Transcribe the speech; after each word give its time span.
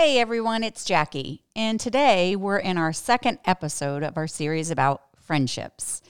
Hey 0.00 0.20
everyone, 0.20 0.62
it's 0.62 0.84
Jackie, 0.84 1.42
and 1.56 1.80
today 1.80 2.36
we're 2.36 2.58
in 2.58 2.78
our 2.78 2.92
second 2.92 3.40
episode 3.44 4.04
of 4.04 4.16
our 4.16 4.28
series 4.28 4.70
about 4.70 5.02
friendships. 5.20 6.02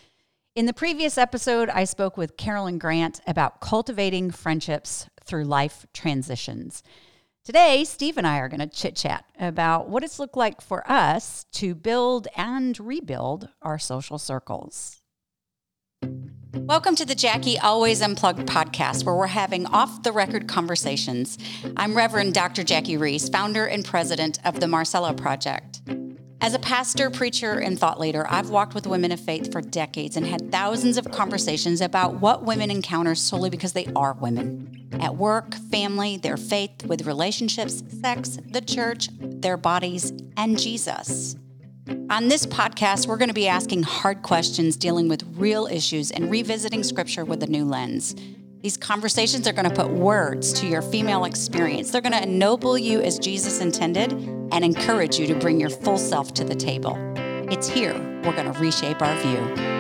In 0.55 0.67
the 0.67 0.75
previous 0.75 1.17
episode, 1.17 1.71
I 1.71 1.85
spoke 1.85 2.19
with 2.19 2.37
Carolyn 2.37 2.77
Grant 2.79 3.23
about 3.27 3.63
cultivating 3.63 4.31
friendships 4.31 5.09
through 5.25 5.45
life 5.45 5.87
transitions. 5.95 6.83
Today, 7.47 7.83
Steve 7.83 8.19
and 8.19 8.27
I 8.27 8.41
are 8.41 8.51
going 8.51 8.61
to 8.61 8.67
chit 8.67 8.95
chat 8.95 9.25
about 9.41 9.89
what 9.89 10.05
it's 10.05 10.19
looked 10.19 10.37
like 10.37 10.61
for 10.61 10.85
us 10.87 11.47
to 11.53 11.75
build 11.75 12.29
and 12.37 12.79
rebuild 12.79 13.49
our 13.63 13.79
social 13.79 14.19
circles. 14.19 15.01
Welcome 16.67 16.97
to 16.97 17.05
the 17.05 17.15
Jackie 17.15 17.59
Always 17.59 18.01
Unplugged 18.03 18.47
podcast, 18.47 19.05
where 19.05 19.15
we're 19.15 19.27
having 19.27 19.67
off 19.67 20.03
the 20.03 20.13
record 20.13 20.49
conversations. 20.49 21.39
I'm 21.77 21.97
Reverend 21.97 22.35
Dr. 22.35 22.65
Jackie 22.65 22.97
Reese, 22.97 23.29
founder 23.29 23.67
and 23.67 23.85
president 23.85 24.39
of 24.45 24.61
the 24.61 24.69
Marcella 24.69 25.15
Project. 25.15 25.83
As 26.41 26.55
a 26.55 26.59
pastor, 26.59 27.11
preacher, 27.11 27.59
and 27.59 27.79
thought 27.79 27.99
leader, 27.99 28.27
I've 28.31 28.51
walked 28.51 28.75
with 28.75 28.87
women 28.87 29.13
of 29.13 29.21
faith 29.21 29.51
for 29.51 29.61
decades 29.61 30.17
and 30.17 30.27
had 30.27 30.53
thousands 30.53 30.97
of 30.97 31.11
conversations 31.11 31.81
about 31.81 32.21
what 32.21 32.45
women 32.45 32.71
encounter 32.71 33.15
solely 33.15 33.51
because 33.51 33.73
they 33.73 33.87
are 33.97 34.15
women. 34.15 34.89
At 35.01 35.17
work, 35.17 35.55
family, 35.71 36.17
their 36.17 36.37
faith, 36.37 36.85
with 36.87 37.07
relationships, 37.07 37.83
sex, 38.01 38.39
the 38.51 38.61
church, 38.61 39.09
their 39.21 39.57
bodies, 39.57 40.13
and 40.37 40.59
Jesus. 40.59 41.37
On 41.89 42.29
this 42.29 42.45
podcast, 42.45 43.07
we're 43.07 43.17
going 43.17 43.29
to 43.29 43.35
be 43.35 43.49
asking 43.49 43.83
hard 43.83 44.21
questions, 44.23 44.77
dealing 44.77 45.09
with 45.09 45.23
real 45.37 45.67
issues, 45.67 46.11
and 46.11 46.31
revisiting 46.31 46.83
scripture 46.83 47.25
with 47.25 47.43
a 47.43 47.47
new 47.47 47.65
lens. 47.65 48.15
These 48.61 48.77
conversations 48.77 49.49
are 49.49 49.55
going 49.55 49.69
to 49.69 49.75
put 49.75 49.91
words 49.91 50.53
to 50.55 50.67
your 50.67 50.83
female 50.83 51.25
experience. 51.25 51.91
They're 51.91 52.03
going 52.03 52.13
to 52.13 52.23
ennoble 52.23 52.77
you 52.77 53.01
as 53.01 53.19
Jesus 53.19 53.63
intended 53.63 54.13
and 54.13 54.65
encourage 54.65 55.19
you 55.19 55.27
to 55.29 55.35
bring 55.35 55.59
your 55.59 55.71
full 55.71 55.97
self 55.97 56.35
to 56.35 56.45
the 56.45 56.55
table. 56.55 56.99
It's 57.51 57.69
here 57.69 57.95
we're 58.23 58.37
going 58.37 58.53
to 58.53 58.59
reshape 58.61 59.01
our 59.01 59.17
view. 59.23 59.79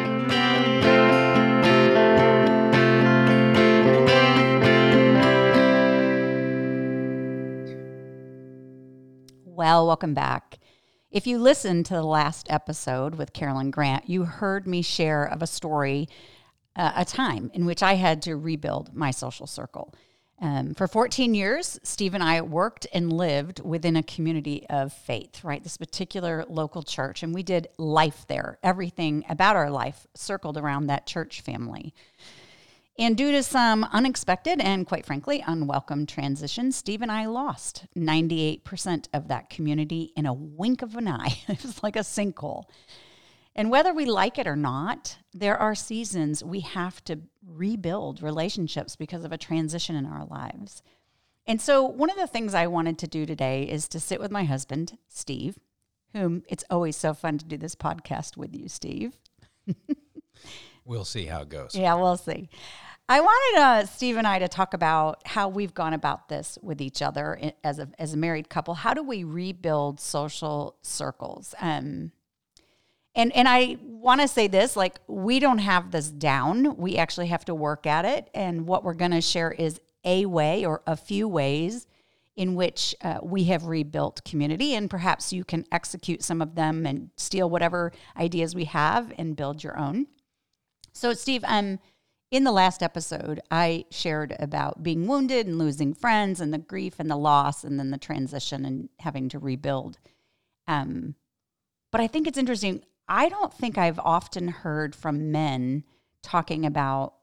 Well, 9.44 9.86
welcome 9.86 10.14
back. 10.14 10.58
If 11.10 11.26
you 11.26 11.38
listened 11.38 11.86
to 11.86 11.94
the 11.94 12.02
last 12.02 12.48
episode 12.50 13.14
with 13.14 13.32
Carolyn 13.32 13.70
Grant, 13.70 14.10
you 14.10 14.24
heard 14.24 14.66
me 14.66 14.82
share 14.82 15.24
of 15.24 15.40
a 15.40 15.46
story, 15.46 16.06
uh, 16.76 16.92
a 16.96 17.04
time 17.06 17.50
in 17.54 17.64
which 17.64 17.82
I 17.82 17.94
had 17.94 18.20
to 18.22 18.36
rebuild 18.36 18.94
my 18.94 19.10
social 19.10 19.46
circle. 19.46 19.94
Um, 20.38 20.74
for 20.74 20.86
14 20.86 21.34
years, 21.34 21.80
Steve 21.82 22.12
and 22.12 22.22
I 22.22 22.42
worked 22.42 22.86
and 22.92 23.10
lived 23.10 23.60
within 23.60 23.96
a 23.96 24.02
community 24.02 24.66
of 24.68 24.92
faith, 24.92 25.42
right? 25.44 25.62
This 25.62 25.78
particular 25.78 26.44
local 26.46 26.82
church, 26.82 27.22
and 27.22 27.34
we 27.34 27.42
did 27.42 27.68
life 27.78 28.26
there. 28.28 28.58
Everything 28.62 29.24
about 29.30 29.56
our 29.56 29.70
life 29.70 30.06
circled 30.14 30.58
around 30.58 30.88
that 30.88 31.06
church 31.06 31.40
family. 31.40 31.94
And 32.98 33.16
due 33.16 33.30
to 33.30 33.44
some 33.44 33.84
unexpected 33.84 34.60
and 34.60 34.84
quite 34.84 35.06
frankly 35.06 35.42
unwelcome 35.46 36.04
transition, 36.04 36.72
Steve 36.72 37.00
and 37.00 37.12
I 37.12 37.26
lost 37.26 37.86
98% 37.96 39.06
of 39.14 39.28
that 39.28 39.50
community 39.50 40.12
in 40.16 40.26
a 40.26 40.34
wink 40.34 40.82
of 40.82 40.96
an 40.96 41.06
eye. 41.06 41.38
it 41.48 41.62
was 41.62 41.80
like 41.82 41.94
a 41.94 42.00
sinkhole. 42.00 42.64
And 43.54 43.70
whether 43.70 43.94
we 43.94 44.04
like 44.04 44.36
it 44.36 44.48
or 44.48 44.56
not, 44.56 45.18
there 45.32 45.56
are 45.56 45.76
seasons 45.76 46.42
we 46.42 46.60
have 46.60 47.02
to 47.04 47.20
rebuild 47.46 48.20
relationships 48.20 48.96
because 48.96 49.24
of 49.24 49.32
a 49.32 49.38
transition 49.38 49.94
in 49.94 50.04
our 50.04 50.24
lives. 50.24 50.82
And 51.46 51.60
so, 51.60 51.82
one 51.84 52.10
of 52.10 52.16
the 52.16 52.26
things 52.26 52.52
I 52.52 52.66
wanted 52.66 52.98
to 52.98 53.06
do 53.06 53.26
today 53.26 53.62
is 53.62 53.88
to 53.88 54.00
sit 54.00 54.20
with 54.20 54.30
my 54.30 54.44
husband, 54.44 54.98
Steve, 55.08 55.58
whom 56.12 56.42
it's 56.48 56.64
always 56.68 56.96
so 56.96 57.14
fun 57.14 57.38
to 57.38 57.44
do 57.44 57.56
this 57.56 57.74
podcast 57.74 58.36
with 58.36 58.54
you, 58.54 58.68
Steve. 58.68 59.18
We'll 60.88 61.04
see 61.04 61.26
how 61.26 61.42
it 61.42 61.50
goes. 61.50 61.74
Yeah, 61.74 61.94
we'll 61.96 62.16
see. 62.16 62.48
I 63.10 63.20
wanted 63.20 63.60
uh, 63.60 63.86
Steve 63.86 64.18
and 64.18 64.26
I 64.26 64.38
to 64.38 64.48
talk 64.48 64.74
about 64.74 65.26
how 65.26 65.48
we've 65.48 65.72
gone 65.72 65.94
about 65.94 66.28
this 66.28 66.58
with 66.60 66.82
each 66.82 67.00
other 67.00 67.52
as 67.64 67.78
a 67.78 67.88
as 67.98 68.12
a 68.12 68.18
married 68.18 68.50
couple. 68.50 68.74
How 68.74 68.92
do 68.92 69.02
we 69.02 69.24
rebuild 69.24 69.98
social 69.98 70.76
circles? 70.82 71.54
Um, 71.58 72.12
and 73.14 73.34
and 73.34 73.48
I 73.48 73.78
want 73.82 74.20
to 74.20 74.28
say 74.28 74.46
this: 74.46 74.76
like 74.76 75.00
we 75.06 75.40
don't 75.40 75.58
have 75.58 75.90
this 75.90 76.10
down. 76.10 76.76
We 76.76 76.98
actually 76.98 77.28
have 77.28 77.46
to 77.46 77.54
work 77.54 77.86
at 77.86 78.04
it. 78.04 78.28
And 78.34 78.66
what 78.66 78.84
we're 78.84 78.92
going 78.92 79.12
to 79.12 79.22
share 79.22 79.52
is 79.52 79.80
a 80.04 80.26
way 80.26 80.66
or 80.66 80.82
a 80.86 80.96
few 80.96 81.26
ways 81.26 81.86
in 82.36 82.54
which 82.54 82.94
uh, 83.00 83.18
we 83.22 83.44
have 83.44 83.64
rebuilt 83.64 84.22
community, 84.24 84.74
and 84.74 84.90
perhaps 84.90 85.32
you 85.32 85.44
can 85.44 85.64
execute 85.72 86.22
some 86.22 86.42
of 86.42 86.56
them 86.56 86.84
and 86.84 87.08
steal 87.16 87.48
whatever 87.48 87.90
ideas 88.18 88.54
we 88.54 88.64
have 88.64 89.12
and 89.16 89.34
build 89.34 89.64
your 89.64 89.78
own. 89.78 90.06
So, 90.92 91.14
Steve, 91.14 91.42
um, 91.46 91.78
in 92.30 92.44
the 92.44 92.52
last 92.52 92.82
episode, 92.82 93.40
I 93.50 93.86
shared 93.90 94.36
about 94.38 94.82
being 94.82 95.06
wounded 95.06 95.46
and 95.46 95.58
losing 95.58 95.94
friends 95.94 96.40
and 96.40 96.52
the 96.52 96.58
grief 96.58 96.96
and 96.98 97.10
the 97.10 97.16
loss 97.16 97.64
and 97.64 97.78
then 97.78 97.90
the 97.90 97.98
transition 97.98 98.64
and 98.64 98.88
having 99.00 99.28
to 99.30 99.38
rebuild. 99.38 99.98
Um, 100.66 101.14
but 101.90 102.02
I 102.02 102.06
think 102.06 102.26
it's 102.26 102.38
interesting. 102.38 102.84
I 103.08 103.30
don't 103.30 103.54
think 103.54 103.78
I've 103.78 103.98
often 103.98 104.48
heard 104.48 104.94
from 104.94 105.32
men 105.32 105.84
talking 106.22 106.66
about 106.66 107.14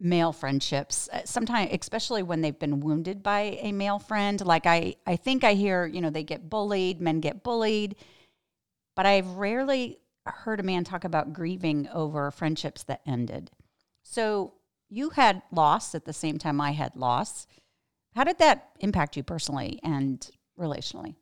male 0.00 0.32
friendships 0.32 1.08
sometimes 1.24 1.70
especially 1.72 2.22
when 2.22 2.40
they've 2.40 2.60
been 2.60 2.78
wounded 2.78 3.20
by 3.20 3.58
a 3.60 3.72
male 3.72 3.98
friend 3.98 4.44
like 4.46 4.64
i 4.64 4.94
i 5.08 5.16
think 5.16 5.42
i 5.42 5.54
hear 5.54 5.86
you 5.86 6.00
know 6.00 6.08
they 6.08 6.22
get 6.22 6.48
bullied 6.48 7.00
men 7.00 7.18
get 7.18 7.42
bullied 7.42 7.96
but 8.94 9.06
i've 9.06 9.26
rarely 9.30 9.98
heard 10.24 10.60
a 10.60 10.62
man 10.62 10.84
talk 10.84 11.02
about 11.02 11.32
grieving 11.32 11.88
over 11.92 12.30
friendships 12.30 12.84
that 12.84 13.00
ended 13.06 13.50
so 14.10 14.54
you 14.88 15.10
had 15.10 15.42
loss 15.52 15.94
at 15.94 16.04
the 16.04 16.12
same 16.12 16.38
time 16.38 16.60
i 16.60 16.70
had 16.72 16.94
loss 16.96 17.46
how 18.14 18.24
did 18.24 18.38
that 18.38 18.70
impact 18.80 19.16
you 19.16 19.22
personally 19.22 19.78
and 19.82 20.30
relationally 20.58 21.14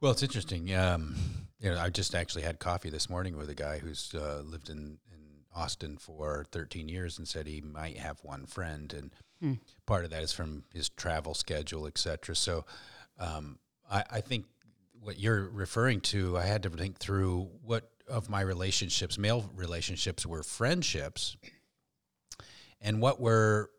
Well, 0.00 0.12
it's 0.12 0.22
interesting. 0.22 0.72
Um, 0.74 1.16
you 1.58 1.70
know, 1.70 1.78
I 1.78 1.90
just 1.90 2.14
actually 2.14 2.42
had 2.42 2.60
coffee 2.60 2.88
this 2.88 3.10
morning 3.10 3.36
with 3.36 3.50
a 3.50 3.54
guy 3.54 3.78
who's 3.78 4.14
uh, 4.14 4.42
lived 4.44 4.70
in, 4.70 4.98
in 5.12 5.20
Austin 5.52 5.96
for 5.98 6.46
13 6.52 6.88
years 6.88 7.18
and 7.18 7.26
said 7.26 7.48
he 7.48 7.60
might 7.60 7.98
have 7.98 8.20
one 8.22 8.46
friend, 8.46 8.92
and 8.92 9.10
Hmm. 9.40 9.54
part 9.86 10.04
of 10.04 10.10
that 10.10 10.22
is 10.22 10.32
from 10.32 10.64
his 10.72 10.88
travel 10.88 11.34
schedule, 11.34 11.86
et 11.86 11.96
cetera. 11.98 12.34
So, 12.34 12.64
um, 13.18 13.58
I, 13.90 14.04
I 14.10 14.20
think 14.20 14.46
what 15.00 15.18
you're 15.18 15.48
referring 15.48 16.00
to, 16.12 16.36
I 16.38 16.42
had 16.44 16.62
to 16.64 16.70
think 16.70 16.98
through 16.98 17.48
what 17.62 17.88
of 18.08 18.28
my 18.28 18.40
relationships, 18.40 19.18
male 19.18 19.50
relationships, 19.54 20.26
were 20.26 20.42
friendships, 20.42 21.36
and 22.80 23.00
what 23.00 23.20
were 23.20 23.70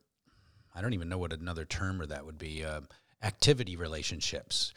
I 0.75 0.81
don't 0.81 0.93
even 0.93 1.09
know 1.09 1.17
what 1.17 1.33
another 1.33 1.65
term 1.65 2.01
or 2.01 2.05
that 2.05 2.25
would 2.25 2.37
be 2.37 2.63
um, 2.63 2.87
activity 3.21 3.75
relationships. 3.75 4.73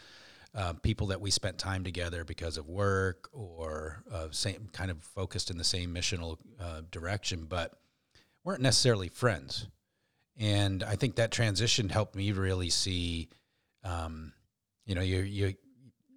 Uh, 0.54 0.74
people 0.74 1.06
that 1.06 1.20
we 1.20 1.30
spent 1.30 1.56
time 1.56 1.82
together 1.82 2.24
because 2.24 2.58
of 2.58 2.68
work 2.68 3.30
or 3.32 4.02
uh, 4.12 4.26
same 4.32 4.68
kind 4.72 4.90
of 4.90 5.02
focused 5.02 5.50
in 5.50 5.56
the 5.56 5.64
same 5.64 5.94
missional 5.94 6.36
uh, 6.60 6.82
direction, 6.90 7.46
but 7.48 7.72
weren't 8.44 8.60
necessarily 8.60 9.08
friends. 9.08 9.68
And 10.36 10.82
I 10.82 10.96
think 10.96 11.16
that 11.16 11.30
transition 11.30 11.88
helped 11.88 12.14
me 12.14 12.32
really 12.32 12.68
see, 12.68 13.30
um, 13.82 14.32
you 14.84 14.94
know, 14.94 15.00
you 15.00 15.20
you 15.20 15.54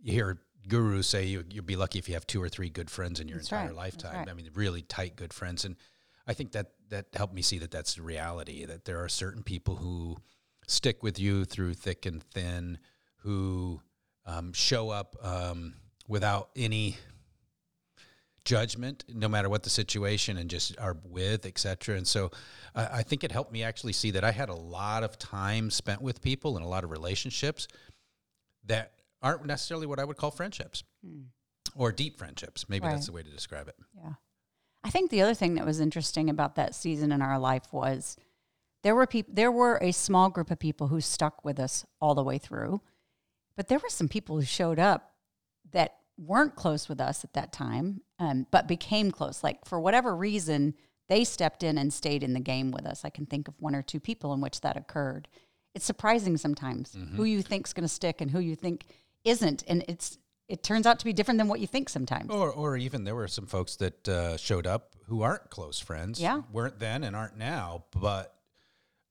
you 0.02 0.12
hear 0.12 0.40
gurus 0.68 1.08
say 1.08 1.26
you 1.26 1.44
you'll 1.50 1.66
be 1.66 1.76
lucky 1.76 2.00
if 2.00 2.08
you 2.08 2.14
have 2.16 2.28
two 2.28 2.42
or 2.42 2.50
three 2.50 2.70
good 2.70 2.90
friends 2.90 3.20
in 3.20 3.28
your 3.28 3.38
That's 3.38 3.52
entire 3.52 3.68
right. 3.68 3.76
Lifetime. 3.76 4.16
right. 4.16 4.30
I 4.30 4.34
mean, 4.34 4.50
really 4.54 4.82
tight 4.82 5.16
good 5.16 5.34
friends, 5.34 5.66
and 5.66 5.76
I 6.28 6.34
think 6.34 6.52
that 6.54 6.72
that 6.90 7.08
helped 7.14 7.34
me 7.34 7.42
see 7.42 7.60
that 7.60 7.72
that's 7.72 7.96
the 7.96 8.02
reality. 8.02 8.66
That 8.66 8.86
there 8.86 9.04
are 9.04 9.10
certain 9.10 9.44
people 9.44 9.76
who 9.78 10.18
stick 10.68 11.04
with 11.04 11.20
you 11.20 11.46
through 11.46 11.76
thick 11.76 12.06
and 12.06 12.24
thin, 12.24 12.80
who 13.18 13.82
um, 14.26 14.54
show 14.54 14.90
up 14.90 15.16
um, 15.22 15.76
without 16.08 16.50
any 16.56 16.98
judgment, 18.44 19.04
no 19.12 19.28
matter 19.28 19.50
what 19.50 19.64
the 19.64 19.70
situation, 19.70 20.38
and 20.38 20.50
just 20.50 20.78
are 20.80 20.98
with, 21.04 21.46
etc. 21.46 21.96
And 21.98 22.08
so, 22.08 22.32
I 22.76 23.00
I 23.00 23.04
think 23.04 23.24
it 23.24 23.32
helped 23.32 23.52
me 23.52 23.64
actually 23.64 23.94
see 23.94 24.12
that 24.12 24.24
I 24.24 24.32
had 24.32 24.50
a 24.50 24.56
lot 24.56 25.04
of 25.04 25.18
time 25.18 25.70
spent 25.70 26.02
with 26.02 26.22
people 26.22 26.58
and 26.58 26.66
a 26.66 26.70
lot 26.70 26.84
of 26.84 26.92
relationships 26.92 27.68
that 28.66 28.94
aren't 29.26 29.46
necessarily 29.46 29.88
what 29.88 30.00
I 30.00 30.06
would 30.06 30.18
call 30.18 30.32
friendships 30.32 30.84
or 31.76 31.92
deep 31.92 32.18
friendships. 32.18 32.70
Maybe 32.70 32.86
Right. 32.86 32.94
that's 32.94 33.08
the 33.08 33.12
way 33.12 33.24
to 33.24 33.30
describe 33.30 33.68
it. 33.68 33.76
Yeah. 33.96 34.14
I 34.84 34.90
think 34.92 35.10
the 35.10 35.22
other 35.22 35.34
thing 35.34 35.56
that 35.56 35.66
was 35.66 35.80
interesting 35.80 36.30
about 36.30 36.56
that 36.56 36.76
season 36.76 37.12
in 37.12 37.22
our 37.22 37.40
life 37.40 37.74
was 37.74 38.16
there 38.84 38.94
were 38.96 39.08
people 39.08 39.34
there 39.34 39.52
were 39.52 39.80
a 39.82 39.92
small 39.92 40.30
group 40.30 40.52
of 40.52 40.60
people 40.60 40.88
who 40.90 41.02
stuck 41.02 41.44
with 41.44 41.60
us 41.60 41.86
all 42.00 42.14
the 42.14 42.24
way 42.24 42.38
through. 42.38 42.82
But 43.58 43.68
there 43.68 43.80
were 43.80 43.90
some 43.90 44.08
people 44.08 44.36
who 44.36 44.46
showed 44.46 44.78
up 44.80 45.14
that 45.72 45.98
weren't 46.18 46.56
close 46.56 46.88
with 46.88 47.02
us 47.02 47.24
at 47.24 47.34
that 47.34 47.52
time, 47.52 48.02
um, 48.20 48.46
but 48.52 48.68
became 48.68 49.12
close. 49.12 49.44
Like 49.44 49.66
for 49.66 49.80
whatever 49.80 50.16
reason, 50.16 50.76
they 51.10 51.24
stepped 51.24 51.64
in 51.64 51.78
and 51.78 51.92
stayed 51.92 52.22
in 52.24 52.34
the 52.34 52.40
game 52.40 52.72
with 52.72 52.86
us. 52.86 53.04
I 53.04 53.10
can 53.10 53.26
think 53.26 53.48
of 53.48 53.56
one 53.60 53.76
or 53.76 53.82
two 53.82 54.00
people 54.00 54.34
in 54.34 54.40
which 54.42 54.62
that 54.62 54.78
occurred. 54.78 55.28
it's 55.74 55.84
surprising 55.86 56.38
sometimes 56.38 56.96
who 57.18 57.26
you 57.26 57.42
think's 57.42 57.74
going 57.74 57.84
to 57.84 57.88
stick 57.94 58.22
and 58.22 58.32
who 58.32 58.40
you 58.40 58.56
think 58.56 58.86
isn't, 59.26 59.64
and 59.68 59.84
it's 59.88 60.18
it 60.48 60.62
turns 60.62 60.86
out 60.86 61.00
to 61.00 61.06
be 61.06 61.12
different 61.14 61.40
than 61.40 61.48
what 61.48 61.60
you 61.60 61.66
think 61.68 61.90
sometimes. 61.90 62.30
Or, 62.30 62.52
or 62.52 62.78
even 62.78 63.04
there 63.04 63.16
were 63.16 63.28
some 63.28 63.48
folks 63.48 63.78
that 63.78 64.08
uh, 64.08 64.38
showed 64.38 64.68
up 64.68 64.96
who 65.08 65.24
aren't 65.24 65.50
close 65.50 65.80
friends, 65.80 66.20
Yeah. 66.22 66.44
weren't 66.52 66.78
then 66.80 67.04
and 67.04 67.16
aren't 67.16 67.36
now, 67.36 67.86
but 67.92 68.36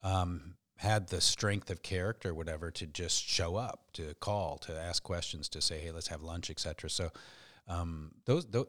um, 0.05 0.55
had 0.77 1.09
the 1.09 1.21
strength 1.21 1.71
of 1.71 1.83
character, 1.83 2.33
whatever, 2.35 2.71
to 2.71 2.87
just 2.87 3.25
show 3.27 3.57
up, 3.57 3.91
to 3.95 4.15
call, 4.21 4.59
to 4.59 4.79
ask 4.79 5.03
questions, 5.03 5.49
to 5.51 5.61
say, 5.61 5.81
"Hey, 5.81 5.91
let's 5.91 6.09
have 6.09 6.23
lunch," 6.23 6.51
etc. 6.51 6.89
So, 6.91 7.11
um, 7.69 8.13
those, 8.27 8.47
those, 8.47 8.67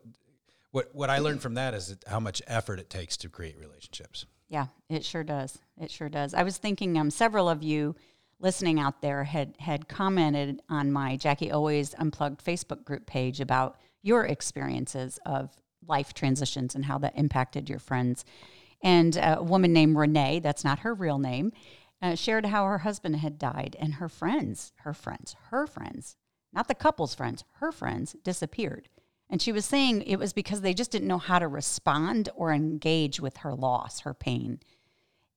what 0.71 0.89
what 0.94 1.09
I 1.09 1.19
learned 1.19 1.42
from 1.42 1.56
that 1.56 1.74
is 1.74 1.88
that 1.89 2.03
how 2.07 2.19
much 2.19 2.42
effort 2.47 2.80
it 2.80 2.89
takes 2.89 3.18
to 3.18 3.30
create 3.30 3.57
relationships. 3.59 4.25
Yeah, 4.50 4.68
it 4.89 5.03
sure 5.03 5.24
does. 5.24 5.57
It 5.80 5.92
sure 5.92 6.09
does. 6.09 6.33
I 6.33 6.44
was 6.44 6.57
thinking 6.57 6.97
um, 6.97 7.09
several 7.09 7.50
of 7.50 7.63
you 7.63 7.95
listening 8.40 8.80
out 8.80 9.02
there 9.02 9.24
had 9.24 9.56
had 9.60 9.88
commented 9.88 10.62
on 10.70 10.92
my 10.92 11.18
Jackie 11.18 11.52
Always 11.52 11.94
Unplugged 11.96 12.44
Facebook 12.44 12.84
group 12.84 13.06
page 13.06 13.40
about 13.40 13.78
your 14.02 14.26
experiences 14.26 15.20
of 15.26 15.52
life 15.88 16.14
transitions 16.14 16.76
and 16.76 16.86
how 16.86 16.98
that 17.00 17.18
impacted 17.18 17.70
your 17.70 17.80
friends. 17.80 18.26
And 18.82 19.18
a 19.18 19.42
woman 19.42 19.74
named 19.74 19.98
Renee, 19.98 20.40
that's 20.40 20.64
not 20.64 20.80
her 20.80 20.94
real 20.94 21.18
name, 21.18 21.52
uh, 22.02 22.16
shared 22.16 22.46
how 22.48 22.66
her 22.66 22.80
husband 22.80 23.18
had 23.18 23.40
died 23.40 23.76
and 23.80 23.96
her 23.96 24.10
friends, 24.10 24.74
her 24.78 24.94
friends, 24.94 25.36
her 25.50 25.66
friends, 25.66 26.18
not 26.54 26.68
the 26.68 26.76
couple's 26.76 27.16
friends, 27.16 27.44
her 27.54 27.72
friends 27.72 28.16
disappeared. 28.24 28.90
And 29.30 29.42
she 29.42 29.52
was 29.52 29.66
saying 29.66 30.04
it 30.04 30.20
was 30.20 30.34
because 30.34 30.62
they 30.62 30.74
just 30.74 30.92
didn't 30.92 31.08
know 31.08 31.18
how 31.18 31.40
to 31.40 31.48
respond 31.48 32.30
or 32.36 32.52
engage 32.52 33.20
with 33.20 33.38
her 33.38 33.56
loss, 33.56 34.02
her 34.02 34.14
pain. 34.14 34.60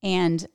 And 0.03 0.47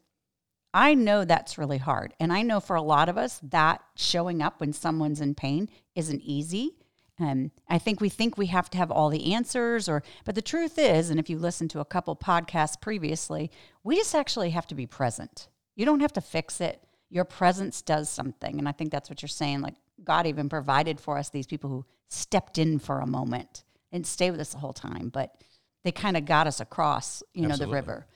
I 0.74 0.96
know 0.96 1.24
that's 1.24 1.58
really 1.58 1.78
hard. 1.78 2.14
And 2.20 2.34
I 2.34 2.42
know 2.42 2.60
for 2.60 2.76
a 2.76 2.82
lot 2.82 3.10
of 3.10 3.18
us, 3.18 3.40
that 3.44 3.84
showing 3.96 4.42
up 4.42 4.60
when 4.60 4.74
someone's 4.74 5.22
in 5.22 5.36
pain 5.36 5.70
isn't 5.96 6.22
easy. 6.22 6.78
Um, 7.20 7.52
I 7.70 7.78
think 7.78 8.02
we 8.02 8.10
think 8.10 8.38
we 8.38 8.48
have 8.48 8.72
to 8.72 8.78
have 8.80 8.90
all 8.90 9.10
the 9.10 9.34
answers, 9.34 9.88
or 9.88 10.02
but 10.26 10.34
the 10.34 10.42
truth 10.42 10.80
is, 10.80 11.12
and 11.12 11.20
if 11.20 11.30
you 11.30 11.38
listen 11.38 11.68
to 11.70 11.80
a 11.80 11.86
couple 11.86 12.16
podcasts 12.16 12.80
previously, 12.82 13.52
we 13.84 13.98
just 13.98 14.16
actually 14.16 14.50
have 14.50 14.66
to 14.68 14.76
be 14.76 14.88
present. 14.88 15.48
You 15.76 15.86
don't 15.86 16.00
have 16.00 16.14
to 16.14 16.22
fix 16.22 16.60
it. 16.60 16.82
Your 17.10 17.24
presence 17.24 17.84
does 17.84 18.10
something, 18.10 18.58
and 18.58 18.68
I 18.68 18.72
think 18.72 18.92
that's 18.92 19.12
what 19.12 19.22
you're 19.22 19.30
saying. 19.30 19.62
Like 19.62 19.76
God 20.04 20.26
even 20.26 20.50
provided 20.50 21.00
for 21.00 21.20
us 21.20 21.30
these 21.30 21.46
people 21.46 21.70
who 21.70 21.86
stepped 22.10 22.58
in 22.58 22.80
for 22.80 23.00
a 23.00 23.08
moment 23.08 23.64
and 23.92 24.08
stay 24.08 24.32
with 24.32 24.40
us 24.40 24.54
the 24.54 24.58
whole 24.58 24.74
time, 24.74 25.10
but 25.10 25.36
they 25.84 25.92
kind 25.92 26.18
of 26.18 26.26
got 26.26 26.48
us 26.48 26.60
across, 26.60 27.22
you 27.36 27.44
know, 27.44 27.50
the 27.50 27.66
Absolutely. 27.66 27.76
river. 27.76 28.08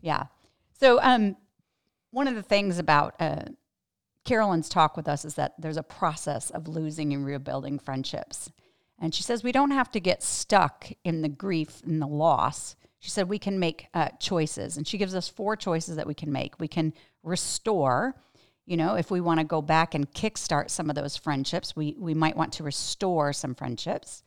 Yeah. 0.00 0.24
So, 0.80 1.00
um, 1.02 1.36
one 2.10 2.28
of 2.28 2.34
the 2.34 2.42
things 2.42 2.78
about 2.78 3.14
uh, 3.20 3.44
Carolyn's 4.24 4.68
talk 4.68 4.96
with 4.96 5.08
us 5.08 5.24
is 5.24 5.34
that 5.34 5.54
there's 5.58 5.76
a 5.76 5.82
process 5.82 6.50
of 6.50 6.68
losing 6.68 7.12
and 7.12 7.24
rebuilding 7.24 7.78
friendships. 7.78 8.50
And 8.98 9.14
she 9.14 9.22
says 9.22 9.42
we 9.42 9.52
don't 9.52 9.70
have 9.70 9.90
to 9.92 10.00
get 10.00 10.22
stuck 10.22 10.90
in 11.04 11.22
the 11.22 11.28
grief 11.28 11.82
and 11.84 12.02
the 12.02 12.06
loss. 12.06 12.76
She 12.98 13.10
said 13.10 13.28
we 13.28 13.38
can 13.38 13.58
make 13.58 13.86
uh, 13.94 14.08
choices. 14.18 14.76
And 14.76 14.86
she 14.86 14.98
gives 14.98 15.14
us 15.14 15.28
four 15.28 15.56
choices 15.56 15.96
that 15.96 16.06
we 16.06 16.14
can 16.14 16.32
make. 16.32 16.58
We 16.58 16.68
can 16.68 16.92
restore. 17.22 18.16
You 18.66 18.76
know, 18.76 18.96
if 18.96 19.10
we 19.10 19.20
want 19.20 19.40
to 19.40 19.44
go 19.44 19.62
back 19.62 19.94
and 19.94 20.12
kickstart 20.12 20.68
some 20.68 20.90
of 20.90 20.96
those 20.96 21.16
friendships, 21.16 21.76
we, 21.76 21.94
we 21.98 22.12
might 22.12 22.36
want 22.36 22.52
to 22.54 22.64
restore 22.64 23.32
some 23.32 23.54
friendships. 23.54 24.22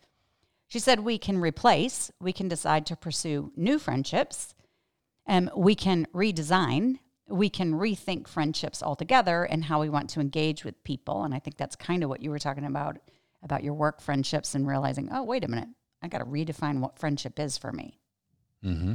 She 0.68 0.80
said 0.80 1.02
we 1.02 1.18
can 1.18 1.38
replace, 1.38 2.12
we 2.22 2.32
can 2.32 2.48
decide 2.48 2.86
to 2.86 2.96
pursue 2.96 3.52
new 3.58 3.78
friendships. 3.78 4.56
Um, 5.28 5.52
we 5.56 5.76
can 5.76 6.08
redesign, 6.14 7.00
we 7.32 7.50
can 7.50 7.74
rethink 7.74 8.28
friendships 8.28 8.84
altogether 8.84 9.44
and 9.44 9.64
how 9.64 9.82
we 9.82 9.90
want 9.90 10.10
to 10.12 10.20
engage 10.20 10.64
with 10.64 10.84
people. 10.84 11.24
And 11.24 11.34
I 11.34 11.40
think 11.40 11.58
that's 11.58 11.76
kind 11.76 12.04
of 12.04 12.10
what 12.10 12.22
you 12.22 12.30
were 12.30 12.40
talking 12.40 12.66
about 12.66 12.98
about 13.44 13.64
your 13.64 13.74
work 13.74 14.02
friendships 14.02 14.54
and 14.54 14.68
realizing, 14.68 15.10
oh, 15.12 15.24
wait 15.24 15.44
a 15.44 15.48
minute, 15.48 15.70
I 16.02 16.08
got 16.08 16.20
to 16.20 16.26
redefine 16.26 16.80
what 16.80 17.00
friendship 17.00 17.40
is 17.40 17.58
for 17.58 17.72
me. 17.72 18.00
Mm-hmm. 18.64 18.94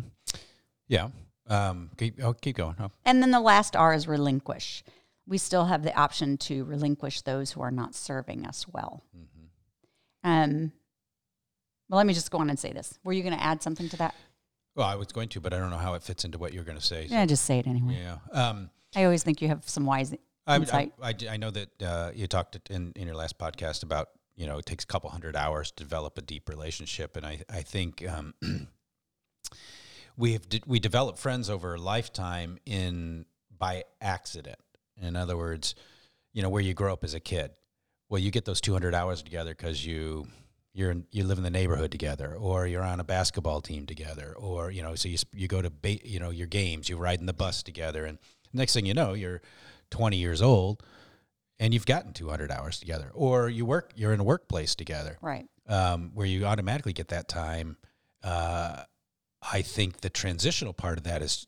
Yeah. 0.86 1.08
Um, 1.48 1.90
keep, 1.96 2.22
oh, 2.22 2.32
keep 2.32 2.56
going. 2.56 2.76
Oh. 2.78 2.90
And 3.04 3.22
then 3.22 3.32
the 3.32 3.40
last 3.40 3.74
R 3.74 3.92
is 3.92 4.06
relinquish. 4.06 4.84
We 5.26 5.38
still 5.38 5.64
have 5.64 5.82
the 5.82 5.96
option 5.98 6.36
to 6.38 6.64
relinquish 6.64 7.22
those 7.22 7.50
who 7.50 7.60
are 7.60 7.72
not 7.72 7.94
serving 7.94 8.46
us 8.46 8.66
well. 8.68 9.02
Hmm. 9.12 9.22
Um, 10.22 10.72
well, 11.88 11.98
let 11.98 12.06
me 12.06 12.14
just 12.14 12.30
go 12.30 12.38
on 12.38 12.50
and 12.50 12.58
say 12.58 12.72
this. 12.72 12.98
Were 13.04 13.12
you 13.12 13.22
going 13.22 13.36
to 13.36 13.42
add 13.42 13.62
something 13.62 13.88
to 13.88 13.96
that? 13.98 14.14
Well, 14.76 14.86
I 14.86 14.94
was 14.94 15.08
going 15.08 15.28
to, 15.30 15.40
but 15.40 15.52
I 15.52 15.58
don't 15.58 15.70
know 15.70 15.78
how 15.78 15.94
it 15.94 16.02
fits 16.02 16.24
into 16.24 16.38
what 16.38 16.52
you're 16.52 16.64
going 16.64 16.78
to 16.78 16.84
say. 16.84 17.08
so- 17.08 17.14
Yeah, 17.14 17.24
just 17.26 17.44
say 17.44 17.58
it 17.58 17.66
anyway. 17.66 17.98
yeah. 18.00 18.18
Um, 18.30 18.70
I 18.94 19.04
always 19.04 19.22
think 19.22 19.40
you 19.42 19.48
have 19.48 19.68
some 19.68 19.86
wise 19.86 20.12
I, 20.46 20.54
I, 20.54 20.56
insight. 20.56 20.92
I, 21.02 21.14
I 21.30 21.36
know 21.38 21.50
that 21.50 21.82
uh, 21.82 22.10
you 22.14 22.26
talked 22.26 22.58
in, 22.70 22.92
in 22.94 23.06
your 23.06 23.16
last 23.16 23.38
podcast 23.38 23.82
about, 23.82 24.10
you 24.36 24.46
know, 24.46 24.58
it 24.58 24.66
takes 24.66 24.84
a 24.84 24.86
couple 24.86 25.08
hundred 25.10 25.34
hours 25.34 25.70
to 25.72 25.82
develop 25.82 26.18
a 26.18 26.22
deep 26.22 26.48
relationship. 26.48 27.16
And 27.16 27.24
I, 27.26 27.40
I 27.50 27.62
think 27.62 28.06
um, 28.08 28.34
we 30.16 30.32
have 30.34 30.48
de- 30.48 30.62
we 30.66 30.78
develop 30.78 31.18
friends 31.18 31.50
over 31.50 31.74
a 31.74 31.78
lifetime 31.80 32.58
in 32.66 33.26
by 33.56 33.84
accident. 34.00 34.58
In 35.00 35.16
other 35.16 35.36
words, 35.36 35.74
you 36.32 36.42
know, 36.42 36.48
where 36.50 36.62
you 36.62 36.74
grow 36.74 36.92
up 36.92 37.02
as 37.04 37.14
a 37.14 37.20
kid. 37.20 37.50
Well, 38.08 38.20
you 38.20 38.30
get 38.30 38.44
those 38.44 38.60
200 38.60 38.94
hours 38.94 39.22
together 39.22 39.50
because 39.54 39.84
you 39.84 40.26
you're 40.76 40.90
in, 40.90 41.06
you 41.10 41.24
live 41.24 41.38
in 41.38 41.44
the 41.44 41.50
neighborhood 41.50 41.90
together, 41.90 42.36
or 42.38 42.66
you're 42.66 42.82
on 42.82 43.00
a 43.00 43.04
basketball 43.04 43.62
team 43.62 43.86
together, 43.86 44.34
or 44.36 44.70
you 44.70 44.82
know, 44.82 44.94
so 44.94 45.08
you 45.08 45.16
you 45.32 45.48
go 45.48 45.62
to 45.62 45.70
ba- 45.70 46.06
you 46.06 46.20
know 46.20 46.28
your 46.28 46.46
games, 46.46 46.90
you 46.90 46.98
ride 46.98 47.18
in 47.18 47.24
the 47.24 47.32
bus 47.32 47.62
together, 47.62 48.04
and 48.04 48.18
next 48.52 48.74
thing 48.74 48.84
you 48.84 48.92
know, 48.92 49.14
you're 49.14 49.40
20 49.90 50.18
years 50.18 50.42
old, 50.42 50.82
and 51.58 51.72
you've 51.72 51.86
gotten 51.86 52.12
200 52.12 52.50
hours 52.50 52.78
together, 52.78 53.10
or 53.14 53.48
you 53.48 53.64
work 53.64 53.92
you're 53.96 54.12
in 54.12 54.20
a 54.20 54.24
workplace 54.24 54.74
together, 54.74 55.16
right. 55.22 55.46
um, 55.66 56.10
where 56.12 56.26
you 56.26 56.44
automatically 56.44 56.92
get 56.92 57.08
that 57.08 57.26
time. 57.26 57.78
Uh, 58.22 58.82
I 59.40 59.62
think 59.62 60.02
the 60.02 60.10
transitional 60.10 60.74
part 60.74 60.98
of 60.98 61.04
that 61.04 61.22
is 61.22 61.46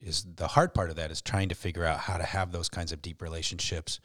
is 0.00 0.24
the 0.36 0.46
hard 0.46 0.72
part 0.72 0.90
of 0.90 0.96
that 0.96 1.10
is 1.10 1.20
trying 1.20 1.48
to 1.48 1.56
figure 1.56 1.84
out 1.84 1.98
how 1.98 2.16
to 2.16 2.24
have 2.24 2.52
those 2.52 2.68
kinds 2.68 2.92
of 2.92 3.02
deep 3.02 3.20
relationships, 3.20 3.98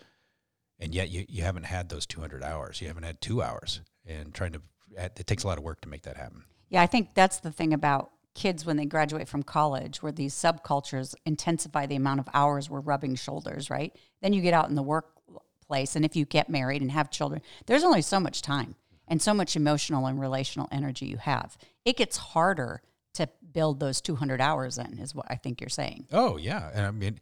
and 0.80 0.96
yet 0.96 1.12
you, 1.12 1.26
you 1.30 1.44
haven't 1.44 1.66
had 1.66 1.90
those 1.90 2.08
200 2.08 2.44
hours. 2.44 2.82
You 2.82 2.88
haven't 2.88 3.04
had 3.04 3.22
two 3.22 3.44
hours, 3.44 3.82
and 4.06 4.34
trying 4.34 4.54
to 4.54 4.62
it 4.96 5.26
takes 5.28 5.44
a 5.44 5.48
lot 5.48 5.58
of 5.58 5.64
work 5.64 5.82
to 5.82 5.90
make 5.90 6.04
that 6.04 6.18
happen. 6.18 6.44
Yeah, 6.70 6.82
I 6.82 6.88
think 6.88 7.14
that's 7.14 7.40
the 7.40 7.52
thing 7.52 7.74
about 7.74 8.12
kids 8.36 8.66
when 8.66 8.78
they 8.78 8.86
graduate 8.86 9.28
from 9.28 9.44
college, 9.44 10.02
where 10.02 10.12
these 10.12 10.34
subcultures 10.34 11.16
intensify 11.26 11.86
the 11.86 11.96
amount 11.96 12.20
of 12.20 12.30
hours 12.34 12.70
we're 12.70 12.80
rubbing 12.80 13.16
shoulders, 13.16 13.70
right? 13.70 13.96
Then 14.22 14.34
you 14.34 14.42
get 14.42 14.54
out 14.54 14.70
in 14.70 14.76
the 14.76 14.84
workplace, 14.84 15.96
and 15.96 16.04
if 16.04 16.16
you 16.16 16.26
get 16.26 16.50
married 16.50 16.82
and 16.82 16.92
have 16.92 17.12
children, 17.12 17.42
there's 17.68 17.84
only 17.84 18.02
so 18.02 18.20
much 18.20 18.42
time 18.42 18.76
and 19.08 19.22
so 19.22 19.34
much 19.34 19.56
emotional 19.56 20.08
and 20.08 20.20
relational 20.20 20.68
energy 20.72 21.06
you 21.06 21.18
have. 21.18 21.58
It 21.86 21.98
gets 21.98 22.18
harder 22.18 22.82
to 23.16 23.30
build 23.52 23.80
those 23.80 24.02
200 24.02 24.42
hours 24.42 24.78
in, 24.78 24.98
is 24.98 25.14
what 25.14 25.28
I 25.30 25.36
think 25.36 25.62
you're 25.62 25.70
saying. 25.70 26.08
Oh 26.12 26.38
yeah, 26.38 26.72
and 26.74 26.86
I 26.86 26.92
mean, 26.92 27.20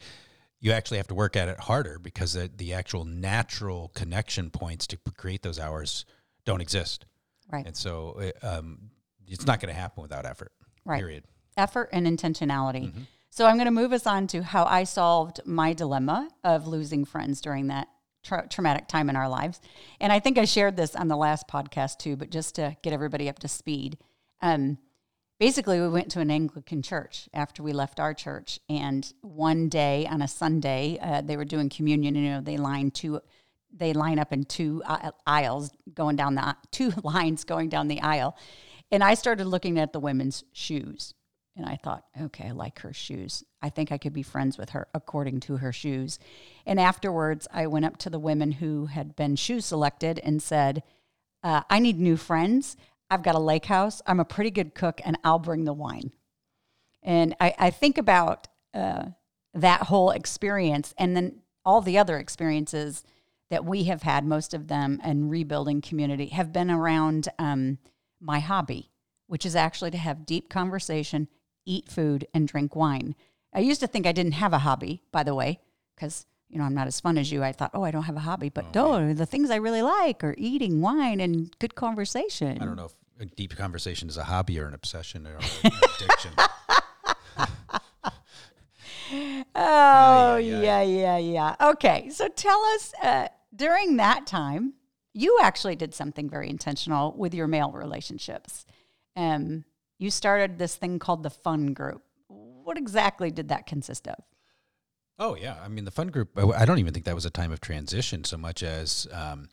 you 0.62 0.72
actually 0.72 0.98
have 0.98 1.08
to 1.08 1.16
work 1.16 1.36
at 1.36 1.50
it 1.50 1.60
harder 1.60 2.00
because 2.00 2.34
the, 2.34 2.50
the 2.56 2.74
actual 2.74 3.04
natural 3.04 3.90
connection 3.90 4.50
points 4.50 4.88
to 4.88 4.98
create 5.18 5.42
those 5.42 5.60
hours 5.60 6.06
don't 6.52 6.62
exist, 6.62 7.06
Right. 7.52 7.66
and 7.66 7.76
so 7.76 8.20
it, 8.20 8.38
um, 8.44 8.92
it's 9.28 9.46
not 9.46 9.60
going 9.62 9.74
to 9.74 9.80
happen 9.80 10.02
without 10.02 10.26
effort. 10.26 10.52
Right. 10.86 11.00
Period. 11.00 11.24
effort 11.58 11.90
and 11.92 12.06
intentionality. 12.08 12.92
So 13.30 13.46
I'm 13.46 13.56
going 13.56 13.66
to 13.66 13.72
move 13.72 13.94
us 13.94 14.06
on 14.08 14.28
to 14.28 14.42
how 14.44 14.66
I 14.66 14.84
solved 14.84 15.40
my 15.46 15.74
dilemma 15.74 16.30
of 16.44 16.66
losing 16.68 17.06
friends 17.06 17.40
during 17.42 17.68
that 17.68 17.88
tra- 18.24 18.48
traumatic 18.50 18.88
time 18.88 19.10
in 19.10 19.16
our 19.16 19.30
lives. 19.30 19.62
And 20.02 20.12
I 20.12 20.20
think 20.20 20.38
I 20.38 20.46
shared 20.46 20.76
this 20.76 20.96
on 20.96 21.08
the 21.08 21.16
last 21.18 21.48
podcast 21.48 21.98
too, 22.00 22.16
but 22.16 22.30
just 22.32 22.56
to 22.56 22.76
get 22.84 22.94
everybody 22.94 23.30
up 23.30 23.40
to 23.40 23.48
speed. 23.48 23.98
Um, 24.42 24.78
basically, 25.40 25.80
we 25.80 25.88
went 25.90 26.10
to 26.12 26.20
an 26.20 26.32
Anglican 26.32 26.82
church 26.82 27.30
after 27.34 27.62
we 27.64 27.74
left 27.74 28.00
our 28.00 28.14
church, 28.14 28.60
and 28.70 29.14
one 29.22 29.70
day 29.70 30.08
on 30.08 30.22
a 30.22 30.28
Sunday, 30.28 30.98
uh, 31.02 31.22
they 31.22 31.38
were 31.38 31.46
doing 31.46 31.70
communion. 31.70 32.16
You 32.16 32.32
know, 32.32 32.42
they 32.42 32.58
lined 32.58 32.94
two. 32.96 33.22
They 33.76 33.94
line 33.94 34.20
up 34.20 34.34
in 34.34 34.44
two 34.44 34.82
uh, 34.86 35.12
aisles 35.26 35.72
going 35.94 36.16
down 36.16 36.36
the 36.36 36.56
two 36.72 36.92
lines 37.04 37.44
going 37.44 37.70
down 37.70 37.88
the 37.88 38.02
aisle, 38.02 38.38
and 38.92 39.04
I 39.04 39.14
started 39.14 39.46
looking 39.46 39.80
at 39.80 39.94
the 39.94 40.00
women's 40.00 40.44
shoes. 40.52 41.14
And 41.58 41.66
I 41.66 41.76
thought, 41.76 42.06
okay, 42.20 42.48
I 42.48 42.52
like 42.52 42.80
her 42.80 42.94
shoes. 42.94 43.44
I 43.62 43.70
think 43.70 43.92
I 43.92 43.98
could 43.98 44.14
be 44.14 44.24
friends 44.24 44.58
with 44.58 44.70
her 44.70 44.88
according 44.94 45.42
to 45.42 45.58
her 45.58 45.74
shoes. 45.74 46.18
And 46.66 46.80
afterwards, 46.80 47.46
I 47.52 47.68
went 47.68 47.84
up 47.84 47.98
to 47.98 48.10
the 48.10 48.20
women 48.20 48.54
who 48.54 48.86
had 48.86 49.18
been 49.18 49.36
shoe 49.36 49.60
selected 49.60 50.18
and 50.20 50.42
said, 50.42 50.82
uh, 51.44 51.64
I 51.70 51.80
need 51.80 52.00
new 52.00 52.16
friends. 52.16 52.78
I've 53.10 53.24
got 53.24 53.36
a 53.36 53.40
lake 53.40 53.66
house. 53.66 54.02
I'm 54.08 54.22
a 54.22 54.26
pretty 54.26 54.52
good 54.52 54.74
cook, 54.74 55.02
and 55.04 55.18
I'll 55.26 55.40
bring 55.40 55.66
the 55.66 55.74
wine. 55.74 56.12
And 57.04 57.36
I, 57.40 57.54
I 57.58 57.70
think 57.70 57.98
about 57.98 58.48
uh, 58.74 59.08
that 59.54 59.84
whole 59.84 60.12
experience 60.12 60.94
and 60.98 61.16
then 61.16 61.42
all 61.66 61.82
the 61.82 61.98
other 61.98 62.18
experiences 62.18 63.04
that 63.52 63.66
we 63.66 63.84
have 63.84 64.02
had, 64.02 64.26
most 64.26 64.54
of 64.54 64.68
them 64.70 65.00
in 65.04 65.30
rebuilding 65.30 65.82
community, 65.82 66.28
have 66.28 66.52
been 66.52 66.72
around 66.72 67.28
um, 67.38 67.78
my 68.20 68.40
hobby, 68.40 68.90
which 69.28 69.46
is 69.46 69.56
actually 69.56 69.92
to 69.92 69.98
have 69.98 70.26
deep 70.26 70.50
conversation, 70.50 71.28
eat 71.66 71.90
food, 71.90 72.26
and 72.34 72.48
drink 72.48 72.76
wine. 72.76 73.14
I 73.54 73.60
used 73.60 73.82
to 73.82 73.88
think 73.88 74.08
I 74.08 74.14
didn't 74.14 74.32
have 74.34 74.54
a 74.54 74.60
hobby, 74.60 75.04
by 75.12 75.24
the 75.24 75.36
way, 75.36 75.60
because 75.96 76.26
you 76.50 76.58
know, 76.58 76.64
I'm 76.64 76.74
not 76.74 76.88
as 76.88 77.00
fun 77.00 77.18
as 77.18 77.32
you. 77.32 77.44
I 77.44 77.52
thought, 77.52 77.72
oh, 77.74 77.84
I 77.84 77.92
don't 77.92 78.04
have 78.04 78.16
a 78.18 78.22
hobby, 78.22 78.50
but 78.50 78.74
no, 78.74 79.14
the 79.14 79.26
things 79.26 79.50
I 79.50 79.56
really 79.56 79.82
like 79.82 80.24
are 80.24 80.36
eating, 80.38 80.82
wine, 80.82 81.20
and 81.20 81.54
good 81.60 81.76
conversation. 81.76 82.58
I 82.62 82.66
don't 82.66 82.76
know 82.76 82.86
if 82.86 82.96
a 83.20 83.26
deep 83.26 83.56
conversation 83.56 84.10
is 84.10 84.18
a 84.18 84.26
hobby 84.26 84.60
or 84.60 84.68
an 84.68 84.74
obsession 84.74 85.28
or 85.28 85.36
an 85.36 85.44
addiction. 85.96 86.32
Oh, 89.54 90.36
ay, 90.36 90.38
ay. 90.38 90.40
yeah, 90.40 90.82
yeah, 90.82 91.18
yeah. 91.18 91.56
Okay. 91.60 92.10
So 92.12 92.30
tell 92.30 92.60
us 92.76 92.94
uh, 93.04 93.28
during 93.56 93.98
that 93.98 94.28
time, 94.28 94.74
you 95.14 95.40
actually 95.42 95.76
did 95.76 95.94
something 95.94 96.30
very 96.30 96.50
intentional 96.50 97.14
with 97.18 97.34
your 97.34 97.48
male 97.48 97.72
relationships. 97.72 98.66
Um, 99.16 99.66
you 100.00 100.10
started 100.10 100.58
this 100.58 100.76
thing 100.76 101.00
called 101.00 101.24
the 101.24 101.30
Fun 101.30 101.74
Group. 101.74 102.02
What 102.28 102.78
exactly 102.78 103.32
did 103.32 103.50
that 103.50 103.66
consist 103.66 104.08
of? 104.08 104.24
Oh 105.20 105.36
yeah, 105.36 105.58
I 105.64 105.68
mean 105.68 105.86
the 105.86 105.92
fun 105.92 106.08
group. 106.08 106.30
I 106.36 106.66
don't 106.66 106.80
even 106.80 106.94
think 106.94 107.06
that 107.06 107.14
was 107.14 107.26
a 107.26 107.30
time 107.30 107.52
of 107.52 107.62
transition 107.62 108.24
so 108.24 108.38
much 108.38 108.64
as, 108.64 109.08
um, 109.12 109.50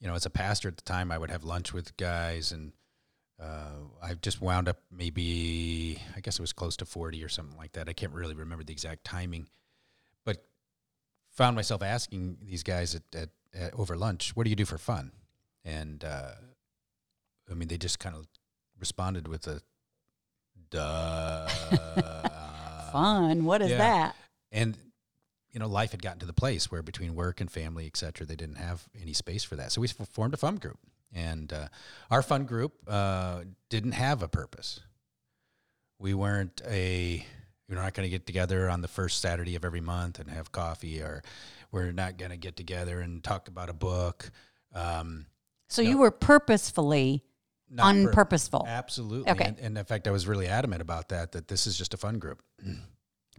you 0.00 0.06
know, 0.06 0.14
as 0.14 0.24
a 0.24 0.30
pastor 0.30 0.68
at 0.68 0.76
the 0.76 0.82
time, 0.82 1.12
I 1.12 1.18
would 1.18 1.30
have 1.30 1.44
lunch 1.44 1.74
with 1.74 1.94
guys, 1.98 2.50
and 2.52 2.72
uh, 3.38 3.72
I 4.02 4.14
just 4.14 4.40
wound 4.40 4.68
up 4.68 4.78
maybe 4.90 5.98
I 6.16 6.20
guess 6.20 6.38
it 6.38 6.42
was 6.42 6.54
close 6.54 6.76
to 6.78 6.86
forty 6.86 7.22
or 7.22 7.28
something 7.28 7.58
like 7.58 7.72
that. 7.72 7.88
I 7.88 7.92
can't 7.92 8.14
really 8.14 8.34
remember 8.34 8.64
the 8.64 8.72
exact 8.72 9.04
timing, 9.04 9.48
but 10.24 10.46
found 11.32 11.56
myself 11.56 11.82
asking 11.82 12.38
these 12.42 12.62
guys 12.62 12.94
at, 12.94 13.02
at, 13.14 13.28
at 13.54 13.74
over 13.74 13.96
lunch, 13.96 14.36
"What 14.36 14.44
do 14.44 14.50
you 14.50 14.56
do 14.56 14.64
for 14.64 14.78
fun?" 14.78 15.12
And 15.64 16.04
uh, 16.04 16.32
I 17.50 17.54
mean, 17.54 17.68
they 17.68 17.78
just 17.78 17.98
kind 17.98 18.14
of 18.16 18.26
responded 18.78 19.28
with 19.28 19.46
a, 19.46 19.60
"Duh." 20.70 21.48
Fun. 22.92 23.44
What 23.44 23.62
is 23.62 23.70
yeah. 23.70 23.78
that? 23.78 24.16
and 24.52 24.76
you 25.50 25.58
know 25.58 25.66
life 25.66 25.90
had 25.90 26.02
gotten 26.02 26.20
to 26.20 26.26
the 26.26 26.32
place 26.32 26.70
where 26.70 26.82
between 26.82 27.14
work 27.14 27.40
and 27.40 27.50
family 27.50 27.86
et 27.86 27.96
cetera 27.96 28.26
they 28.26 28.36
didn't 28.36 28.56
have 28.56 28.88
any 29.00 29.12
space 29.12 29.42
for 29.42 29.56
that 29.56 29.72
so 29.72 29.80
we 29.80 29.88
formed 29.88 30.34
a 30.34 30.36
fun 30.36 30.56
group 30.56 30.78
and 31.12 31.52
uh, 31.52 31.68
our 32.10 32.22
fun 32.22 32.44
group 32.44 32.74
uh, 32.86 33.42
didn't 33.70 33.92
have 33.92 34.22
a 34.22 34.28
purpose 34.28 34.80
we 35.98 36.14
weren't 36.14 36.60
a 36.68 37.24
we're 37.74 37.82
not 37.82 37.94
going 37.94 38.06
to 38.06 38.10
get 38.10 38.26
together 38.26 38.68
on 38.68 38.80
the 38.82 38.88
first 38.88 39.20
saturday 39.20 39.56
of 39.56 39.64
every 39.64 39.80
month 39.80 40.18
and 40.18 40.28
have 40.30 40.52
coffee 40.52 41.00
or 41.00 41.22
we're 41.70 41.90
not 41.92 42.18
going 42.18 42.30
to 42.30 42.36
get 42.36 42.54
together 42.56 43.00
and 43.00 43.24
talk 43.24 43.48
about 43.48 43.68
a 43.70 43.72
book 43.72 44.30
um, 44.74 45.26
So 45.68 45.82
No. 45.82 45.88
you 45.90 45.98
were 45.98 46.10
purposefully 46.10 47.24
not 47.70 47.94
pur- 47.94 48.12
unpurposeful. 48.12 48.66
absolutely 48.66 49.30
Okay. 49.32 49.44
and, 49.46 49.58
and 49.58 49.78
in 49.78 49.84
fact 49.84 50.06
i 50.06 50.10
was 50.10 50.26
really 50.28 50.46
adamant 50.46 50.82
about 50.82 51.08
that 51.08 51.32
that 51.32 51.48
this 51.48 51.66
is 51.66 51.76
just 51.78 51.94
a 51.94 51.96
fun 51.96 52.18
group 52.18 52.42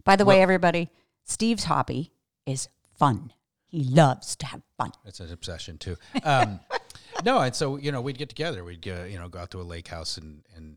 By 0.04 0.16
the 0.16 0.26
way, 0.26 0.42
everybody, 0.42 0.90
Steve's 1.24 1.64
hobby 1.64 2.12
is 2.44 2.68
fun. 2.98 3.32
He 3.64 3.84
loves 3.84 4.36
to 4.36 4.44
have 4.46 4.60
fun. 4.76 4.92
It's 5.06 5.18
an 5.20 5.32
obsession 5.32 5.78
too. 5.78 5.96
Um, 6.24 6.60
no, 7.24 7.40
and 7.40 7.54
so 7.54 7.76
you 7.78 7.90
know 7.90 8.02
we'd 8.02 8.18
get 8.18 8.28
together. 8.28 8.64
We'd 8.64 8.82
go, 8.82 9.04
you 9.04 9.18
know 9.18 9.28
go 9.30 9.38
out 9.38 9.50
to 9.52 9.62
a 9.62 9.64
lake 9.64 9.88
house 9.88 10.18
and 10.18 10.42
and 10.54 10.76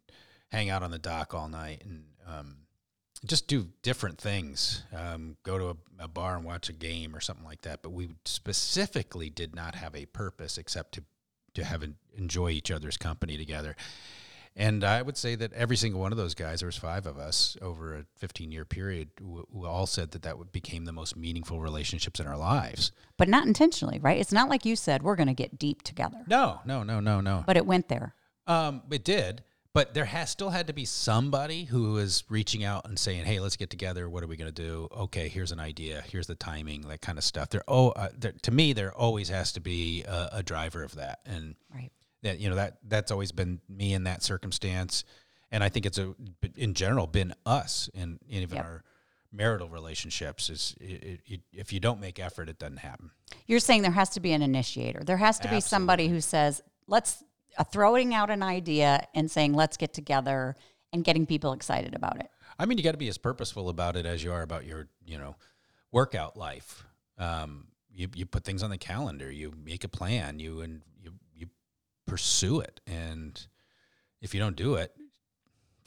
hang 0.50 0.70
out 0.70 0.82
on 0.82 0.92
the 0.92 0.98
dock 1.00 1.34
all 1.34 1.50
night 1.50 1.82
and 1.84 2.06
um, 2.26 2.56
just 3.26 3.48
do 3.48 3.68
different 3.82 4.20
things. 4.20 4.84
Um, 4.96 5.38
go 5.44 5.58
to 5.58 5.70
a, 5.70 5.76
a 6.04 6.08
bar 6.08 6.36
and 6.36 6.46
watch 6.46 6.70
a 6.70 6.74
game 6.74 7.16
or 7.16 7.20
something 7.20 7.46
like 7.46 7.62
that. 7.62 7.82
But 7.82 7.92
we 7.92 8.10
specifically 8.26 9.30
did 9.30 9.56
not 9.56 9.76
have 9.76 9.96
a 9.96 10.06
purpose 10.06 10.58
except 10.58 10.94
to 10.94 11.04
to 11.56 11.64
have 11.64 11.82
en- 11.84 11.96
enjoy 12.16 12.52
each 12.52 12.70
other's 12.72 12.98
company 12.98 13.36
together. 13.36 13.76
And 14.56 14.84
I 14.84 15.04
would 15.04 15.18
say 15.18 15.36
that 15.36 15.54
every 15.54 15.78
single 15.78 16.02
one 16.02 16.12
of 16.12 16.18
those 16.18 16.34
guys, 16.34 16.62
there 16.62 16.68
was 16.68 16.78
five 16.78 17.06
of 17.06 17.20
us 17.20 17.56
over 17.62 17.96
a 17.96 18.06
15 18.18 18.52
year 18.52 18.66
period, 18.66 19.10
who, 19.20 19.46
who 19.54 19.66
all 19.66 19.86
said 19.86 20.12
that 20.12 20.24
that 20.24 20.52
became 20.52 20.86
the 20.86 20.92
most 20.92 21.16
meaningful 21.16 21.62
relationships 21.62 22.20
in 22.20 22.26
our 22.26 22.38
lives. 22.38 22.92
But 23.18 23.30
not 23.30 23.46
intentionally, 23.46 24.00
right? 24.00 24.18
It's 24.20 24.32
not 24.32 24.50
like 24.50 24.66
you 24.66 24.76
said, 24.76 25.04
we're 25.04 25.16
going 25.16 25.28
to 25.28 25.36
get 25.36 25.60
deep 25.60 25.84
together. 25.84 26.24
No, 26.28 26.62
no, 26.66 26.82
no, 26.82 27.00
no, 27.00 27.22
no. 27.22 27.44
But 27.46 27.58
it 27.58 27.68
went 27.68 27.88
there. 27.88 28.16
Um, 28.48 28.82
it 28.90 29.04
did, 29.04 29.44
but 29.78 29.94
there 29.94 30.06
has 30.06 30.32
still 30.32 30.50
had 30.50 30.66
to 30.66 30.74
be 30.74 30.86
somebody 30.86 31.66
who 31.66 31.98
is 31.98 32.24
reaching 32.30 32.64
out 32.64 32.88
and 32.88 32.98
saying, 32.98 33.26
"Hey, 33.26 33.40
let's 33.40 33.58
get 33.58 33.70
together. 33.70 34.10
What 34.10 34.24
are 34.24 34.28
we 34.28 34.36
going 34.36 34.52
to 34.52 34.62
do? 34.64 34.88
Okay, 34.92 35.28
here's 35.28 35.52
an 35.52 35.60
idea. 35.60 36.04
Here's 36.10 36.26
the 36.26 36.34
timing, 36.34 36.82
that 36.88 37.02
kind 37.02 37.20
of 37.20 37.24
stuff." 37.24 37.50
There, 37.50 37.62
oh, 37.68 37.90
uh, 37.90 38.10
there, 38.18 38.32
to 38.42 38.50
me, 38.52 38.74
there 38.74 38.92
always 38.92 39.30
has 39.30 39.52
to 39.52 39.60
be 39.60 40.04
a, 40.06 40.30
a 40.32 40.42
driver 40.42 40.82
of 40.82 40.96
that, 40.96 41.20
and 41.28 41.54
Right. 41.72 41.92
that 42.24 42.40
you 42.40 42.50
know 42.50 42.56
that 42.56 42.80
that's 42.88 43.12
always 43.12 43.32
been 43.32 43.62
me 43.70 43.94
in 43.94 44.06
that 44.06 44.24
circumstance, 44.24 45.04
and 45.52 45.64
I 45.64 45.70
think 45.70 45.86
it's 45.86 46.00
a 46.00 46.16
in 46.56 46.74
general 46.74 47.06
been 47.06 47.36
us 47.46 47.88
in, 47.94 48.18
in 48.28 48.42
even 48.42 48.56
Yep. 48.56 48.66
our 48.66 48.84
marital 49.32 49.70
relationships. 49.70 50.50
Is 50.50 50.76
it, 50.82 51.22
it, 51.28 51.42
if 51.54 51.72
you 51.72 51.80
don't 51.80 52.00
make 52.00 52.18
effort, 52.18 52.50
it 52.50 52.58
doesn't 52.58 52.78
happen. 52.78 53.12
You're 53.46 53.60
saying 53.60 53.84
there 53.84 53.92
has 53.92 54.10
to 54.10 54.22
be 54.22 54.32
an 54.32 54.42
initiator. 54.42 55.04
There 55.04 55.18
has 55.18 55.38
to 55.38 55.48
be 55.48 55.62
somebody 55.62 56.08
who 56.08 56.20
says, 56.20 56.64
let's 56.88 57.24
throwing 57.64 58.14
out 58.14 58.30
an 58.30 58.44
idea 58.44 59.08
and 59.14 59.30
saying, 59.30 59.54
let's 59.54 59.78
get 59.78 59.94
together 59.94 60.56
and 60.94 61.04
getting 61.04 61.26
people 61.26 61.54
excited 61.54 61.96
about 61.96 62.20
it. 62.20 62.30
I 62.60 62.66
mean, 62.66 62.78
you 62.78 62.84
got 62.84 62.92
to 62.94 62.98
be 62.98 63.08
as 63.08 63.18
purposeful 63.18 63.70
about 63.70 63.96
it 63.96 64.06
as 64.06 64.24
you 64.24 64.32
are 64.32 64.42
about 64.42 64.66
your, 64.66 64.88
you 65.06 65.18
know, 65.18 65.36
workout 65.92 66.38
life. 66.38 66.84
Um, 67.18 67.68
you 67.92 68.08
you 68.14 68.26
put 68.26 68.44
things 68.44 68.64
on 68.64 68.70
the 68.70 68.78
calendar. 68.78 69.32
You 69.32 69.54
make 69.64 69.84
a 69.84 69.88
plan. 69.88 70.40
You 70.40 70.62
and 70.62 70.82
you 71.02 71.14
you 71.36 71.48
pursue 72.06 72.60
it. 72.60 72.80
And 72.88 73.40
if 74.22 74.34
you 74.34 74.40
don't 74.40 74.56
do 74.56 74.76
it, 74.76 74.94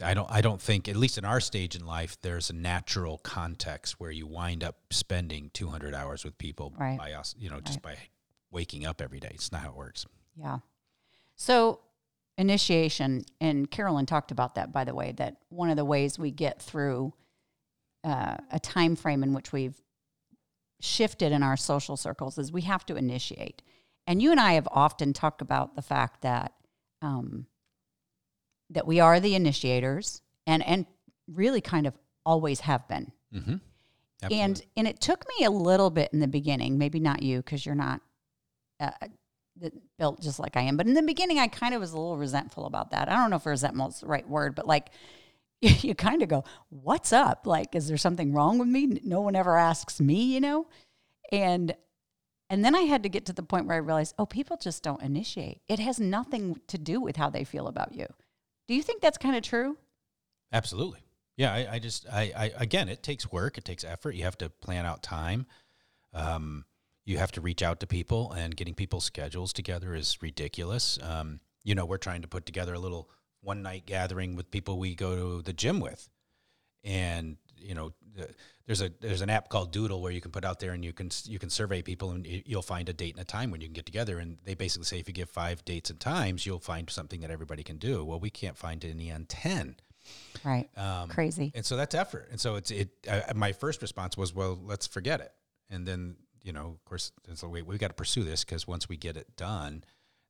I 0.02 0.14
don't 0.14 0.30
I 0.30 0.40
don't 0.40 0.60
think 0.60 0.88
at 0.88 0.96
least 0.96 1.18
in 1.18 1.24
our 1.24 1.40
stage 1.40 1.76
in 1.76 1.86
life 1.86 2.16
there's 2.22 2.50
a 2.50 2.54
natural 2.54 3.18
context 3.18 4.00
where 4.00 4.10
you 4.10 4.26
wind 4.26 4.64
up 4.64 4.76
spending 4.90 5.50
200 5.54 5.94
hours 5.94 6.24
with 6.24 6.36
people 6.38 6.72
Right. 6.78 6.98
by 6.98 7.12
us, 7.12 7.34
you 7.38 7.50
know, 7.50 7.60
just 7.60 7.82
by 7.82 7.96
waking 8.50 8.86
up 8.86 9.00
every 9.00 9.20
day. 9.20 9.30
It's 9.34 9.52
not 9.52 9.62
how 9.62 9.70
it 9.70 9.76
works. 9.76 10.06
Yeah. 10.36 10.58
So 11.40 11.80
initiation, 12.36 13.24
and 13.40 13.70
Carolyn 13.70 14.04
talked 14.04 14.30
about 14.30 14.56
that, 14.56 14.74
by 14.74 14.84
the 14.84 14.94
way, 14.94 15.12
that 15.12 15.36
one 15.48 15.70
of 15.70 15.76
the 15.76 15.86
ways 15.86 16.18
we 16.18 16.30
get 16.30 16.60
through 16.60 17.14
uh, 18.04 18.36
a 18.50 18.60
time 18.60 18.94
frame 18.94 19.22
in 19.22 19.32
which 19.32 19.50
we've 19.50 19.80
shifted 20.82 21.32
in 21.32 21.42
our 21.42 21.56
social 21.56 21.96
circles 21.96 22.36
is 22.36 22.52
we 22.52 22.60
have 22.60 22.84
to 22.84 22.94
initiate. 22.94 23.62
And 24.06 24.20
you 24.20 24.32
and 24.32 24.38
I 24.38 24.52
have 24.52 24.68
often 24.70 25.14
talked 25.14 25.40
about 25.40 25.76
the 25.76 25.82
fact 25.82 26.20
that 26.20 26.52
um, 27.00 27.46
that 28.68 28.86
we 28.86 29.00
are 29.00 29.18
the 29.18 29.34
initiators, 29.34 30.20
and 30.46 30.62
and 30.66 30.84
really 31.26 31.62
kind 31.62 31.86
of 31.86 31.94
always 32.26 32.60
have 32.60 32.86
been. 32.86 33.12
Mm-hmm. 33.34 33.56
And 34.30 34.62
and 34.76 34.86
it 34.86 35.00
took 35.00 35.24
me 35.38 35.46
a 35.46 35.50
little 35.50 35.88
bit 35.88 36.10
in 36.12 36.20
the 36.20 36.28
beginning, 36.28 36.76
maybe 36.76 37.00
not 37.00 37.22
you 37.22 37.38
because 37.38 37.64
you're 37.64 37.74
not 37.74 38.02
uh, 38.78 38.90
built 39.98 40.20
just 40.20 40.38
like 40.38 40.56
I 40.56 40.62
am. 40.62 40.76
But 40.76 40.86
in 40.86 40.94
the 40.94 41.02
beginning, 41.02 41.38
I 41.38 41.48
kind 41.48 41.74
of 41.74 41.80
was 41.80 41.92
a 41.92 41.96
little 41.96 42.16
resentful 42.16 42.66
about 42.66 42.90
that. 42.90 43.08
I 43.08 43.16
don't 43.16 43.30
know 43.30 43.36
if 43.36 43.46
resentful's 43.46 44.00
the 44.00 44.06
right 44.06 44.28
word, 44.28 44.54
but 44.54 44.66
like 44.66 44.90
you, 45.60 45.70
you 45.80 45.94
kind 45.94 46.22
of 46.22 46.28
go, 46.28 46.44
"What's 46.68 47.12
up? 47.12 47.46
Like, 47.46 47.74
is 47.74 47.88
there 47.88 47.96
something 47.96 48.32
wrong 48.32 48.58
with 48.58 48.68
me? 48.68 49.00
No 49.04 49.20
one 49.20 49.36
ever 49.36 49.56
asks 49.56 50.00
me, 50.00 50.22
you 50.34 50.40
know." 50.40 50.66
And 51.32 51.74
and 52.50 52.64
then 52.64 52.74
I 52.74 52.80
had 52.80 53.04
to 53.04 53.08
get 53.08 53.26
to 53.26 53.32
the 53.32 53.44
point 53.44 53.66
where 53.66 53.76
I 53.76 53.80
realized, 53.80 54.16
oh, 54.18 54.26
people 54.26 54.56
just 54.56 54.82
don't 54.82 55.00
initiate. 55.00 55.60
It 55.68 55.78
has 55.78 56.00
nothing 56.00 56.60
to 56.66 56.78
do 56.78 57.00
with 57.00 57.14
how 57.14 57.30
they 57.30 57.44
feel 57.44 57.68
about 57.68 57.94
you. 57.94 58.06
Do 58.66 58.74
you 58.74 58.82
think 58.82 59.00
that's 59.00 59.16
kind 59.16 59.36
of 59.36 59.42
true? 59.42 59.78
Absolutely. 60.52 60.98
Yeah, 61.36 61.54
I, 61.54 61.74
I 61.74 61.78
just, 61.78 62.06
I, 62.12 62.32
I, 62.36 62.52
again, 62.56 62.88
it 62.88 63.04
takes 63.04 63.30
work, 63.30 63.56
it 63.56 63.64
takes 63.64 63.84
effort. 63.84 64.16
You 64.16 64.24
have 64.24 64.36
to 64.38 64.50
plan 64.50 64.84
out 64.84 65.00
time. 65.00 65.46
Um, 66.12 66.64
you 67.04 67.18
have 67.18 67.32
to 67.32 67.40
reach 67.40 67.62
out 67.62 67.80
to 67.80 67.86
people, 67.86 68.32
and 68.32 68.56
getting 68.56 68.74
people's 68.74 69.04
schedules 69.04 69.52
together 69.52 69.94
is 69.94 70.18
ridiculous. 70.22 70.98
Um, 71.02 71.40
you 71.64 71.74
know, 71.74 71.84
we're 71.86 71.98
trying 71.98 72.22
to 72.22 72.28
put 72.28 72.46
together 72.46 72.74
a 72.74 72.78
little 72.78 73.10
one 73.42 73.62
night 73.62 73.86
gathering 73.86 74.36
with 74.36 74.50
people 74.50 74.78
we 74.78 74.94
go 74.94 75.36
to 75.38 75.42
the 75.42 75.52
gym 75.52 75.80
with, 75.80 76.08
and 76.84 77.36
you 77.58 77.74
know, 77.74 77.92
there's 78.66 78.80
a 78.80 78.90
there's 79.00 79.20
an 79.20 79.28
app 79.30 79.48
called 79.50 79.70
Doodle 79.72 80.00
where 80.00 80.12
you 80.12 80.20
can 80.20 80.30
put 80.30 80.44
out 80.46 80.60
there 80.60 80.72
and 80.72 80.82
you 80.84 80.92
can 80.94 81.10
you 81.24 81.38
can 81.38 81.50
survey 81.50 81.82
people 81.82 82.10
and 82.12 82.26
you- 82.26 82.42
you'll 82.46 82.62
find 82.62 82.88
a 82.88 82.92
date 82.92 83.14
and 83.14 83.20
a 83.20 83.24
time 83.24 83.50
when 83.50 83.60
you 83.60 83.66
can 83.66 83.74
get 83.74 83.84
together. 83.84 84.18
And 84.18 84.38
they 84.44 84.54
basically 84.54 84.86
say 84.86 84.98
if 84.98 85.06
you 85.08 85.12
give 85.14 85.28
five 85.28 85.62
dates 85.66 85.90
and 85.90 86.00
times, 86.00 86.46
you'll 86.46 86.58
find 86.60 86.88
something 86.88 87.20
that 87.20 87.30
everybody 87.30 87.62
can 87.62 87.76
do. 87.76 88.02
Well, 88.04 88.18
we 88.18 88.30
can't 88.30 88.56
find 88.56 88.82
any 88.84 89.12
on 89.12 89.26
ten. 89.26 89.76
Right. 90.42 90.70
Um, 90.78 91.10
Crazy. 91.10 91.52
and 91.54 91.66
so 91.66 91.76
that's 91.76 91.94
effort. 91.94 92.28
And 92.30 92.40
so 92.40 92.54
it's 92.56 92.70
it. 92.70 92.88
Uh, 93.06 93.20
my 93.34 93.52
first 93.52 93.82
response 93.82 94.16
was, 94.16 94.34
well, 94.34 94.58
let's 94.64 94.86
forget 94.86 95.20
it. 95.20 95.32
And 95.68 95.86
then 95.86 96.16
you 96.42 96.52
know, 96.52 96.66
of 96.68 96.84
course, 96.84 97.12
it's 97.28 97.42
like, 97.42 97.52
wait, 97.52 97.66
we 97.66 97.78
got 97.78 97.88
to 97.88 97.94
pursue 97.94 98.24
this 98.24 98.44
because 98.44 98.66
once 98.66 98.88
we 98.88 98.96
get 98.96 99.16
it 99.16 99.36
done, 99.36 99.84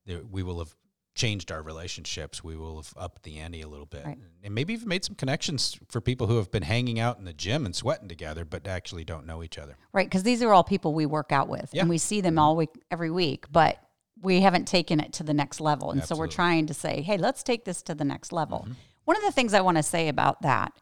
there, 0.06 0.20
we 0.28 0.42
will 0.42 0.58
have 0.58 0.74
changed 1.14 1.50
our 1.50 1.60
relationships. 1.62 2.42
We 2.44 2.56
will 2.56 2.76
have 2.76 2.92
upped 2.96 3.24
the 3.24 3.38
ante 3.38 3.62
a 3.62 3.68
little 3.68 3.86
bit, 3.86 4.04
Right. 4.06 4.18
and 4.44 4.54
maybe 4.54 4.72
even 4.72 4.88
made 4.88 5.04
some 5.04 5.16
connections 5.16 5.78
for 5.88 6.00
people 6.00 6.28
who 6.28 6.36
have 6.36 6.50
been 6.50 6.62
hanging 6.62 7.00
out 7.00 7.18
in 7.18 7.24
the 7.24 7.32
gym 7.32 7.66
and 7.66 7.74
sweating 7.74 8.08
together, 8.08 8.44
but 8.44 8.66
actually 8.68 9.04
don't 9.04 9.26
know 9.26 9.42
each 9.42 9.58
other. 9.58 9.76
Right, 9.92 10.06
because 10.06 10.22
these 10.22 10.42
are 10.42 10.52
all 10.52 10.64
people 10.64 10.94
we 10.94 11.06
work 11.06 11.32
out 11.32 11.48
with, 11.48 11.70
Yeah. 11.72 11.82
and 11.82 11.90
we 11.90 11.98
see 11.98 12.20
them 12.20 12.38
all 12.38 12.56
week, 12.56 12.70
every 12.90 13.10
week, 13.10 13.46
but 13.50 13.78
we 14.22 14.40
haven't 14.40 14.66
taken 14.68 15.00
it 15.00 15.12
to 15.14 15.22
the 15.24 15.34
next 15.34 15.60
level, 15.60 15.90
and 15.90 16.04
so 16.04 16.16
we're 16.16 16.26
trying 16.28 16.66
to 16.66 16.74
say, 16.74 17.02
hey, 17.02 17.16
let's 17.18 17.42
take 17.42 17.64
this 17.64 17.82
to 17.82 17.94
the 17.94 18.04
next 18.04 18.32
level. 18.32 18.68
One 19.04 19.16
of 19.16 19.22
the 19.22 19.32
things 19.32 19.52
I 19.52 19.62
want 19.62 19.78
to 19.78 19.82
say 19.82 20.08
about 20.08 20.42
that 20.42 20.72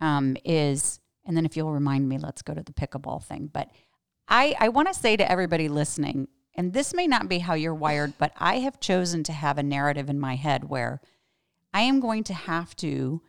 um, 0.00 0.36
is, 0.44 1.00
and 1.24 1.36
then 1.36 1.46
if 1.46 1.56
you'll 1.56 1.72
remind 1.72 2.08
me, 2.08 2.18
let's 2.18 2.42
go 2.42 2.52
to 2.52 2.62
the 2.62 2.72
pickleball 2.72 3.22
thing. 3.24 3.48
But 3.52 3.70
I, 4.30 4.54
I 4.60 4.68
want 4.68 4.86
to 4.86 4.94
say 4.94 5.16
to 5.16 5.30
everybody 5.30 5.68
listening, 5.68 6.28
and 6.54 6.72
this 6.72 6.94
may 6.94 7.08
not 7.08 7.28
be 7.28 7.40
how 7.40 7.54
you're 7.54 7.74
wired, 7.74 8.14
but 8.16 8.32
I 8.38 8.60
have 8.60 8.78
chosen 8.78 9.24
to 9.24 9.32
have 9.32 9.58
a 9.58 9.62
narrative 9.62 10.08
in 10.08 10.20
my 10.20 10.36
head 10.36 10.70
where 10.70 11.00
I 11.74 11.80
am 11.82 11.98
going 11.98 12.22
to 12.24 12.34
have 12.34 12.76
to 12.76 13.22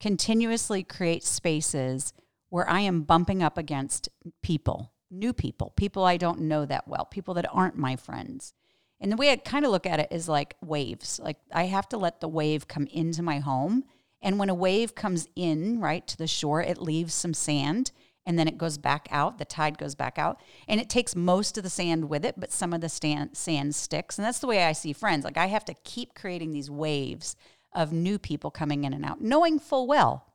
continuously 0.00 0.82
create 0.82 1.22
spaces 1.22 2.12
where 2.50 2.68
I 2.68 2.80
am 2.80 3.02
bumping 3.02 3.42
up 3.42 3.56
against 3.56 4.08
people, 4.42 4.92
new 5.10 5.32
people, 5.32 5.72
people 5.76 6.04
I 6.04 6.16
don't 6.16 6.40
know 6.40 6.66
that 6.66 6.88
well, 6.88 7.04
people 7.04 7.34
that 7.34 7.46
aren't 7.52 7.76
my 7.76 7.94
friends. 7.94 8.52
And 9.00 9.12
the 9.12 9.16
way 9.16 9.30
I 9.30 9.36
kind 9.36 9.64
of 9.64 9.70
look 9.70 9.86
at 9.86 10.00
it 10.00 10.08
is 10.10 10.28
like 10.28 10.56
waves. 10.60 11.20
Like 11.22 11.38
I 11.52 11.64
have 11.64 11.88
to 11.90 11.96
let 11.96 12.20
the 12.20 12.28
wave 12.28 12.66
come 12.66 12.86
into 12.86 13.22
my 13.22 13.38
home. 13.38 13.84
And 14.20 14.40
when 14.40 14.50
a 14.50 14.54
wave 14.54 14.96
comes 14.96 15.28
in, 15.36 15.78
right, 15.78 16.04
to 16.08 16.16
the 16.16 16.26
shore, 16.26 16.60
it 16.60 16.82
leaves 16.82 17.14
some 17.14 17.34
sand 17.34 17.92
and 18.28 18.38
then 18.38 18.46
it 18.46 18.58
goes 18.58 18.76
back 18.76 19.08
out. 19.10 19.38
The 19.38 19.46
tide 19.46 19.78
goes 19.78 19.94
back 19.94 20.18
out. 20.18 20.38
And 20.68 20.82
it 20.82 20.90
takes 20.90 21.16
most 21.16 21.56
of 21.56 21.64
the 21.64 21.70
sand 21.70 22.10
with 22.10 22.26
it, 22.26 22.34
but 22.36 22.52
some 22.52 22.74
of 22.74 22.82
the 22.82 22.90
stand, 22.90 23.34
sand 23.38 23.74
sticks. 23.74 24.18
And 24.18 24.24
that's 24.24 24.40
the 24.40 24.46
way 24.46 24.64
I 24.64 24.72
see 24.72 24.92
friends. 24.92 25.24
Like 25.24 25.38
I 25.38 25.46
have 25.46 25.64
to 25.64 25.74
keep 25.82 26.14
creating 26.14 26.52
these 26.52 26.70
waves 26.70 27.36
of 27.72 27.90
new 27.90 28.18
people 28.18 28.50
coming 28.50 28.84
in 28.84 28.92
and 28.92 29.02
out, 29.02 29.22
knowing 29.22 29.58
full 29.58 29.86
well 29.86 30.26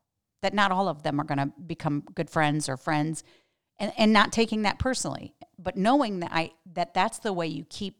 that 0.41 0.55
not 0.55 0.71
all 0.71 0.87
of 0.87 1.03
them 1.03 1.21
are 1.21 1.23
going 1.23 1.37
to 1.37 1.53
become 1.67 2.03
good 2.15 2.31
friends 2.31 2.67
or 2.67 2.77
friends 2.77 3.23
and, 3.77 3.93
and 3.95 4.11
not 4.11 4.31
taking 4.31 4.63
that 4.63 4.79
personally, 4.79 5.35
but 5.59 5.77
knowing 5.77 6.19
that 6.21 6.31
I 6.33 6.53
that 6.73 6.95
that's 6.95 7.19
the 7.19 7.31
way 7.31 7.45
you 7.45 7.63
keep 7.69 7.97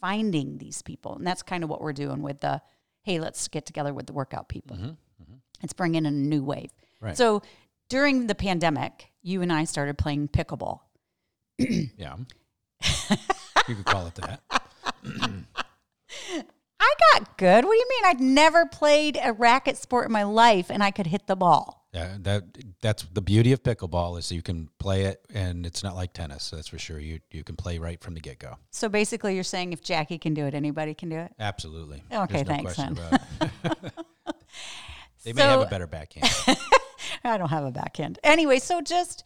finding 0.00 0.58
these 0.58 0.82
people. 0.82 1.14
And 1.14 1.24
that's 1.24 1.44
kind 1.44 1.62
of 1.62 1.70
what 1.70 1.80
we're 1.80 1.92
doing 1.92 2.22
with 2.22 2.40
the 2.40 2.60
hey, 3.02 3.20
let's 3.20 3.46
get 3.46 3.66
together 3.66 3.94
with 3.94 4.06
the 4.06 4.12
workout 4.12 4.48
people. 4.48 4.76
Mm-hmm, 4.76 4.86
mm-hmm. 4.86 5.34
It's 5.62 5.72
bringing 5.72 6.06
in 6.06 6.06
a 6.06 6.10
new 6.10 6.42
wave. 6.42 6.72
Right. 7.00 7.16
So 7.16 7.42
during 7.88 8.26
the 8.26 8.34
pandemic, 8.34 9.10
you 9.28 9.42
and 9.42 9.52
I 9.52 9.64
started 9.64 9.98
playing 9.98 10.28
pickleball. 10.28 10.80
yeah. 11.58 12.16
you 13.68 13.74
could 13.74 13.84
call 13.84 14.06
it 14.06 14.14
that. 14.16 14.40
I 16.80 16.94
got 17.12 17.36
good. 17.36 17.64
What 17.64 17.72
do 17.72 17.76
you 17.76 17.88
mean? 17.90 18.04
I'd 18.06 18.20
never 18.20 18.64
played 18.64 19.18
a 19.22 19.32
racket 19.32 19.76
sport 19.76 20.06
in 20.06 20.12
my 20.12 20.22
life 20.22 20.70
and 20.70 20.82
I 20.82 20.90
could 20.90 21.06
hit 21.06 21.26
the 21.26 21.36
ball. 21.36 21.86
Yeah, 21.92 22.16
that 22.20 22.44
that's 22.82 23.04
the 23.14 23.22
beauty 23.22 23.52
of 23.52 23.62
pickleball 23.62 24.18
is 24.18 24.30
you 24.30 24.42
can 24.42 24.68
play 24.78 25.04
it 25.04 25.24
and 25.32 25.64
it's 25.64 25.82
not 25.82 25.96
like 25.96 26.12
tennis. 26.12 26.44
So 26.44 26.56
that's 26.56 26.68
for 26.68 26.78
sure. 26.78 26.98
You 26.98 27.20
you 27.30 27.42
can 27.42 27.56
play 27.56 27.78
right 27.78 28.00
from 28.00 28.14
the 28.14 28.20
get 28.20 28.38
go. 28.38 28.56
So 28.70 28.90
basically, 28.90 29.34
you're 29.34 29.42
saying 29.42 29.72
if 29.72 29.82
Jackie 29.82 30.18
can 30.18 30.34
do 30.34 30.44
it, 30.44 30.54
anybody 30.54 30.92
can 30.92 31.08
do 31.08 31.16
it. 31.16 31.32
Absolutely. 31.40 32.04
Okay, 32.12 32.44
thanks. 32.44 32.76
they 32.76 32.92
so, 35.32 35.34
may 35.34 35.42
have 35.42 35.62
a 35.62 35.66
better 35.66 35.86
backhand. 35.86 36.30
I 37.28 37.38
don't 37.38 37.50
have 37.50 37.64
a 37.64 37.70
backhand. 37.70 38.18
Anyway, 38.24 38.58
so 38.58 38.80
just 38.80 39.24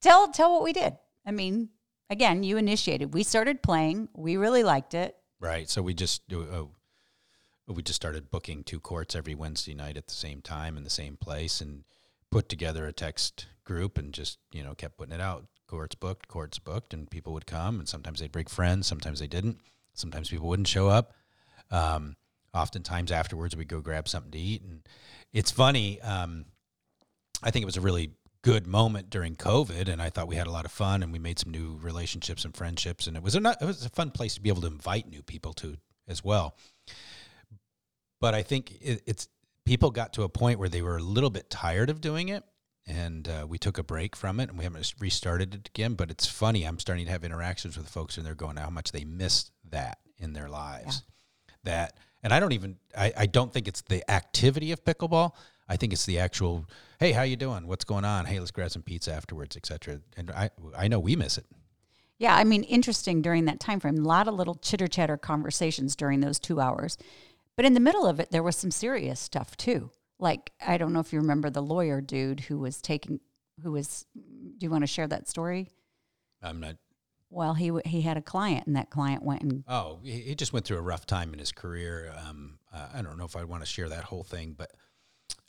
tell 0.00 0.28
tell 0.28 0.52
what 0.52 0.62
we 0.62 0.72
did. 0.72 0.96
I 1.26 1.30
mean, 1.30 1.70
again, 2.10 2.42
you 2.42 2.56
initiated. 2.56 3.14
We 3.14 3.22
started 3.22 3.62
playing. 3.62 4.08
We 4.14 4.36
really 4.36 4.62
liked 4.62 4.94
it. 4.94 5.16
Right. 5.40 5.68
So 5.68 5.82
we 5.82 5.94
just 5.94 6.22
uh, 6.32 6.64
we 7.66 7.82
just 7.82 7.96
started 7.96 8.30
booking 8.30 8.64
two 8.64 8.80
courts 8.80 9.14
every 9.14 9.34
Wednesday 9.34 9.74
night 9.74 9.96
at 9.96 10.06
the 10.06 10.14
same 10.14 10.40
time 10.40 10.76
in 10.76 10.84
the 10.84 10.90
same 10.90 11.16
place 11.16 11.60
and 11.60 11.84
put 12.30 12.48
together 12.48 12.86
a 12.86 12.92
text 12.92 13.46
group 13.64 13.98
and 13.98 14.12
just 14.12 14.38
you 14.52 14.62
know 14.62 14.74
kept 14.74 14.96
putting 14.96 15.14
it 15.14 15.20
out. 15.20 15.46
Courts 15.66 15.94
booked, 15.94 16.28
courts 16.28 16.58
booked, 16.58 16.94
and 16.94 17.10
people 17.10 17.34
would 17.34 17.46
come. 17.46 17.78
And 17.78 17.88
sometimes 17.88 18.20
they'd 18.20 18.32
bring 18.32 18.46
friends, 18.46 18.86
sometimes 18.86 19.20
they 19.20 19.26
didn't. 19.26 19.60
Sometimes 19.92 20.30
people 20.30 20.48
wouldn't 20.48 20.68
show 20.68 20.88
up. 20.88 21.12
Um, 21.70 22.16
oftentimes 22.54 23.12
afterwards, 23.12 23.56
we'd 23.56 23.68
go 23.68 23.80
grab 23.80 24.08
something 24.08 24.30
to 24.32 24.38
eat. 24.38 24.62
And 24.62 24.82
it's 25.32 25.50
funny. 25.50 26.00
Um, 26.00 26.46
I 27.42 27.50
think 27.50 27.62
it 27.62 27.66
was 27.66 27.76
a 27.76 27.80
really 27.80 28.12
good 28.42 28.66
moment 28.66 29.10
during 29.10 29.36
COVID, 29.36 29.88
and 29.88 30.00
I 30.00 30.10
thought 30.10 30.28
we 30.28 30.36
had 30.36 30.46
a 30.46 30.52
lot 30.52 30.64
of 30.64 30.72
fun, 30.72 31.02
and 31.02 31.12
we 31.12 31.18
made 31.18 31.38
some 31.38 31.52
new 31.52 31.78
relationships 31.82 32.44
and 32.44 32.56
friendships, 32.56 33.06
and 33.06 33.16
it 33.16 33.22
was 33.22 33.34
a 33.34 33.56
it 33.60 33.64
was 33.64 33.84
a 33.84 33.90
fun 33.90 34.10
place 34.10 34.34
to 34.34 34.40
be 34.40 34.48
able 34.48 34.62
to 34.62 34.68
invite 34.68 35.08
new 35.08 35.22
people 35.22 35.52
to 35.54 35.76
as 36.06 36.24
well. 36.24 36.56
But 38.20 38.34
I 38.34 38.42
think 38.42 38.72
it, 38.80 39.02
it's 39.06 39.28
people 39.64 39.90
got 39.90 40.14
to 40.14 40.22
a 40.22 40.28
point 40.28 40.58
where 40.58 40.68
they 40.68 40.82
were 40.82 40.96
a 40.96 41.02
little 41.02 41.30
bit 41.30 41.50
tired 41.50 41.90
of 41.90 42.00
doing 42.00 42.28
it 42.28 42.42
and 42.88 43.28
uh, 43.28 43.46
we 43.46 43.58
took 43.58 43.76
a 43.76 43.82
break 43.82 44.16
from 44.16 44.40
it 44.40 44.48
and 44.48 44.56
we 44.56 44.64
haven't 44.64 44.94
restarted 44.98 45.54
it 45.54 45.68
again 45.68 45.94
but 45.94 46.10
it's 46.10 46.26
funny 46.26 46.64
i'm 46.64 46.78
starting 46.78 47.04
to 47.04 47.12
have 47.12 47.22
interactions 47.22 47.76
with 47.76 47.86
folks 47.88 48.16
and 48.16 48.26
they're 48.26 48.34
going 48.34 48.56
how 48.56 48.70
much 48.70 48.92
they 48.92 49.04
missed 49.04 49.52
that 49.68 49.98
in 50.16 50.32
their 50.32 50.48
lives 50.48 51.02
yeah. 51.04 51.54
that 51.64 51.96
and 52.22 52.32
i 52.32 52.40
don't 52.40 52.52
even 52.52 52.76
I, 52.96 53.12
I 53.16 53.26
don't 53.26 53.52
think 53.52 53.68
it's 53.68 53.82
the 53.82 54.10
activity 54.10 54.72
of 54.72 54.82
pickleball 54.84 55.32
i 55.68 55.76
think 55.76 55.92
it's 55.92 56.06
the 56.06 56.18
actual 56.18 56.64
hey 57.00 57.12
how 57.12 57.22
you 57.22 57.36
doing 57.36 57.66
what's 57.66 57.84
going 57.84 58.04
on 58.04 58.24
hey 58.24 58.38
let's 58.38 58.50
grab 58.50 58.70
some 58.70 58.82
pizza 58.82 59.12
afterwards 59.12 59.56
etc 59.56 60.00
and 60.16 60.30
i 60.30 60.50
i 60.76 60.88
know 60.88 60.98
we 60.98 61.16
miss 61.16 61.38
it 61.38 61.46
yeah 62.18 62.34
i 62.36 62.44
mean 62.44 62.62
interesting 62.64 63.22
during 63.22 63.44
that 63.44 63.60
time 63.60 63.80
frame 63.80 63.98
a 63.98 64.08
lot 64.08 64.28
of 64.28 64.34
little 64.34 64.54
chitter 64.56 64.86
chatter 64.86 65.16
conversations 65.16 65.94
during 65.96 66.20
those 66.20 66.38
two 66.38 66.60
hours 66.60 66.96
but 67.58 67.64
in 67.64 67.74
the 67.74 67.80
middle 67.80 68.06
of 68.06 68.20
it, 68.20 68.30
there 68.30 68.44
was 68.44 68.54
some 68.54 68.70
serious 68.70 69.18
stuff 69.18 69.56
too. 69.56 69.90
Like, 70.20 70.52
I 70.64 70.78
don't 70.78 70.92
know 70.92 71.00
if 71.00 71.12
you 71.12 71.18
remember 71.18 71.50
the 71.50 71.60
lawyer 71.60 72.00
dude 72.00 72.38
who 72.38 72.56
was 72.56 72.80
taking, 72.80 73.18
who 73.64 73.72
was, 73.72 74.06
do 74.14 74.64
you 74.64 74.70
want 74.70 74.84
to 74.84 74.86
share 74.86 75.08
that 75.08 75.26
story? 75.26 75.68
I'm 76.40 76.60
not. 76.60 76.76
Well, 77.30 77.54
he 77.54 77.72
he 77.84 78.02
had 78.02 78.16
a 78.16 78.22
client, 78.22 78.68
and 78.68 78.76
that 78.76 78.90
client 78.90 79.24
went 79.24 79.42
and. 79.42 79.64
Oh, 79.66 79.98
he 80.04 80.36
just 80.36 80.52
went 80.52 80.66
through 80.66 80.76
a 80.76 80.82
rough 80.82 81.04
time 81.04 81.32
in 81.32 81.40
his 81.40 81.50
career. 81.50 82.14
Um, 82.28 82.60
uh, 82.72 82.90
I 82.94 83.02
don't 83.02 83.18
know 83.18 83.24
if 83.24 83.34
I 83.34 83.42
want 83.42 83.64
to 83.64 83.66
share 83.66 83.88
that 83.88 84.04
whole 84.04 84.22
thing, 84.22 84.54
but 84.56 84.70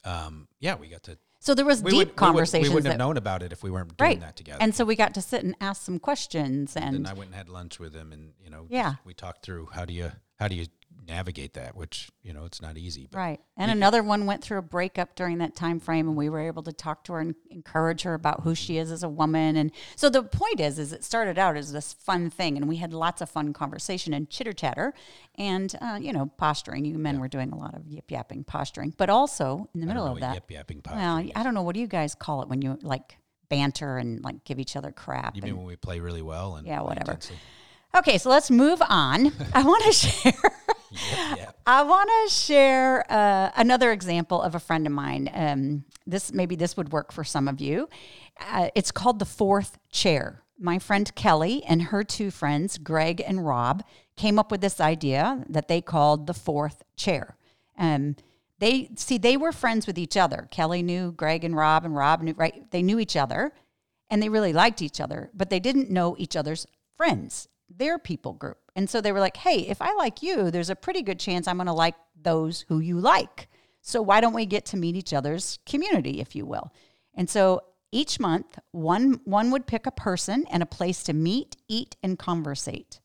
um, 0.09 0.47
yeah, 0.59 0.75
we 0.75 0.87
got 0.87 1.03
to 1.03 1.17
so 1.41 1.55
there 1.55 1.65
was 1.65 1.81
deep 1.81 1.95
would, 1.95 2.15
conversations. 2.17 2.69
We, 2.69 2.75
would, 2.75 2.83
not 2.83 2.91
have 2.91 2.99
known 2.99 3.15
about 3.15 3.43
it 3.43 3.53
if 3.53 3.63
we 3.63 3.71
weren't 3.71 3.95
doing 3.95 4.09
right. 4.09 4.19
that 4.19 4.35
together. 4.35 4.57
And 4.61 4.75
so 4.75 4.83
we 4.83 4.97
got 4.97 5.13
to 5.13 5.21
sit 5.21 5.43
and 5.43 5.55
ask 5.61 5.81
some 5.81 5.97
questions. 5.97 6.75
And, 6.75 6.97
and 6.97 7.05
then 7.05 7.11
I 7.11 7.17
went 7.17 7.27
and 7.27 7.35
had 7.35 7.47
lunch 7.47 7.79
with 7.79 7.93
him, 7.93 8.11
and 8.11 8.33
you 8.43 8.49
know, 8.49 8.67
yeah, 8.69 8.95
we 9.05 9.13
talked 9.13 9.45
through 9.45 9.69
how 9.71 9.85
do 9.85 9.93
you 9.93 10.11
how 10.37 10.49
do 10.49 10.55
you 10.55 10.65
navigate 11.07 11.53
that, 11.53 11.75
which 11.75 12.09
you 12.21 12.33
know 12.33 12.45
it's 12.45 12.61
not 12.61 12.77
easy. 12.77 13.07
right. 13.13 13.39
And 13.57 13.71
another 13.71 14.03
one 14.03 14.25
went 14.25 14.43
through 14.43 14.57
a 14.57 14.63
breakup 14.63 15.15
during 15.15 15.39
that 15.39 15.55
time 15.55 15.79
frame, 15.79 16.07
and 16.07 16.15
we 16.15 16.29
were 16.29 16.39
able 16.39 16.63
to 16.63 16.73
talk 16.73 17.03
to 17.05 17.13
her 17.13 17.19
and 17.19 17.35
encourage 17.49 18.03
her 18.03 18.13
about 18.13 18.43
who 18.43 18.55
she 18.55 18.77
is 18.77 18.91
as 18.91 19.03
a 19.03 19.09
woman. 19.09 19.55
And 19.55 19.71
so 19.95 20.09
the 20.09 20.23
point 20.23 20.59
is, 20.59 20.79
is 20.79 20.93
it 20.93 21.03
started 21.03 21.37
out 21.37 21.57
as 21.57 21.71
this 21.71 21.93
fun 21.93 22.29
thing, 22.29 22.57
and 22.57 22.67
we 22.67 22.77
had 22.77 22.93
lots 22.93 23.21
of 23.21 23.29
fun 23.29 23.53
conversation 23.53 24.13
and 24.13 24.29
chitter 24.29 24.53
chatter, 24.53 24.93
and 25.35 25.73
uh, 25.81 25.97
you 26.01 26.13
know 26.13 26.27
posturing. 26.37 26.85
You 26.85 26.97
men 26.97 27.15
yeah. 27.15 27.21
were 27.21 27.27
doing 27.27 27.51
a 27.51 27.57
lot 27.57 27.75
of 27.75 27.87
yip 27.87 28.11
yapping 28.11 28.43
posturing, 28.43 28.93
but 28.97 29.09
also 29.09 29.69
in 29.73 29.81
the 29.81 29.87
middle 29.87 30.05
of 30.05 30.19
that, 30.19 30.35
yip 30.35 30.51
yapping 30.51 30.81
posturing. 30.81 31.05
Well, 31.05 31.31
I 31.35 31.43
don't 31.43 31.53
know 31.53 31.63
what 31.63 31.75
do 31.75 31.81
you 31.81 31.87
guys 31.87 32.15
call 32.15 32.41
it 32.41 32.49
when 32.49 32.61
you 32.61 32.77
like 32.81 33.17
banter 33.49 33.97
and 33.97 34.23
like 34.23 34.43
give 34.45 34.59
each 34.59 34.75
other 34.75 34.91
crap. 34.91 35.35
You 35.35 35.41
and, 35.41 35.51
mean 35.51 35.57
when 35.57 35.67
we 35.67 35.75
play 35.75 35.99
really 35.99 36.21
well 36.21 36.55
and 36.55 36.65
yeah, 36.65 36.81
whatever. 36.81 37.11
Intensely? 37.11 37.37
Okay, 37.95 38.17
so 38.17 38.29
let's 38.29 38.51
move 38.51 38.81
on. 38.87 39.31
I 39.53 39.63
want 39.63 39.83
to 39.85 39.91
share. 39.91 40.33
yep, 40.91 41.37
yep. 41.37 41.59
I 41.65 41.83
want 41.83 42.09
to 42.09 42.33
share 42.33 43.03
uh, 43.11 43.51
another 43.55 43.91
example 43.91 44.41
of 44.41 44.55
a 44.55 44.59
friend 44.59 44.85
of 44.85 44.93
mine. 44.93 45.29
Um, 45.33 45.85
this 46.05 46.31
maybe 46.31 46.55
this 46.55 46.77
would 46.77 46.91
work 46.91 47.11
for 47.11 47.23
some 47.23 47.47
of 47.47 47.59
you. 47.59 47.89
Uh, 48.39 48.69
it's 48.75 48.91
called 48.91 49.19
the 49.19 49.25
fourth 49.25 49.77
chair. 49.91 50.43
My 50.59 50.77
friend 50.77 51.13
Kelly 51.15 51.63
and 51.63 51.83
her 51.83 52.03
two 52.03 52.31
friends, 52.31 52.77
Greg 52.77 53.23
and 53.25 53.45
Rob, 53.45 53.83
came 54.17 54.37
up 54.37 54.51
with 54.51 54.61
this 54.61 54.79
idea 54.79 55.43
that 55.49 55.67
they 55.67 55.81
called 55.81 56.27
the 56.27 56.33
fourth 56.33 56.83
chair. 56.95 57.37
Um, 57.77 58.17
they 58.59 58.89
see 58.95 59.17
they 59.17 59.37
were 59.37 59.53
friends 59.53 59.87
with 59.87 59.97
each 59.97 60.17
other. 60.17 60.47
Kelly 60.51 60.83
knew 60.83 61.11
Greg 61.13 61.43
and 61.43 61.55
Rob, 61.55 61.85
and 61.85 61.95
Rob 61.95 62.21
knew 62.21 62.33
right. 62.33 62.69
They 62.71 62.83
knew 62.83 62.99
each 62.99 63.15
other, 63.15 63.53
and 64.09 64.21
they 64.21 64.29
really 64.29 64.53
liked 64.53 64.81
each 64.81 64.99
other, 64.99 65.31
but 65.33 65.49
they 65.49 65.59
didn't 65.59 65.89
know 65.89 66.15
each 66.19 66.35
other's 66.35 66.67
friends 66.95 67.47
their 67.75 67.99
people 67.99 68.33
group. 68.33 68.57
And 68.75 68.89
so 68.89 69.01
they 69.01 69.11
were 69.11 69.19
like, 69.19 69.37
hey, 69.37 69.67
if 69.67 69.81
I 69.81 69.93
like 69.93 70.23
you, 70.23 70.51
there's 70.51 70.69
a 70.69 70.75
pretty 70.75 71.01
good 71.01 71.19
chance 71.19 71.47
I'm 71.47 71.57
going 71.57 71.67
to 71.67 71.73
like 71.73 71.95
those 72.21 72.65
who 72.67 72.79
you 72.79 72.99
like. 72.99 73.47
So 73.81 74.01
why 74.01 74.21
don't 74.21 74.33
we 74.33 74.45
get 74.45 74.65
to 74.67 74.77
meet 74.77 74.95
each 74.95 75.13
other's 75.13 75.59
community, 75.65 76.19
if 76.19 76.35
you 76.35 76.45
will? 76.45 76.71
And 77.13 77.29
so 77.29 77.61
each 77.91 78.19
month, 78.19 78.59
one, 78.71 79.21
one 79.25 79.51
would 79.51 79.67
pick 79.67 79.85
a 79.85 79.91
person 79.91 80.45
and 80.51 80.61
a 80.61 80.67
place 80.67 81.03
to 81.03 81.13
meet, 81.13 81.57
eat, 81.67 81.95
and 82.03 82.19
conversate. 82.19 82.99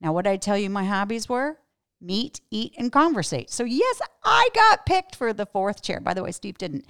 Now, 0.00 0.12
what 0.12 0.26
I 0.26 0.36
tell 0.36 0.58
you 0.58 0.70
my 0.70 0.84
hobbies 0.84 1.28
were? 1.28 1.58
Meet, 2.00 2.40
eat, 2.50 2.74
and 2.78 2.92
conversate. 2.92 3.50
So, 3.50 3.64
yes, 3.64 4.00
I 4.22 4.48
got 4.54 4.86
picked 4.86 5.16
for 5.16 5.32
the 5.32 5.46
fourth 5.46 5.82
chair. 5.82 6.00
By 6.00 6.14
the 6.14 6.22
way, 6.22 6.30
Steve 6.30 6.58
didn't. 6.58 6.86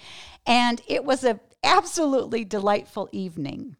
And 0.47 0.83
it 0.87 1.05
was 1.05 1.25
a 1.25 1.41
absolutely 1.63 2.45
delightful 2.45 3.09
evening. 3.13 3.77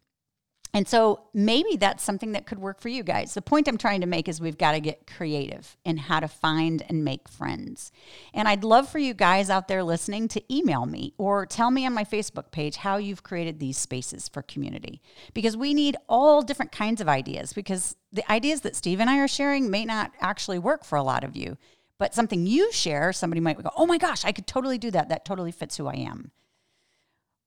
And 0.73 0.87
so 0.87 1.23
maybe 1.33 1.77
that's 1.77 2.03
something 2.03 2.33
that 2.33 2.45
could 2.45 2.59
work 2.59 2.79
for 2.79 2.89
you 2.89 3.01
guys. 3.01 3.33
The 3.33 3.41
point 3.41 3.67
I'm 3.67 3.77
trying 3.77 4.01
to 4.01 4.07
make 4.07 4.27
is 4.27 4.39
we've 4.39 4.57
got 4.57 4.73
to 4.73 4.79
get 4.79 5.07
creative 5.07 5.75
in 5.83 5.97
how 5.97 6.19
to 6.19 6.27
find 6.27 6.83
and 6.87 7.03
make 7.03 7.27
friends. 7.27 7.91
And 8.35 8.47
I'd 8.47 8.63
love 8.63 8.87
for 8.87 8.99
you 8.99 9.15
guys 9.15 9.49
out 9.49 9.67
there 9.67 9.83
listening 9.83 10.27
to 10.29 10.53
email 10.53 10.85
me 10.85 11.13
or 11.17 11.47
tell 11.47 11.71
me 11.71 11.87
on 11.87 11.93
my 11.93 12.03
Facebook 12.03 12.51
page 12.51 12.77
how 12.77 12.97
you've 12.97 13.23
created 13.23 13.59
these 13.59 13.77
spaces 13.77 14.29
for 14.29 14.43
community. 14.43 15.01
Because 15.33 15.57
we 15.57 15.73
need 15.73 15.97
all 16.07 16.43
different 16.43 16.71
kinds 16.71 17.01
of 17.01 17.09
ideas 17.09 17.51
because 17.51 17.95
the 18.11 18.29
ideas 18.31 18.61
that 18.61 18.75
Steve 18.75 18.99
and 18.99 19.09
I 19.09 19.17
are 19.19 19.27
sharing 19.27 19.71
may 19.71 19.85
not 19.85 20.11
actually 20.21 20.59
work 20.59 20.85
for 20.85 20.97
a 20.97 21.03
lot 21.03 21.23
of 21.23 21.35
you. 21.35 21.57
But 21.97 22.13
something 22.13 22.45
you 22.45 22.71
share, 22.71 23.11
somebody 23.11 23.41
might 23.41 23.61
go, 23.61 23.71
oh 23.75 23.85
my 23.85 23.97
gosh, 23.97 24.23
I 24.23 24.31
could 24.31 24.47
totally 24.47 24.77
do 24.77 24.91
that. 24.91 25.09
That 25.09 25.25
totally 25.25 25.51
fits 25.51 25.77
who 25.77 25.87
I 25.87 25.95
am. 25.95 26.31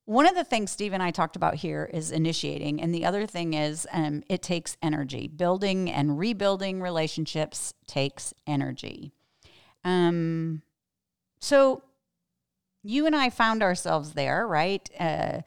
One 0.05 0.27
of 0.27 0.35
the 0.35 0.45
things 0.45 0.71
Steve 0.71 0.93
and 0.93 1.03
I 1.03 1.11
talked 1.11 1.37
about 1.37 1.55
here 1.55 1.89
is 1.93 2.11
initiating, 2.11 2.81
and 2.81 2.95
the 2.95 3.05
other 3.05 3.27
thing 3.27 3.55
is 3.55 3.87
um, 3.93 4.23
it 4.29 4.43
takes 4.43 4.77
energy. 4.83 5.29
Building 5.29 5.91
and 5.91 6.19
rebuilding 6.19 6.81
relationships 6.81 7.73
takes 7.87 8.35
energy. 8.47 9.13
Um, 9.85 10.63
so 11.41 11.83
you 12.83 13.07
and 13.07 13.15
I 13.15 13.31
found 13.31 13.63
ourselves 13.63 14.13
there, 14.13 14.47
right? 14.47 14.89
Uh, 14.99 15.43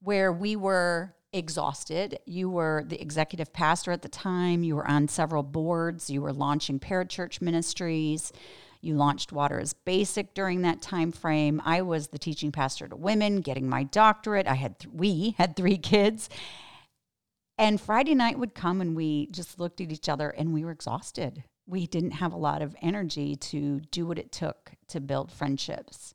where 0.00 0.32
we 0.32 0.54
were 0.54 1.14
exhausted. 1.32 2.18
You 2.24 2.48
were 2.48 2.84
the 2.86 3.00
executive 3.00 3.52
pastor 3.52 3.92
at 3.92 4.02
the 4.02 4.08
time. 4.08 4.62
You 4.62 4.76
were 4.76 4.88
on 4.88 5.08
several 5.08 5.42
boards. 5.42 6.08
You 6.08 6.22
were 6.22 6.32
launching 6.32 6.78
parachurch 6.78 7.42
ministries. 7.42 8.32
You 8.80 8.94
launched 8.94 9.32
Water 9.32 9.58
is 9.58 9.72
Basic 9.72 10.34
during 10.34 10.62
that 10.62 10.80
time 10.80 11.12
frame. 11.12 11.60
I 11.64 11.82
was 11.82 12.08
the 12.08 12.18
teaching 12.18 12.52
pastor 12.52 12.88
to 12.88 12.96
women, 12.96 13.40
getting 13.40 13.68
my 13.68 13.84
doctorate. 13.84 14.46
I 14.46 14.54
had 14.54 14.78
th- 14.78 14.94
we 14.94 15.34
had 15.38 15.56
three 15.56 15.78
kids. 15.92 16.28
And 17.56 17.80
Friday 17.80 18.14
night 18.14 18.38
would 18.38 18.54
come 18.54 18.80
and 18.80 18.94
we 18.94 19.26
just 19.26 19.58
looked 19.58 19.80
at 19.80 19.90
each 19.90 20.08
other 20.08 20.30
and 20.30 20.52
we 20.54 20.64
were 20.64 20.70
exhausted. 20.70 21.42
We 21.66 21.86
didn't 21.86 22.12
have 22.12 22.32
a 22.32 22.36
lot 22.36 22.62
of 22.62 22.76
energy 22.80 23.34
to 23.36 23.80
do 23.90 24.06
what 24.06 24.18
it 24.18 24.30
took 24.30 24.72
to 24.88 25.00
build 25.00 25.32
friendships. 25.32 26.14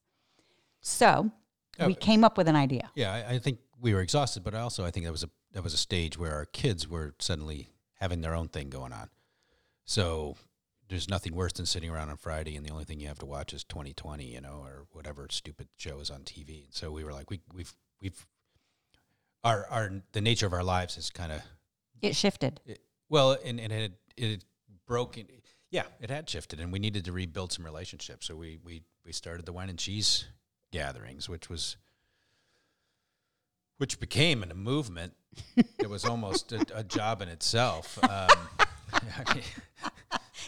So 0.81 1.31
Oh, 1.79 1.87
we 1.87 1.95
came 1.95 2.23
up 2.23 2.37
with 2.37 2.47
an 2.47 2.55
idea. 2.55 2.91
Yeah, 2.95 3.11
I, 3.11 3.35
I 3.35 3.39
think 3.39 3.59
we 3.79 3.93
were 3.93 4.01
exhausted, 4.01 4.43
but 4.43 4.53
also 4.53 4.85
I 4.85 4.91
think 4.91 5.05
that 5.05 5.11
was 5.11 5.23
a 5.23 5.29
that 5.53 5.63
was 5.63 5.73
a 5.73 5.77
stage 5.77 6.17
where 6.17 6.33
our 6.33 6.45
kids 6.45 6.87
were 6.87 7.13
suddenly 7.19 7.69
having 7.99 8.21
their 8.21 8.35
own 8.35 8.47
thing 8.47 8.69
going 8.69 8.91
on. 8.91 9.09
So 9.85 10.35
there's 10.93 11.09
nothing 11.09 11.33
worse 11.33 11.53
than 11.53 11.65
sitting 11.65 11.89
around 11.89 12.11
on 12.11 12.17
Friday 12.17 12.55
and 12.55 12.63
the 12.63 12.71
only 12.71 12.85
thing 12.85 12.99
you 12.99 13.07
have 13.07 13.17
to 13.17 13.25
watch 13.25 13.51
is 13.51 13.63
2020, 13.63 14.25
you 14.25 14.39
know, 14.39 14.61
or 14.63 14.85
whatever 14.91 15.27
stupid 15.31 15.67
show 15.75 15.99
is 15.99 16.11
on 16.11 16.19
TV. 16.21 16.65
And 16.65 16.73
so 16.73 16.91
we 16.91 17.03
were 17.03 17.11
like, 17.11 17.31
we 17.31 17.41
we've 17.51 17.73
we've 17.99 18.27
our 19.43 19.65
our 19.71 19.91
the 20.11 20.21
nature 20.21 20.45
of 20.45 20.53
our 20.53 20.63
lives 20.63 20.93
has 20.95 21.09
kind 21.09 21.31
of 21.31 21.41
It 22.03 22.15
shifted. 22.15 22.61
well, 23.09 23.35
and, 23.43 23.59
and 23.59 23.73
it 23.73 23.93
it 24.15 24.29
had 24.29 24.43
broken. 24.85 25.25
Yeah, 25.71 25.85
it 25.99 26.11
had 26.11 26.29
shifted, 26.29 26.59
and 26.59 26.71
we 26.71 26.77
needed 26.77 27.05
to 27.05 27.11
rebuild 27.11 27.51
some 27.51 27.65
relationships. 27.65 28.27
So 28.27 28.35
we 28.35 28.59
we 28.63 28.83
we 29.03 29.13
started 29.13 29.47
the 29.47 29.53
wine 29.53 29.69
and 29.69 29.79
cheese 29.79 30.25
gatherings, 30.71 31.27
which 31.27 31.49
was 31.49 31.75
which 33.79 33.99
became 33.99 34.43
a 34.43 34.53
movement. 34.53 35.13
it 35.79 35.89
was 35.89 36.05
almost 36.05 36.51
a, 36.51 36.63
a 36.75 36.83
job 36.83 37.23
in 37.23 37.29
itself. 37.29 37.97
Um, 38.03 38.29
I 38.93 39.33
mean, 39.33 39.43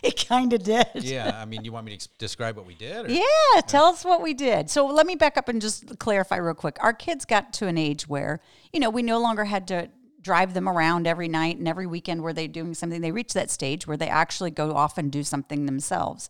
It 0.10 0.28
kind 0.28 0.54
of 0.54 0.62
did. 0.64 0.86
yeah, 0.96 1.40
I 1.42 1.46
mean, 1.46 1.64
you 1.64 1.72
want 1.72 1.86
me 1.86 1.92
to 1.92 1.96
ex- 1.96 2.08
describe 2.20 2.56
what 2.56 2.68
we 2.68 2.76
did? 2.76 3.08
Or? 3.08 3.12
Yeah, 3.12 3.62
tell 3.66 3.86
us 3.86 4.06
what 4.06 4.22
we 4.22 4.36
did. 4.36 4.70
So 4.70 4.86
let 4.86 5.08
me 5.08 5.16
back 5.16 5.36
up 5.36 5.50
and 5.50 5.60
just 5.60 5.98
clarify 5.98 6.36
real 6.38 6.54
quick. 6.54 6.78
Our 6.82 6.94
kids 6.94 7.26
got 7.26 7.54
to 7.54 7.68
an 7.68 7.78
age 7.78 8.08
where, 8.08 8.40
you 8.72 8.80
know, 8.80 8.92
we 8.92 9.02
no 9.02 9.20
longer 9.20 9.46
had 9.46 9.68
to 9.70 9.90
drive 10.22 10.54
them 10.54 10.70
around 10.70 11.08
every 11.08 11.28
night 11.28 11.58
and 11.58 11.68
every 11.68 11.88
weekend 11.88 12.22
where 12.22 12.34
they're 12.34 12.48
doing 12.48 12.76
something. 12.76 13.02
They 13.02 13.12
reached 13.12 13.34
that 13.34 13.50
stage 13.50 13.88
where 13.88 13.98
they 13.98 14.08
actually 14.08 14.52
go 14.52 14.74
off 14.74 14.98
and 14.98 15.12
do 15.12 15.24
something 15.24 15.66
themselves. 15.66 16.30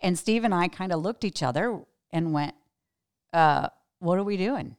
And 0.00 0.16
Steve 0.18 0.44
and 0.44 0.54
I 0.54 0.68
kind 0.68 0.92
of 0.92 1.00
looked 1.00 1.24
at 1.24 1.28
each 1.28 1.42
other 1.42 1.80
and 2.12 2.32
went, 2.32 2.54
uh, 3.32 3.68
what 3.98 4.18
are 4.18 4.24
we 4.24 4.36
doing? 4.36 4.76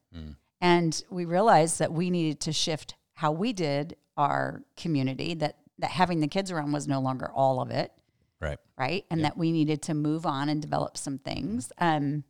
And 0.61 1.03
we 1.09 1.25
realized 1.25 1.79
that 1.79 1.91
we 1.91 2.09
needed 2.09 2.39
to 2.41 2.53
shift 2.53 2.95
how 3.13 3.31
we 3.31 3.51
did 3.51 3.95
our 4.15 4.63
community, 4.75 5.33
that, 5.35 5.57
that 5.79 5.91
having 5.91 6.19
the 6.21 6.27
kids 6.27 6.49
around 6.49 6.71
was 6.71 6.87
no 6.87 6.99
longer 6.99 7.29
all 7.33 7.61
of 7.61 7.71
it 7.71 7.91
Right. 8.39 8.59
right? 8.77 9.05
And 9.09 9.23
that 9.25 9.37
we 9.37 9.51
needed 9.51 9.81
to 9.83 9.93
move 9.93 10.25
on 10.25 10.49
and 10.49 10.61
develop 10.61 10.97
some 10.97 11.17
things. 11.17 11.71
Um, 11.79 12.23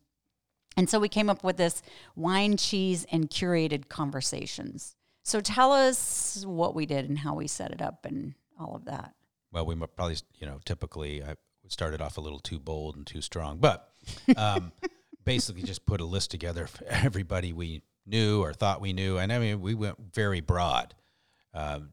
and 0.78 0.90
so 0.90 1.00
we 1.00 1.10
came 1.10 1.30
up 1.30 1.44
with 1.44 1.58
this 1.58 1.82
wine, 2.16 2.56
cheese, 2.56 3.06
and 3.12 3.30
curated 3.30 3.90
conversations. 3.90 4.96
So 5.24 5.42
tell 5.42 5.74
us 5.74 6.46
what 6.48 6.76
we 6.76 6.86
did 6.86 7.10
and 7.10 7.18
how 7.18 7.34
we 7.34 7.48
set 7.48 7.72
it 7.72 7.82
up 7.82 8.06
and 8.06 8.36
all 8.60 8.76
of 8.76 8.86
that. 8.86 9.14
Well, 9.52 9.66
we 9.66 9.76
probably, 9.76 10.18
you 10.36 10.48
know, 10.48 10.60
typically 10.64 11.24
I 11.24 11.36
started 11.68 12.02
off 12.02 12.18
a 12.18 12.22
little 12.22 12.40
too 12.40 12.60
bold 12.60 12.96
and 12.96 13.06
too 13.06 13.22
strong, 13.22 13.58
but 13.58 13.90
um, 14.38 14.72
basically 15.26 15.64
just 15.64 15.86
put 15.86 16.00
a 16.00 16.06
list 16.06 16.32
together 16.32 16.68
for 16.68 16.86
everybody 16.86 17.54
we 17.54 17.82
knew 18.06 18.42
or 18.42 18.54
thought 18.54 18.80
we 18.80 18.94
knew. 18.94 19.18
And 19.18 19.34
I 19.34 19.40
mean, 19.40 19.62
we 19.62 19.74
went 19.74 19.98
very 20.14 20.42
broad. 20.42 20.94
Um, 21.54 21.92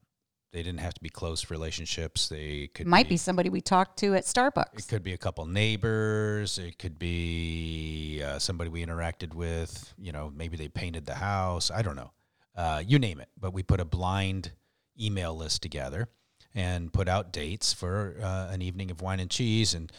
they 0.55 0.62
didn't 0.62 0.79
have 0.79 0.95
to 0.95 1.01
be 1.03 1.09
close 1.09 1.51
relationships. 1.51 2.29
They 2.29 2.69
could 2.69 2.87
Might 2.87 3.09
be 3.09 3.17
somebody 3.17 3.51
we 3.51 3.61
talked 3.61 3.99
to 3.99 4.14
at 4.14 4.23
Starbucks. 4.23 4.79
It 4.79 4.88
could 4.88 5.03
be 5.03 5.12
a 5.12 5.19
couple 5.19 5.45
neighbors. 5.47 6.59
It 6.59 6.79
could 6.79 6.97
be 6.97 8.23
uh, 8.25 8.38
somebody 8.38 8.71
we 8.71 8.87
interacted 8.87 9.35
with. 9.35 9.93
You 9.99 10.12
know, 10.12 10.33
maybe 10.35 10.57
they 10.57 10.69
painted 10.69 11.07
the 11.07 11.17
house. 11.17 11.73
I 11.73 11.83
don't 11.83 11.97
know. 11.97 12.12
Uh, 12.55 12.81
you 12.87 13.01
name 13.01 13.19
it. 13.19 13.29
But 13.37 13.53
we 13.53 13.64
put 13.64 13.81
a 13.81 13.85
blind 13.85 14.53
email 14.99 15.37
list 15.37 15.61
together 15.61 16.09
and 16.55 16.93
put 16.93 17.09
out 17.09 17.33
dates 17.33 17.73
for 17.73 18.17
uh, 18.23 18.47
an 18.53 18.62
evening 18.62 18.93
of 18.93 19.03
wine 19.03 19.19
and 19.19 19.29
cheese. 19.29 19.75
And 19.75 19.90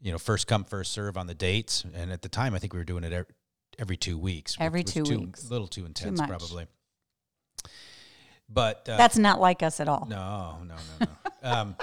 you 0.00 0.10
know, 0.10 0.16
first 0.16 0.46
come, 0.46 0.64
first 0.64 0.92
serve 0.92 1.18
on 1.18 1.26
the 1.26 1.34
dates. 1.34 1.84
And 1.94 2.10
at 2.10 2.22
the 2.22 2.30
time, 2.30 2.54
I 2.54 2.58
think 2.60 2.72
we 2.72 2.78
were 2.78 2.84
doing 2.86 3.04
it 3.04 3.12
every, 3.12 3.34
every 3.78 3.98
two 3.98 4.16
weeks. 4.16 4.56
Every 4.58 4.84
was 4.84 4.92
two 4.94 5.02
weeks. 5.04 5.46
A 5.46 5.50
little 5.50 5.68
too 5.68 5.84
intense, 5.84 6.18
much. 6.18 6.30
probably. 6.30 6.66
But 8.48 8.88
uh, 8.88 8.96
That's 8.96 9.18
not 9.18 9.40
like 9.40 9.62
us 9.62 9.80
at 9.80 9.88
all. 9.88 10.06
no, 10.08 10.58
no, 10.64 10.74
no, 10.74 11.06
no. 11.06 11.08
um, 11.50 11.76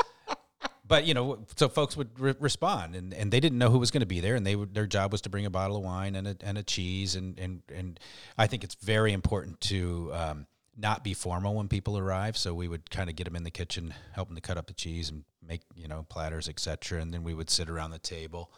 but 0.87 1.05
you 1.05 1.13
know, 1.13 1.39
so 1.55 1.67
folks 1.67 1.97
would 1.97 2.19
re- 2.19 2.35
respond, 2.39 2.95
and, 2.95 3.13
and 3.13 3.31
they 3.31 3.39
didn't 3.39 3.57
know 3.57 3.69
who 3.69 3.79
was 3.79 3.91
going 3.91 4.01
to 4.01 4.07
be 4.07 4.19
there, 4.19 4.35
and 4.35 4.45
they 4.45 4.55
would, 4.55 4.73
their 4.73 4.85
job 4.87 5.11
was 5.11 5.21
to 5.21 5.29
bring 5.29 5.45
a 5.45 5.49
bottle 5.49 5.77
of 5.77 5.83
wine 5.83 6.15
and 6.15 6.27
a, 6.27 6.37
and 6.41 6.57
a 6.57 6.63
cheese, 6.63 7.15
and 7.15 7.39
and 7.39 7.61
and 7.73 7.99
I 8.37 8.47
think 8.47 8.63
it's 8.63 8.75
very 8.75 9.13
important 9.13 9.61
to 9.61 10.11
um, 10.13 10.47
not 10.77 11.03
be 11.03 11.13
formal 11.13 11.55
when 11.55 11.67
people 11.67 11.97
arrive. 11.97 12.37
So 12.37 12.53
we 12.53 12.67
would 12.67 12.89
kind 12.89 13.09
of 13.09 13.15
get 13.15 13.23
them 13.25 13.35
in 13.35 13.43
the 13.43 13.51
kitchen, 13.51 13.93
help 14.13 14.27
them 14.27 14.35
to 14.35 14.41
cut 14.41 14.57
up 14.57 14.67
the 14.67 14.73
cheese 14.73 15.09
and 15.09 15.23
make 15.45 15.61
you 15.75 15.87
know 15.87 16.05
platters, 16.09 16.47
etc., 16.47 17.01
and 17.01 17.13
then 17.13 17.23
we 17.23 17.33
would 17.33 17.49
sit 17.49 17.69
around 17.69 17.91
the 17.91 17.99
table. 17.99 18.51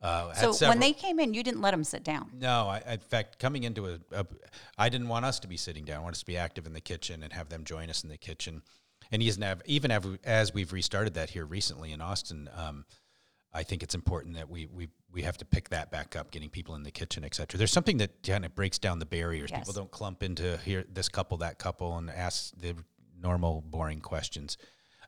Uh, 0.00 0.32
So 0.34 0.68
when 0.68 0.78
they 0.78 0.92
came 0.92 1.18
in, 1.18 1.34
you 1.34 1.42
didn't 1.42 1.60
let 1.60 1.72
them 1.72 1.84
sit 1.84 2.04
down. 2.04 2.30
no, 2.34 2.68
I, 2.68 2.82
in 2.92 3.00
fact, 3.00 3.38
coming 3.38 3.64
into 3.64 3.86
a, 3.86 3.98
a, 4.12 4.26
I 4.76 4.88
didn't 4.88 5.08
want 5.08 5.24
us 5.24 5.40
to 5.40 5.48
be 5.48 5.56
sitting 5.56 5.84
down. 5.84 5.98
I 5.98 6.00
wanted 6.00 6.16
us 6.16 6.20
to 6.20 6.26
be 6.26 6.36
active 6.36 6.66
in 6.66 6.72
the 6.72 6.80
kitchen 6.80 7.22
and 7.22 7.32
have 7.32 7.48
them 7.48 7.64
join 7.64 7.90
us 7.90 8.04
in 8.04 8.08
the 8.10 8.18
kitchen. 8.18 8.62
And 9.10 9.22
even 9.22 9.42
have, 9.42 9.62
even 9.64 9.90
have, 9.90 10.06
as 10.24 10.52
we've 10.52 10.72
restarted 10.72 11.14
that 11.14 11.30
here 11.30 11.46
recently 11.46 11.92
in 11.92 12.00
Austin, 12.00 12.48
um, 12.54 12.84
I 13.52 13.62
think 13.62 13.82
it's 13.82 13.94
important 13.94 14.34
that 14.36 14.50
we 14.50 14.66
we 14.66 14.88
we 15.10 15.22
have 15.22 15.38
to 15.38 15.46
pick 15.46 15.70
that 15.70 15.90
back 15.90 16.14
up, 16.14 16.30
getting 16.30 16.50
people 16.50 16.74
in 16.74 16.82
the 16.82 16.90
kitchen, 16.90 17.24
et 17.24 17.34
cetera. 17.34 17.56
There's 17.56 17.72
something 17.72 17.96
that 17.96 18.22
kind 18.22 18.44
of 18.44 18.54
breaks 18.54 18.78
down 18.78 18.98
the 18.98 19.06
barriers. 19.06 19.50
Yes. 19.50 19.60
People 19.60 19.72
don't 19.72 19.90
clump 19.90 20.22
into 20.22 20.58
here 20.58 20.84
this 20.92 21.08
couple, 21.08 21.38
that 21.38 21.58
couple, 21.58 21.96
and 21.96 22.10
ask 22.10 22.52
the 22.60 22.74
normal, 23.18 23.62
boring 23.62 24.00
questions. 24.00 24.58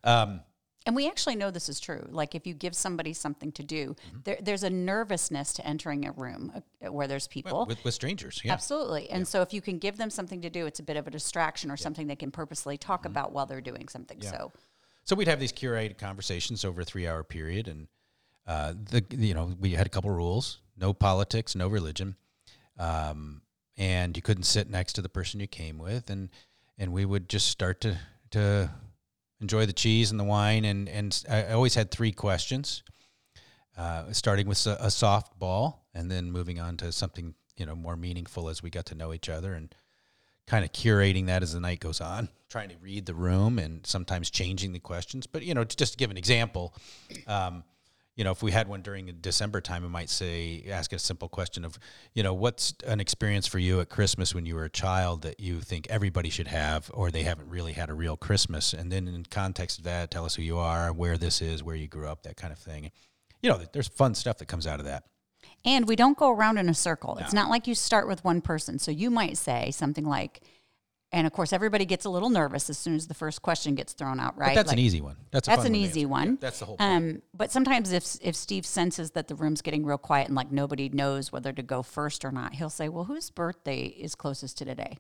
Um, 0.03 0.41
And 0.87 0.97
we 0.97 1.07
actually 1.09 1.37
know 1.37 1.51
this 1.51 1.69
is 1.69 1.79
true. 1.79 2.07
Like 2.11 2.35
if 2.35 2.47
you 2.47 2.55
give 2.55 2.75
somebody 2.75 3.13
something 3.13 3.53
to 3.53 3.63
do, 3.63 3.95
Mm-hmm. 4.09 4.19
there, 4.25 4.39
there's 4.41 4.63
a 4.63 4.71
nervousness 4.71 5.53
to 5.55 5.67
entering 5.67 6.07
a 6.07 6.13
room 6.13 6.53
uh, 6.85 6.91
where 6.91 7.07
there's 7.07 7.27
people. 7.29 7.67
with, 7.67 7.85
with 7.85 7.93
strangers, 7.95 8.41
yeah. 8.45 8.53
Absolutely. 8.53 9.11
And 9.11 9.29
so 9.29 9.43
if 9.43 9.53
you 9.53 9.61
can 9.61 9.79
give 9.79 9.99
them 9.99 10.09
something 10.11 10.41
to 10.43 10.49
do, 10.51 10.65
it's 10.67 10.81
a 10.81 10.83
bit 10.83 10.97
of 10.97 11.07
a 11.07 11.11
distraction 11.11 11.71
or 11.71 11.77
something 11.77 12.07
they 12.07 12.17
can 12.17 12.31
purposely 12.31 12.79
talk 12.79 13.01
Mm-hmm. 13.01 13.11
about 13.13 13.33
while 13.33 13.47
they're 13.47 13.61
doing 13.61 13.89
something. 13.89 14.21
So 14.23 14.53
So 15.05 15.15
we'd 15.17 15.29
have 15.29 15.41
these 15.41 15.53
curated 15.53 15.99
conversations 15.99 16.65
over 16.65 16.81
a 16.81 16.85
three 16.85 17.07
hour 17.07 17.23
period, 17.25 17.69
and 17.69 17.89
uh, 18.47 18.73
the 18.91 19.05
you 19.11 19.35
know 19.35 19.55
we 19.61 19.73
had 19.73 19.87
a 19.87 19.91
couple 19.91 20.11
rules: 20.11 20.61
no 20.79 20.93
politics, 20.95 21.55
no 21.55 21.69
religion, 21.69 22.17
um, 22.79 23.43
and 23.77 24.17
you 24.17 24.23
couldn't 24.23 24.45
sit 24.45 24.71
next 24.71 24.95
to 24.95 25.03
the 25.03 25.09
person 25.09 25.41
you 25.41 25.47
came 25.47 25.79
with, 25.79 26.11
and 26.11 26.31
and 26.79 26.93
we 26.93 27.05
would 27.05 27.29
just 27.29 27.49
start 27.49 27.81
to 27.83 27.99
to 28.31 28.71
enjoy 29.41 29.67
the 29.67 29.73
cheese 29.73 30.11
and 30.11 30.21
the 30.21 30.25
wine, 30.25 30.65
and 30.65 30.89
and 30.89 31.25
I 31.29 31.53
always 31.53 31.75
had 31.75 31.91
three 31.91 32.13
questions, 32.13 32.83
uh, 33.77 34.13
starting 34.13 34.47
with 34.47 34.67
a, 34.67 34.87
softball, 34.87 35.79
and 35.95 36.11
then 36.11 36.31
moving 36.31 36.61
on 36.61 36.77
to 36.79 36.93
something 36.93 37.35
you 37.57 37.67
know 37.67 37.75
more 37.75 37.97
meaningful 37.97 38.49
as 38.49 38.63
we 38.63 38.71
got 38.71 38.87
to 38.87 38.95
know 38.95 39.13
each 39.13 39.29
other, 39.29 39.55
and 39.55 39.75
kind 40.47 40.65
of 40.65 40.73
curating 40.73 41.27
that 41.27 41.43
as 41.43 41.53
the 41.53 41.61
night 41.61 41.81
goes 41.81 42.01
on, 42.01 42.29
trying 42.49 42.69
to 42.69 42.77
read 42.79 43.07
the 43.07 43.15
room 43.15 43.59
and 43.59 43.87
sometimes 43.87 44.31
changing 44.31 44.73
the 44.73 44.81
questions. 44.81 45.27
But 45.27 45.43
you 45.43 45.55
know, 45.55 45.65
just 45.65 45.93
to 45.93 45.99
give 45.99 46.11
an 46.11 46.17
example, 46.17 46.75
um, 47.27 47.65
you 48.21 48.25
know, 48.25 48.33
if 48.33 48.43
we 48.43 48.53
had 48.53 48.69
one 48.69 48.83
during 48.83 49.07
December 49.23 49.63
time, 49.63 49.83
it 49.83 49.89
might 49.89 50.11
say, 50.11 50.67
ask 50.71 50.93
a 50.93 50.99
simple 50.99 51.27
question 51.27 51.65
of, 51.65 51.79
you 52.13 52.23
know, 52.23 52.35
what's 52.35 52.75
an 52.87 53.01
experience 53.01 53.47
for 53.47 53.59
you 53.59 53.81
at 53.81 53.89
Christmas 53.89 54.35
when 54.35 54.45
you 54.45 54.57
were 54.57 54.65
a 54.65 54.71
child 54.71 55.23
that 55.23 55.41
you 55.41 55.63
think 55.63 55.87
everybody 55.89 56.29
should 56.29 56.49
have, 56.49 56.91
or 56.93 57.11
they 57.11 57.23
haven't 57.23 57.49
really 57.49 57.73
had 57.73 57.89
a 57.89 57.95
real 57.95 58.19
Christmas, 58.19 58.75
and 58.75 58.93
then 58.93 59.09
in 59.09 59.25
context 59.25 59.79
of 59.79 59.85
that, 59.85 60.11
tell 60.11 60.27
us 60.27 60.35
who 60.35 60.43
you 60.43 60.59
are, 60.59 60.93
where 60.93 61.17
this 61.17 61.41
is, 61.41 61.65
where 61.65 61.75
you 61.75 61.89
grew 61.89 62.09
up, 62.09 62.23
that 62.25 62.37
kind 62.37 62.53
of 62.53 62.59
thing. 62.59 62.91
You 63.41 63.49
know, 63.49 63.63
there's 63.73 63.89
fun 63.89 64.15
stuff 64.15 64.37
that 64.37 64.49
comes 64.49 64.67
out 64.67 64.81
of 64.81 64.85
that. 64.85 65.05
And 65.65 65.89
we 65.89 65.97
don't 65.97 66.19
go 66.19 66.31
around 66.31 66.59
in 66.59 66.69
a 66.69 66.75
circle. 66.75 67.17
It's 67.23 67.33
not 67.33 67.49
like 67.49 67.67
you 67.67 67.75
start 67.75 68.07
with 68.07 68.23
one 68.23 68.43
person. 68.43 68.79
So 68.79 68.91
you 68.91 69.11
might 69.11 69.39
say 69.39 69.71
something 69.71 70.05
like, 70.05 70.43
and 71.13 71.27
of 71.27 71.33
course, 71.33 71.53
everybody 71.53 71.85
gets 71.85 72.05
a 72.05 72.11
little 72.11 72.31
nervous 72.31 72.71
as 72.71 72.79
soon 72.79 72.95
as 72.95 73.09
the 73.09 73.15
first 73.15 73.43
question 73.43 73.75
gets 73.75 73.93
thrown 73.93 74.21
out, 74.21 74.37
right? 74.39 74.51
But 74.51 74.55
that's 74.55 74.69
Like- 74.69 74.79
an 74.79 74.85
easy 74.85 75.01
one. 75.01 75.17
That's 75.31 75.49
a 75.49 75.51
That's 75.51 75.65
an 75.65 75.75
easy 75.75 76.07
one. 76.07 76.29
Yeah, 76.31 76.37
that's 76.41 76.59
the 76.61 76.65
whole 76.67 76.77
point. 76.77 76.91
Um, 76.91 77.23
but 77.35 77.51
sometimes 77.51 77.93
if 77.93 78.17
if 78.21 78.37
Steve 78.37 78.65
senses 78.65 79.11
that 79.13 79.29
the 79.29 79.35
room's 79.35 79.63
getting 79.63 79.85
real 79.85 79.99
quiet 79.99 80.27
and 80.29 80.37
like 80.37 80.51
nobody 80.53 80.89
knows 80.89 81.33
whether 81.33 81.53
to 81.53 81.63
go 81.63 81.83
first 81.83 82.25
or 82.25 82.31
not, 82.33 82.55
he'll 82.55 82.71
say, 82.71 82.89
"Well, 82.89 83.05
whose 83.05 83.31
birthday 83.31 83.87
is 83.87 84.15
closest 84.15 84.59
to 84.59 84.65
today?" 84.65 84.99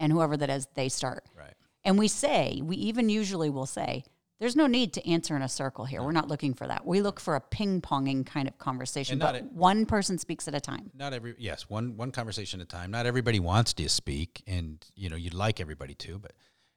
And 0.00 0.12
whoever 0.12 0.36
that 0.36 0.50
is, 0.50 0.66
they 0.74 0.88
start. 0.88 1.26
right. 1.38 1.54
And 1.84 1.98
we 1.98 2.06
say, 2.08 2.60
we 2.62 2.76
even 2.76 3.08
usually 3.08 3.50
will 3.50 3.66
say, 3.66 4.04
"There's 4.42 4.56
no 4.56 4.66
need 4.66 4.92
to 4.94 5.08
answer 5.08 5.36
in 5.36 5.42
a 5.42 5.48
circle 5.48 5.84
here. 5.84 6.02
We're 6.02 6.10
not 6.10 6.26
looking 6.26 6.52
for 6.52 6.66
that. 6.66 6.84
We 6.84 7.00
look 7.00 7.20
for 7.20 7.36
a 7.36 7.40
ping 7.40 7.80
ponging 7.80 8.26
kind 8.26 8.48
of 8.48 8.58
conversation, 8.58 9.12
And 9.12 9.20
not 9.20 9.34
but 9.34 9.42
a- 9.42 9.44
one 9.44 9.86
person 9.86 10.18
speaks 10.18 10.48
at 10.48 10.54
a 10.54 10.60
time." 10.60 10.90
Not 10.94 11.12
every 11.12 11.36
yes, 11.38 11.70
one 11.70 11.96
one 11.96 12.10
conversation 12.10 12.60
at 12.60 12.64
a 12.64 12.66
time. 12.66 12.90
Not 12.90 13.06
everybody 13.06 13.38
wants 13.38 13.72
to 13.74 13.88
speak, 13.88 14.42
and 14.48 14.84
you 14.96 15.08
know 15.08 15.14
you'd 15.16 15.32
like 15.32 15.60
everybody 15.60 15.94
to, 15.94 16.18
but 16.18 16.32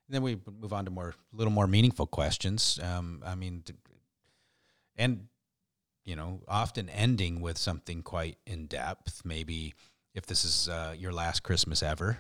then 0.07 0.21
we 0.21 0.39
move 0.59 0.73
on 0.73 0.85
to 0.85 0.91
more 0.91 1.15
little 1.33 1.51
more 1.51 1.65
meaningful 1.65 2.05
questions. 2.05 2.79
Um, 2.83 3.23
I 3.25 3.33
mean, 3.33 3.63
and 4.95 5.27
you 6.03 6.15
know, 6.15 6.41
often 6.47 6.87
ending 6.87 7.41
with 7.41 7.57
something 7.57 8.03
quite 8.03 8.37
in 8.45 8.67
depth. 8.67 9.23
Maybe 9.25 9.73
if 10.13 10.27
this 10.27 10.45
is 10.45 10.69
uh, 10.69 10.93
your 10.95 11.11
last 11.11 11.41
Christmas 11.41 11.81
ever, 11.81 12.19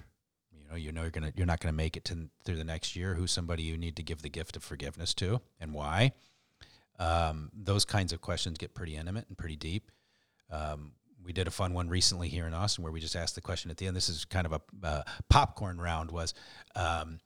know, 0.75 0.85
you 0.85 0.91
know 0.91 1.01
you're 1.01 1.11
gonna 1.11 1.33
you're 1.35 1.45
not 1.45 1.59
gonna 1.59 1.73
make 1.73 1.97
it 1.97 2.05
to 2.05 2.29
through 2.43 2.57
the 2.57 2.63
next 2.63 2.95
year. 2.95 3.15
Who's 3.15 3.31
somebody 3.31 3.63
you 3.63 3.77
need 3.77 3.95
to 3.95 4.03
give 4.03 4.21
the 4.21 4.29
gift 4.29 4.55
of 4.55 4.63
forgiveness 4.63 5.13
to, 5.15 5.41
and 5.59 5.73
why? 5.73 6.13
Um, 6.99 7.51
those 7.53 7.85
kinds 7.85 8.13
of 8.13 8.21
questions 8.21 8.57
get 8.57 8.73
pretty 8.73 8.95
intimate 8.95 9.25
and 9.27 9.37
pretty 9.37 9.55
deep. 9.55 9.91
Um, 10.49 10.93
we 11.23 11.33
did 11.33 11.47
a 11.47 11.51
fun 11.51 11.73
one 11.73 11.89
recently 11.89 12.29
here 12.29 12.45
in 12.45 12.53
Austin 12.53 12.83
where 12.83 12.93
we 12.93 12.99
just 12.99 13.15
asked 13.15 13.35
the 13.35 13.41
question 13.41 13.71
at 13.71 13.77
the 13.77 13.87
end. 13.87 13.95
This 13.95 14.09
is 14.09 14.25
kind 14.25 14.45
of 14.45 14.53
a 14.53 14.61
uh, 14.83 15.03
popcorn 15.29 15.79
round. 15.79 16.11
Was 16.11 16.33
um, 16.75 17.19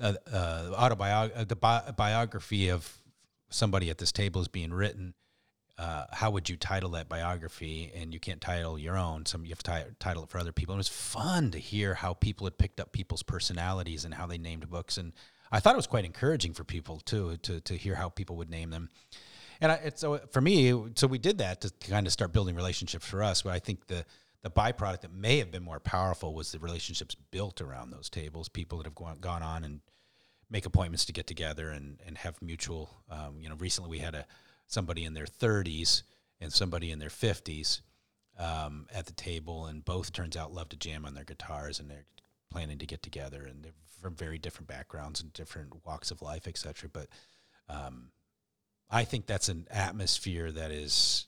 uh, 0.00 0.14
uh, 0.30 0.70
autobiog- 0.78 1.32
uh, 1.34 1.44
the 1.44 1.56
bi- 1.56 1.92
biography 1.96 2.68
of 2.68 2.98
somebody 3.48 3.90
at 3.90 3.98
this 3.98 4.12
table 4.12 4.40
is 4.40 4.48
being 4.48 4.72
written. 4.72 5.14
Uh, 5.78 6.06
how 6.10 6.30
would 6.30 6.48
you 6.48 6.56
title 6.56 6.90
that 6.90 7.08
biography? 7.08 7.92
And 7.94 8.14
you 8.14 8.20
can't 8.20 8.40
title 8.40 8.78
your 8.78 8.96
own. 8.96 9.26
Some 9.26 9.44
you 9.44 9.50
have 9.50 9.62
to 9.64 9.84
ti- 9.84 9.94
title 9.98 10.22
it 10.24 10.30
for 10.30 10.38
other 10.38 10.52
people. 10.52 10.72
And 10.72 10.78
it 10.78 10.80
was 10.80 10.88
fun 10.88 11.50
to 11.50 11.58
hear 11.58 11.94
how 11.94 12.14
people 12.14 12.46
had 12.46 12.56
picked 12.56 12.80
up 12.80 12.92
people's 12.92 13.22
personalities 13.22 14.04
and 14.04 14.14
how 14.14 14.26
they 14.26 14.38
named 14.38 14.68
books. 14.70 14.96
And 14.96 15.12
I 15.52 15.60
thought 15.60 15.74
it 15.74 15.76
was 15.76 15.86
quite 15.86 16.04
encouraging 16.04 16.54
for 16.54 16.64
people 16.64 17.00
too 17.00 17.36
to 17.42 17.60
to 17.60 17.76
hear 17.76 17.94
how 17.94 18.08
people 18.08 18.36
would 18.36 18.50
name 18.50 18.70
them. 18.70 18.90
And 19.60 19.72
I, 19.72 19.92
so 19.94 20.18
for 20.32 20.40
me, 20.40 20.72
so 20.96 21.06
we 21.06 21.18
did 21.18 21.38
that 21.38 21.60
to 21.62 21.72
kind 21.88 22.06
of 22.06 22.12
start 22.12 22.32
building 22.32 22.56
relationships 22.56 23.06
for 23.06 23.22
us. 23.22 23.42
But 23.42 23.52
I 23.52 23.58
think 23.58 23.86
the 23.86 24.04
the 24.42 24.50
byproduct 24.50 25.00
that 25.00 25.12
may 25.12 25.38
have 25.38 25.50
been 25.50 25.62
more 25.62 25.80
powerful 25.80 26.32
was 26.34 26.52
the 26.52 26.58
relationships 26.58 27.16
built 27.30 27.60
around 27.60 27.90
those 27.90 28.08
tables. 28.08 28.48
People 28.48 28.78
that 28.78 28.84
have 28.84 28.94
gone, 28.94 29.18
gone 29.20 29.42
on 29.42 29.64
and 29.64 29.80
make 30.50 30.66
appointments 30.66 31.04
to 31.06 31.12
get 31.12 31.26
together 31.26 31.70
and 31.70 32.00
and 32.06 32.18
have 32.18 32.40
mutual. 32.40 32.90
Um, 33.10 33.40
you 33.40 33.48
know, 33.48 33.56
recently 33.56 33.90
we 33.90 33.98
had 33.98 34.14
a 34.14 34.26
somebody 34.66 35.04
in 35.04 35.14
their 35.14 35.26
30s 35.26 36.02
and 36.40 36.52
somebody 36.52 36.90
in 36.90 36.98
their 36.98 37.08
50s 37.08 37.80
um, 38.38 38.86
at 38.94 39.06
the 39.06 39.12
table, 39.12 39.66
and 39.66 39.84
both 39.84 40.12
turns 40.12 40.36
out 40.36 40.52
love 40.52 40.68
to 40.70 40.76
jam 40.76 41.04
on 41.04 41.14
their 41.14 41.24
guitars, 41.24 41.80
and 41.80 41.90
they're 41.90 42.06
planning 42.50 42.78
to 42.78 42.86
get 42.86 43.02
together, 43.02 43.44
and 43.44 43.64
they're 43.64 43.72
from 44.00 44.14
very 44.14 44.38
different 44.38 44.68
backgrounds 44.68 45.20
and 45.20 45.32
different 45.32 45.84
walks 45.86 46.10
of 46.10 46.20
life, 46.22 46.46
etc. 46.46 46.88
But 46.92 47.08
um, 47.68 48.10
I 48.90 49.04
think 49.04 49.26
that's 49.26 49.48
an 49.48 49.66
atmosphere 49.70 50.52
that 50.52 50.70
is 50.70 51.26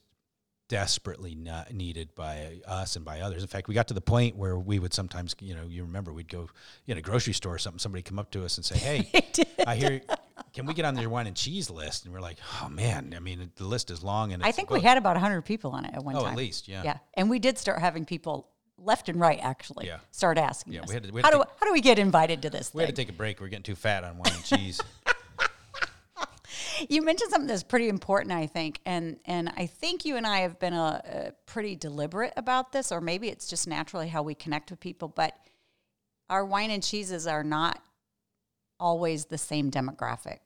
desperately 0.69 1.35
not 1.35 1.73
needed 1.73 2.15
by 2.15 2.61
us 2.67 2.95
and 2.95 3.05
by 3.05 3.21
others. 3.21 3.43
In 3.43 3.49
fact, 3.49 3.69
we 3.69 3.75
got 3.75 3.89
to 3.89 3.95
the 3.95 4.03
point 4.03 4.37
where 4.37 4.59
we 4.59 4.79
would 4.79 4.93
sometimes, 4.93 5.35
you 5.41 5.55
know, 5.55 5.65
you 5.67 5.83
remember 5.83 6.13
we'd 6.13 6.29
go 6.29 6.51
in 6.87 6.99
a 6.99 7.03
grocery 7.03 7.33
store 7.33 7.55
or 7.55 7.59
something, 7.59 7.79
somebody 7.79 8.03
come 8.03 8.19
up 8.19 8.31
to 8.33 8.45
us 8.45 8.59
and 8.59 8.65
say, 8.65 8.77
"Hey, 8.77 9.25
I 9.67 9.77
hear, 9.77 10.03
can 10.53 10.67
we 10.67 10.75
get 10.75 10.85
on 10.85 10.97
your 10.99 11.11
wine 11.11 11.27
and 11.27 11.37
cheese 11.37 11.71
list?" 11.71 12.05
And 12.05 12.13
we're 12.15 12.21
like, 12.21 12.39
"Oh 12.63 12.69
man, 12.69 13.15
I 13.17 13.21
mean, 13.21 13.51
the 13.57 13.65
list 13.65 13.91
is 13.91 14.03
long." 14.03 14.33
And 14.33 14.43
I 14.43 14.53
think 14.53 14.71
we 14.71 14.81
had 14.81 14.99
about 14.99 15.17
100 15.17 15.43
people 15.43 15.73
on 15.73 15.85
it 15.85 15.95
at 15.95 16.03
one 16.05 16.17
oh, 16.17 16.23
time. 16.23 16.33
at 16.33 16.37
least, 16.37 16.69
yeah. 16.69 16.83
Yeah. 16.85 16.99
And 17.15 17.31
we 17.31 17.39
did 17.39 17.59
start 17.59 17.81
having 17.81 18.05
people 18.05 18.49
left 18.77 19.09
and 19.09 19.19
right 19.19 19.41
actually 19.43 19.87
Yeah. 19.87 19.99
start 20.13 20.39
asking 20.39 20.75
Yeah, 20.75 20.83
us, 20.83 20.89
we 20.89 20.95
had 20.95 21.03
to- 21.03 21.13
we 21.13 21.21
had 21.21 21.25
how, 21.25 21.31
to 21.31 21.37
do, 21.39 21.45
take- 21.45 21.61
how 21.61 21.67
do 21.67 21.73
we 21.73 21.81
get 21.81 21.99
invited 21.99 22.43
to 22.43 22.51
this 22.51 22.73
We 22.73 22.83
had 22.83 22.91
to 22.91 22.95
take 22.95 23.09
a 23.09 23.13
break. 23.13 23.41
We 23.41 23.47
are 23.47 23.49
getting 23.49 23.65
too 23.65 23.75
fat 23.75 24.05
on 24.05 24.19
wine 24.19 24.33
and 24.33 24.45
cheese. 24.45 24.81
you 26.89 27.03
mentioned 27.03 27.31
something 27.31 27.49
that's 27.49 27.63
pretty 27.63 27.89
important, 27.89 28.33
I 28.33 28.47
think, 28.47 28.81
and 28.87 29.19
and 29.25 29.53
I 29.57 29.67
think 29.67 30.05
you 30.05 30.17
and 30.17 30.27
I 30.27 30.41
have 30.41 30.59
been 30.59 30.75
a, 30.75 31.03
a 31.05 31.33
pretty 31.47 31.77
deliberate 31.77 32.33
about 32.37 32.73
this, 32.73 32.93
or 32.93 33.01
maybe 33.01 33.29
it's 33.29 33.49
just 33.49 33.67
naturally 33.67 34.09
how 34.09 34.23
we 34.23 34.35
connect 34.35 34.71
with 34.71 34.81
people. 34.81 35.09
But 35.09 35.37
our 36.31 36.45
wine 36.45 36.71
and 36.71 36.83
cheeses 36.83 37.27
are 37.27 37.45
not 37.45 37.83
always 38.81 39.27
the 39.27 39.39
same 39.39 39.71
demographic. 39.71 40.39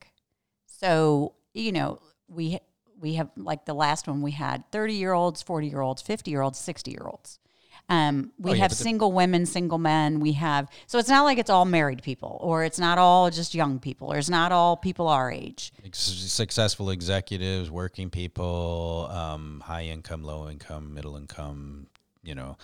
So 0.67 1.35
you 1.55 1.73
know, 1.73 1.99
we 2.29 2.59
we 3.01 3.15
have 3.15 3.31
like 3.37 3.65
the 3.65 3.75
last 3.75 4.07
one 4.09 4.23
we 4.23 4.33
had 4.33 4.65
thirty 4.73 4.95
year 4.95 5.13
olds, 5.13 5.43
forty 5.43 5.69
year 5.69 5.81
olds, 5.81 6.03
fifty 6.03 6.31
year 6.31 6.43
olds, 6.43 6.59
sixty 6.59 6.91
year 6.93 7.07
olds. 7.07 7.39
Um, 7.89 8.31
we 8.39 8.53
Oh, 8.53 8.55
yeah, 8.55 8.61
have 8.63 8.71
but 8.71 8.79
the- 8.79 8.85
single 8.85 9.11
women, 9.13 9.45
single 9.45 9.77
men. 9.79 10.21
We 10.21 10.33
have 10.35 10.69
so 10.87 10.99
it's 10.99 11.09
not 11.09 11.25
like 11.25 11.39
it's 11.39 11.51
all 11.51 11.65
married 11.65 12.03
people, 12.03 12.39
or 12.41 12.63
it's 12.65 12.79
not 12.79 12.97
all 12.97 13.29
just 13.29 13.55
young 13.55 13.81
people, 13.81 14.13
or 14.13 14.19
it's 14.19 14.31
not 14.31 14.53
all 14.53 14.77
people 14.77 15.09
our 15.09 15.33
age. 15.33 15.73
Successful 15.93 16.91
executives, 16.91 17.71
working 17.71 18.09
people, 18.09 19.09
um, 19.11 19.63
high 19.67 19.85
income, 19.87 20.23
low 20.23 20.49
income, 20.49 20.95
middle 20.95 21.17
income, 21.17 21.89
you 22.23 22.35
know, 22.37 22.57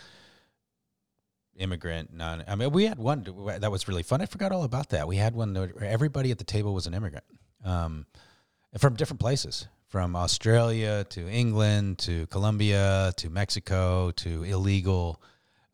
immigrant, 1.59 2.13
non. 2.13 2.45
I 2.47 2.55
mean, 2.55 2.71
we 2.71 2.87
had 2.87 2.99
one 2.99 3.25
that 3.61 3.71
was 3.71 3.89
really 3.89 4.03
fun. 4.03 4.21
I 4.21 4.27
forgot 4.27 4.53
all 4.53 4.65
about 4.65 4.91
that. 4.91 5.07
We 5.07 5.17
had 5.17 5.35
one 5.35 5.55
where 5.55 5.85
everybody 5.85 6.31
at 6.31 6.39
the 6.39 6.45
table 6.45 6.73
was 6.75 6.87
an 6.87 6.95
immigrant 6.95 7.25
um, 7.65 8.07
from 8.79 8.95
different 8.95 9.21
places, 9.21 9.67
from 9.89 10.17
Australia 10.17 11.05
to 11.11 11.29
England 11.29 11.99
to 11.99 12.27
Colombia 12.29 13.13
to 13.17 13.31
Mexico 13.31 14.11
to 14.13 14.45
illegal. 14.45 15.21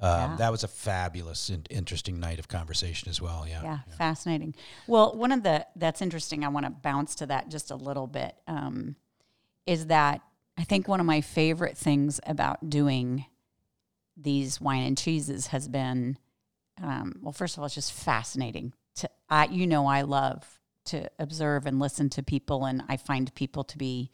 Um, 0.01 0.11
Yeah. 0.33 0.37
That 0.37 0.51
was 0.53 0.64
a 0.64 0.68
fabulous 0.68 1.49
and 1.49 1.66
interesting 1.70 2.18
night 2.20 2.38
of 2.38 2.49
conversation 2.49 3.09
as 3.09 3.20
well. 3.23 3.47
Yeah. 3.49 3.62
Yeah, 3.62 3.79
fascinating. 3.97 4.55
Well, 4.87 5.14
one 5.16 5.33
of 5.33 5.42
the 5.42 5.66
that's 5.77 6.03
interesting. 6.03 6.44
I 6.44 6.49
want 6.49 6.66
to 6.66 6.70
bounce 6.70 7.14
to 7.16 7.27
that 7.27 7.49
just 7.49 7.70
a 7.70 7.77
little 7.77 8.07
bit. 8.07 8.35
Um, 8.47 8.97
is 9.66 9.87
that 9.87 10.20
I 10.59 10.64
think 10.64 10.88
one 10.88 11.01
of 11.01 11.07
my 11.07 11.20
favorite 11.20 11.77
things 11.79 12.20
about 12.27 12.68
doing 12.68 13.25
these 14.16 14.61
wine 14.61 14.83
and 14.83 14.98
cheeses 14.98 15.48
has 15.48 15.68
been, 15.68 16.18
um, 16.83 17.14
well, 17.22 17.33
first 17.33 17.57
of 17.57 17.61
all, 17.61 17.66
it's 17.66 17.74
just 17.74 17.92
fascinating. 17.92 18.72
To 18.96 19.11
I, 19.29 19.46
you 19.46 19.66
know, 19.66 19.87
I 19.87 20.03
love 20.03 20.61
to 20.87 21.09
observe 21.18 21.66
and 21.66 21.79
listen 21.79 22.11
to 22.11 22.22
people, 22.22 22.64
and 22.64 22.83
I 22.88 22.96
find 22.96 23.35
people 23.35 23.64
to 23.64 23.79
be 23.79 24.11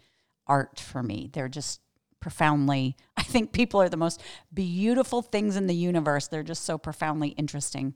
art 0.47 0.79
for 0.81 1.03
me. 1.03 1.31
They're 1.33 1.49
just 1.49 1.81
profoundly. 2.21 2.97
I 3.17 3.23
think 3.23 3.53
people 3.53 3.81
are 3.81 3.89
the 3.89 3.97
most 3.97 4.23
beautiful 4.53 5.23
things 5.23 5.57
in 5.57 5.67
the 5.67 5.75
universe. 5.75 6.29
They're 6.29 6.43
just 6.43 6.65
so 6.65 6.79
profoundly 6.79 7.31
interesting. 7.31 7.95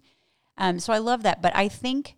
Um, 0.56 0.78
so 0.78 0.92
I 0.92 0.98
love 0.98 1.22
that. 1.24 1.42
But 1.42 1.54
I 1.56 1.68
think 1.68 2.16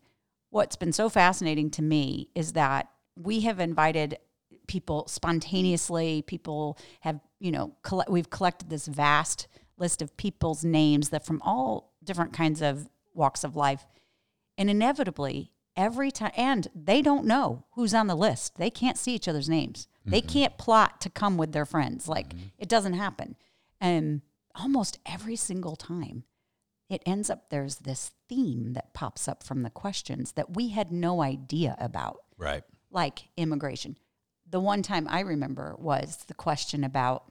what's 0.50 0.76
been 0.76 0.92
so 0.92 1.08
fascinating 1.08 1.70
to 1.72 1.82
me 1.82 2.28
is 2.34 2.52
that 2.52 2.88
we 3.16 3.40
have 3.40 3.60
invited 3.60 4.18
people 4.66 5.06
spontaneously. 5.08 6.22
People 6.22 6.78
have, 7.00 7.20
you 7.38 7.50
know, 7.50 7.74
we've 8.08 8.30
collected 8.30 8.68
this 8.68 8.86
vast 8.86 9.48
list 9.78 10.00
of 10.02 10.16
people's 10.16 10.64
names 10.64 11.10
that 11.10 11.24
from 11.26 11.42
all 11.42 11.94
different 12.02 12.32
kinds 12.32 12.62
of 12.62 12.88
walks 13.14 13.44
of 13.44 13.56
life. 13.56 13.86
And 14.58 14.70
inevitably, 14.70 15.52
every 15.76 16.10
time, 16.10 16.32
and 16.36 16.68
they 16.74 17.02
don't 17.02 17.26
know 17.26 17.64
who's 17.72 17.92
on 17.94 18.06
the 18.06 18.14
list. 18.14 18.56
They 18.56 18.70
can't 18.70 18.96
see 18.96 19.14
each 19.14 19.28
other's 19.28 19.48
names. 19.48 19.88
They 20.08 20.20
can't 20.20 20.56
plot 20.56 21.00
to 21.00 21.10
come 21.10 21.36
with 21.36 21.50
their 21.52 21.66
friends. 21.66 22.06
Like 22.08 22.32
it 22.58 22.68
doesn't 22.68 22.92
happen. 22.92 23.34
And 23.80 24.22
almost 24.54 25.00
every 25.04 25.34
single 25.36 25.74
time, 25.74 26.22
it 26.88 27.02
ends 27.04 27.28
up 27.28 27.50
there's 27.50 27.76
this 27.78 28.12
theme 28.28 28.74
that 28.74 28.94
pops 28.94 29.26
up 29.26 29.42
from 29.42 29.62
the 29.62 29.70
questions 29.70 30.32
that 30.32 30.54
we 30.54 30.68
had 30.68 30.92
no 30.92 31.20
idea 31.22 31.74
about, 31.80 32.18
Right. 32.38 32.62
like 32.90 33.28
immigration. 33.36 33.98
The 34.48 34.60
one 34.60 34.82
time 34.82 35.08
I 35.10 35.20
remember 35.20 35.74
was 35.76 36.18
the 36.28 36.34
question 36.34 36.84
about 36.84 37.24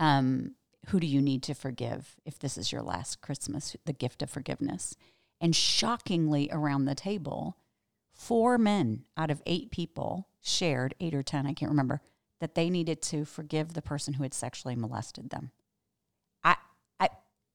um, 0.00 0.56
who 0.88 1.00
do 1.00 1.06
you 1.06 1.22
need 1.22 1.42
to 1.44 1.54
forgive 1.54 2.16
if 2.24 2.38
this 2.38 2.58
is 2.58 2.72
your 2.72 2.82
last 2.82 3.20
Christmas, 3.20 3.76
the 3.84 3.92
gift 3.92 4.22
of 4.22 4.30
forgiveness. 4.30 4.96
And 5.40 5.54
shockingly, 5.54 6.48
around 6.52 6.84
the 6.84 6.94
table, 6.94 7.56
four 8.12 8.58
men 8.58 9.04
out 9.16 9.30
of 9.30 9.42
eight 9.46 9.70
people 9.70 10.28
shared, 10.40 10.94
eight 11.00 11.14
or 11.14 11.22
10, 11.22 11.46
I 11.46 11.52
can't 11.52 11.70
remember, 11.70 12.00
that 12.40 12.54
they 12.54 12.70
needed 12.70 13.00
to 13.02 13.24
forgive 13.24 13.72
the 13.72 13.82
person 13.82 14.14
who 14.14 14.22
had 14.22 14.34
sexually 14.34 14.76
molested 14.76 15.30
them. 15.30 15.50
I, 16.42 16.56
I, 17.00 17.08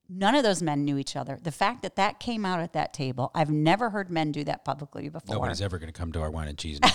none 0.09 0.35
of 0.35 0.43
those 0.43 0.61
men 0.61 0.83
knew 0.83 0.97
each 0.97 1.15
other. 1.15 1.37
The 1.41 1.51
fact 1.51 1.83
that 1.83 1.95
that 1.95 2.19
came 2.19 2.45
out 2.45 2.59
at 2.59 2.73
that 2.73 2.93
table, 2.93 3.31
I've 3.35 3.51
never 3.51 3.91
heard 3.91 4.09
men 4.09 4.31
do 4.31 4.43
that 4.45 4.65
publicly 4.65 5.09
before. 5.09 5.35
Nobody's 5.35 5.61
ever 5.61 5.77
going 5.77 5.91
to 5.91 5.97
come 5.97 6.11
to 6.13 6.21
our 6.21 6.31
wine 6.31 6.47
and 6.47 6.57
cheese. 6.57 6.79
night. 6.81 6.91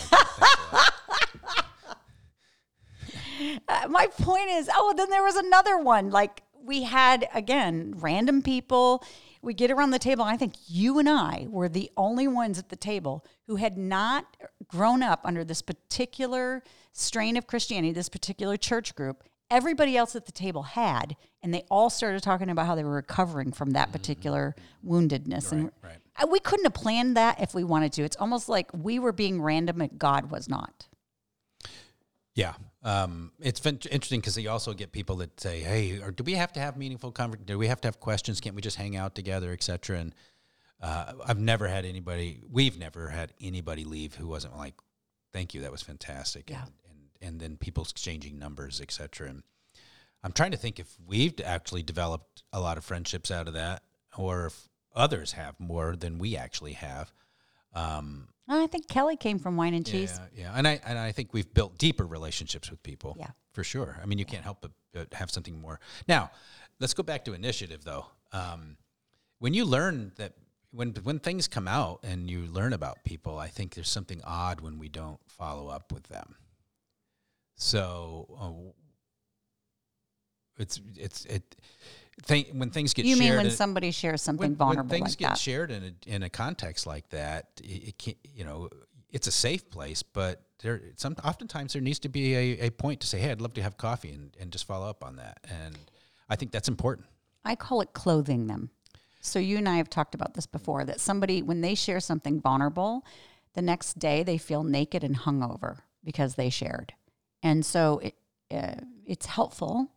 Thanks 3.44 3.58
for 3.58 3.62
that. 3.68 3.84
Uh, 3.86 3.88
my 3.88 4.06
point 4.06 4.48
is, 4.50 4.68
oh, 4.74 4.94
then 4.96 5.10
there 5.10 5.22
was 5.22 5.36
another 5.36 5.78
one. 5.78 6.10
Like 6.10 6.42
we 6.62 6.82
had 6.84 7.28
again, 7.34 7.94
random 7.96 8.42
people. 8.42 9.04
we 9.42 9.52
get 9.52 9.70
around 9.70 9.90
the 9.90 9.98
table. 9.98 10.24
And 10.24 10.32
I 10.32 10.38
think 10.38 10.54
you 10.66 10.98
and 10.98 11.08
I 11.08 11.46
were 11.50 11.68
the 11.68 11.90
only 11.96 12.26
ones 12.26 12.58
at 12.58 12.70
the 12.70 12.76
table 12.76 13.24
who 13.46 13.56
had 13.56 13.76
not 13.76 14.36
grown 14.66 15.02
up 15.02 15.20
under 15.24 15.44
this 15.44 15.60
particular 15.60 16.62
strain 16.92 17.36
of 17.36 17.46
Christianity, 17.46 17.92
this 17.92 18.08
particular 18.08 18.56
church 18.56 18.94
group. 18.94 19.22
Everybody 19.50 19.96
else 19.96 20.16
at 20.16 20.24
the 20.24 20.32
table 20.32 20.62
had, 20.62 21.16
and 21.42 21.52
they 21.52 21.64
all 21.70 21.90
started 21.90 22.22
talking 22.22 22.48
about 22.48 22.66
how 22.66 22.74
they 22.74 22.82
were 22.82 22.94
recovering 22.94 23.52
from 23.52 23.72
that 23.72 23.92
particular 23.92 24.56
woundedness. 24.84 25.52
and 25.52 25.66
Mm-hmm. 25.70 25.86
right. 25.86 26.30
We 26.30 26.38
couldn't 26.40 26.64
have 26.64 26.74
planned 26.74 27.16
that 27.18 27.42
if 27.42 27.54
we 27.54 27.62
wanted 27.64 27.92
to. 27.94 28.02
It's 28.04 28.16
almost 28.16 28.48
like 28.48 28.70
we 28.72 28.98
were 28.98 29.12
being 29.12 29.42
random 29.42 29.82
and 29.82 29.98
God 29.98 30.30
was 30.30 30.48
not. 30.48 30.88
Yeah. 32.34 32.54
Um, 32.84 33.32
it's 33.40 33.60
been 33.60 33.78
interesting 33.90 34.20
because 34.20 34.36
you 34.36 34.50
also 34.50 34.74
get 34.74 34.92
people 34.92 35.16
that 35.16 35.40
say, 35.40 35.60
"Hey, 35.60 36.00
or 36.00 36.10
do 36.10 36.22
we 36.22 36.34
have 36.34 36.52
to 36.52 36.60
have 36.60 36.76
meaningful 36.76 37.10
conversation? 37.12 37.46
Do 37.46 37.58
we 37.58 37.68
have 37.68 37.80
to 37.80 37.88
have 37.88 37.98
questions? 37.98 38.40
Can't 38.40 38.54
we 38.54 38.60
just 38.60 38.76
hang 38.76 38.94
out 38.94 39.14
together, 39.14 39.52
etc." 39.52 39.98
And 39.98 40.14
uh, 40.82 41.14
I've 41.26 41.38
never 41.38 41.66
had 41.66 41.86
anybody. 41.86 42.42
We've 42.50 42.78
never 42.78 43.08
had 43.08 43.32
anybody 43.40 43.84
leave 43.84 44.14
who 44.14 44.28
wasn't 44.28 44.56
like, 44.56 44.74
"Thank 45.32 45.54
you, 45.54 45.62
that 45.62 45.72
was 45.72 45.80
fantastic." 45.80 46.50
Yeah. 46.50 46.62
And, 46.62 46.72
and 46.90 47.28
and 47.28 47.40
then 47.40 47.56
people 47.56 47.84
exchanging 47.84 48.38
numbers, 48.38 48.82
etc. 48.82 49.30
And 49.30 49.42
I'm 50.22 50.32
trying 50.32 50.50
to 50.50 50.58
think 50.58 50.78
if 50.78 50.94
we've 51.06 51.40
actually 51.42 51.82
developed 51.82 52.42
a 52.52 52.60
lot 52.60 52.76
of 52.76 52.84
friendships 52.84 53.30
out 53.30 53.48
of 53.48 53.54
that, 53.54 53.82
or 54.18 54.46
if 54.46 54.68
others 54.94 55.32
have 55.32 55.58
more 55.58 55.96
than 55.96 56.18
we 56.18 56.36
actually 56.36 56.74
have. 56.74 57.12
Um, 57.72 58.28
I 58.48 58.66
think 58.66 58.88
Kelly 58.88 59.16
came 59.16 59.38
from 59.38 59.56
wine 59.56 59.74
and 59.74 59.86
cheese. 59.86 60.20
yeah, 60.34 60.42
yeah, 60.42 60.52
and 60.54 60.68
I 60.68 60.80
and 60.84 60.98
I 60.98 61.12
think 61.12 61.32
we've 61.32 61.52
built 61.52 61.78
deeper 61.78 62.06
relationships 62.06 62.70
with 62.70 62.82
people. 62.82 63.16
Yeah. 63.18 63.30
for 63.52 63.64
sure. 63.64 63.98
I 64.02 64.06
mean, 64.06 64.18
you 64.18 64.24
can't 64.24 64.44
help 64.44 64.58
but, 64.60 64.72
but 64.92 65.14
have 65.14 65.30
something 65.30 65.58
more. 65.60 65.80
Now, 66.08 66.30
let's 66.80 66.94
go 66.94 67.02
back 67.02 67.24
to 67.24 67.32
initiative, 67.32 67.84
though. 67.84 68.06
Um, 68.32 68.76
when 69.38 69.54
you 69.54 69.64
learn 69.64 70.12
that 70.16 70.34
when 70.72 70.92
when 71.04 71.20
things 71.20 71.48
come 71.48 71.68
out 71.68 72.00
and 72.02 72.28
you 72.28 72.40
learn 72.46 72.72
about 72.72 73.02
people, 73.04 73.38
I 73.38 73.48
think 73.48 73.74
there's 73.74 73.88
something 73.88 74.20
odd 74.24 74.60
when 74.60 74.78
we 74.78 74.88
don't 74.88 75.20
follow 75.26 75.68
up 75.68 75.92
with 75.92 76.04
them. 76.08 76.36
So. 77.56 78.26
Uh, 78.40 78.72
it's 80.56 80.80
it's 80.96 81.24
it. 81.24 81.56
Th- 82.26 82.48
when 82.52 82.70
things 82.70 82.94
get 82.94 83.04
You 83.06 83.16
shared 83.16 83.28
mean 83.28 83.36
when 83.36 83.46
in- 83.46 83.52
somebody 83.52 83.90
shares 83.90 84.22
something 84.22 84.50
when, 84.50 84.56
vulnerable 84.56 84.88
when 84.90 85.00
things 85.00 85.12
like 85.12 85.18
get 85.18 85.28
that? 85.30 85.38
shared 85.38 85.70
in 85.70 85.82
a, 85.82 86.14
in 86.14 86.22
a 86.22 86.30
context 86.30 86.86
like 86.86 87.08
that, 87.10 87.48
it, 87.62 87.88
it 87.88 87.98
can 87.98 88.14
you 88.24 88.44
know 88.44 88.68
it's 89.10 89.26
a 89.26 89.32
safe 89.32 89.68
place, 89.70 90.02
but 90.02 90.42
there 90.62 90.80
some 90.96 91.16
oftentimes 91.24 91.72
there 91.72 91.82
needs 91.82 91.98
to 92.00 92.08
be 92.08 92.34
a, 92.34 92.66
a 92.66 92.70
point 92.70 93.00
to 93.00 93.06
say, 93.06 93.18
hey, 93.18 93.30
I'd 93.30 93.40
love 93.40 93.54
to 93.54 93.62
have 93.62 93.76
coffee 93.76 94.10
and, 94.10 94.36
and 94.40 94.50
just 94.50 94.66
follow 94.66 94.88
up 94.88 95.04
on 95.04 95.16
that, 95.16 95.38
and 95.48 95.76
I 96.28 96.36
think 96.36 96.52
that's 96.52 96.68
important. 96.68 97.08
I 97.44 97.56
call 97.56 97.80
it 97.80 97.92
clothing 97.92 98.46
them. 98.46 98.70
So 99.20 99.38
you 99.38 99.56
and 99.58 99.68
I 99.68 99.76
have 99.76 99.90
talked 99.90 100.14
about 100.14 100.34
this 100.34 100.46
before 100.46 100.84
that 100.84 101.00
somebody 101.00 101.42
when 101.42 101.60
they 101.62 101.74
share 101.74 102.00
something 102.00 102.40
vulnerable, 102.40 103.04
the 103.54 103.62
next 103.62 103.98
day 103.98 104.22
they 104.22 104.38
feel 104.38 104.62
naked 104.64 105.02
and 105.02 105.16
hungover 105.16 105.78
because 106.04 106.34
they 106.34 106.50
shared. 106.50 106.92
And 107.42 107.64
so 107.64 107.98
it 107.98 108.14
uh, 108.50 108.74
it's 109.06 109.26
helpful 109.26 109.90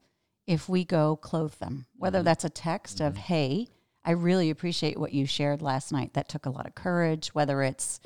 if 0.48 0.68
we 0.68 0.86
go 0.86 1.18
clothe 1.18 1.54
them. 1.56 1.86
Whether 1.98 2.20
mm-hmm. 2.20 2.26
that's 2.26 2.46
a 2.46 2.50
text 2.50 3.02
of 3.02 3.14
mm-hmm. 3.14 3.22
hey, 3.22 3.68
I 4.04 4.12
really 4.12 4.50
appreciate 4.50 4.98
what 4.98 5.14
you 5.14 5.26
shared 5.26 5.62
last 5.62 5.92
night. 5.92 6.14
That 6.14 6.30
took 6.30 6.46
a 6.46 6.50
lot 6.50 6.66
of 6.66 6.74
courage, 6.74 7.36
whether 7.36 7.62
it's 7.62 8.00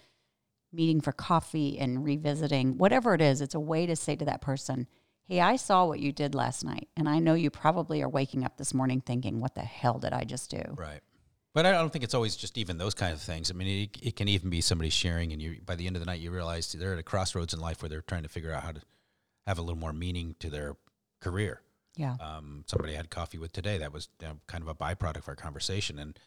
meeting 0.73 1.01
for 1.01 1.11
coffee 1.11 1.77
and 1.77 2.03
revisiting, 2.03 2.77
whatever 2.77 3.13
it 3.13 3.21
is, 3.21 3.41
it's 3.41 3.55
a 3.55 3.59
way 3.59 3.85
to 3.85 3.95
say 3.95 4.15
to 4.15 4.25
that 4.25 4.41
person, 4.41 4.87
Hey, 5.27 5.39
I 5.39 5.55
saw 5.55 5.85
what 5.85 5.99
you 5.99 6.11
did 6.11 6.35
last 6.35 6.65
night. 6.65 6.89
And 6.97 7.07
I 7.07 7.19
know 7.19 7.35
you 7.35 7.49
probably 7.49 8.01
are 8.01 8.09
waking 8.09 8.43
up 8.43 8.57
this 8.57 8.73
morning 8.73 9.01
thinking, 9.01 9.39
What 9.39 9.55
the 9.55 9.61
hell 9.61 9.99
did 9.99 10.13
I 10.13 10.23
just 10.23 10.49
do? 10.49 10.63
Right. 10.75 11.01
But 11.53 11.65
I 11.65 11.71
don't 11.71 11.91
think 11.91 12.03
it's 12.03 12.13
always 12.13 12.35
just 12.35 12.57
even 12.57 12.77
those 12.77 12.93
kind 12.93 13.13
of 13.13 13.21
things. 13.21 13.51
I 13.51 13.53
mean, 13.53 13.83
it, 13.83 13.97
it 14.01 14.15
can 14.15 14.29
even 14.29 14.49
be 14.49 14.61
somebody 14.61 14.89
sharing, 14.89 15.33
and 15.33 15.41
you 15.41 15.57
by 15.65 15.75
the 15.75 15.85
end 15.85 15.97
of 15.97 15.99
the 15.99 16.05
night 16.05 16.21
you 16.21 16.31
realize 16.31 16.71
they're 16.71 16.93
at 16.93 16.99
a 16.99 17.03
crossroads 17.03 17.53
in 17.53 17.59
life 17.59 17.81
where 17.81 17.89
they're 17.89 18.01
trying 18.01 18.23
to 18.23 18.29
figure 18.29 18.53
out 18.53 18.63
how 18.63 18.71
to 18.71 18.81
have 19.45 19.57
a 19.57 19.61
little 19.61 19.79
more 19.79 19.91
meaning 19.91 20.35
to 20.39 20.49
their 20.49 20.77
career. 21.19 21.61
Yeah. 21.97 22.15
um, 22.19 22.63
somebody 22.67 22.93
I 22.93 22.97
had 22.97 23.09
coffee 23.09 23.37
with 23.37 23.51
today. 23.51 23.77
That 23.77 23.91
was 23.93 24.07
uh, 24.23 24.33
kind 24.47 24.63
of 24.63 24.67
a 24.69 24.75
byproduct 24.75 25.17
of 25.17 25.27
our 25.27 25.35
conversation, 25.35 25.99
and 25.99 26.17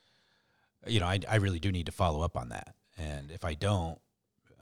you 0.87 1.01
know, 1.01 1.07
I, 1.07 1.19
I 1.29 1.37
really 1.37 1.59
do 1.59 1.73
need 1.73 1.87
to 1.87 1.93
follow 1.93 2.21
up 2.23 2.37
on 2.37 2.51
that. 2.51 2.75
And 2.99 3.31
if 3.31 3.45
I 3.45 3.55
don't, 3.55 3.99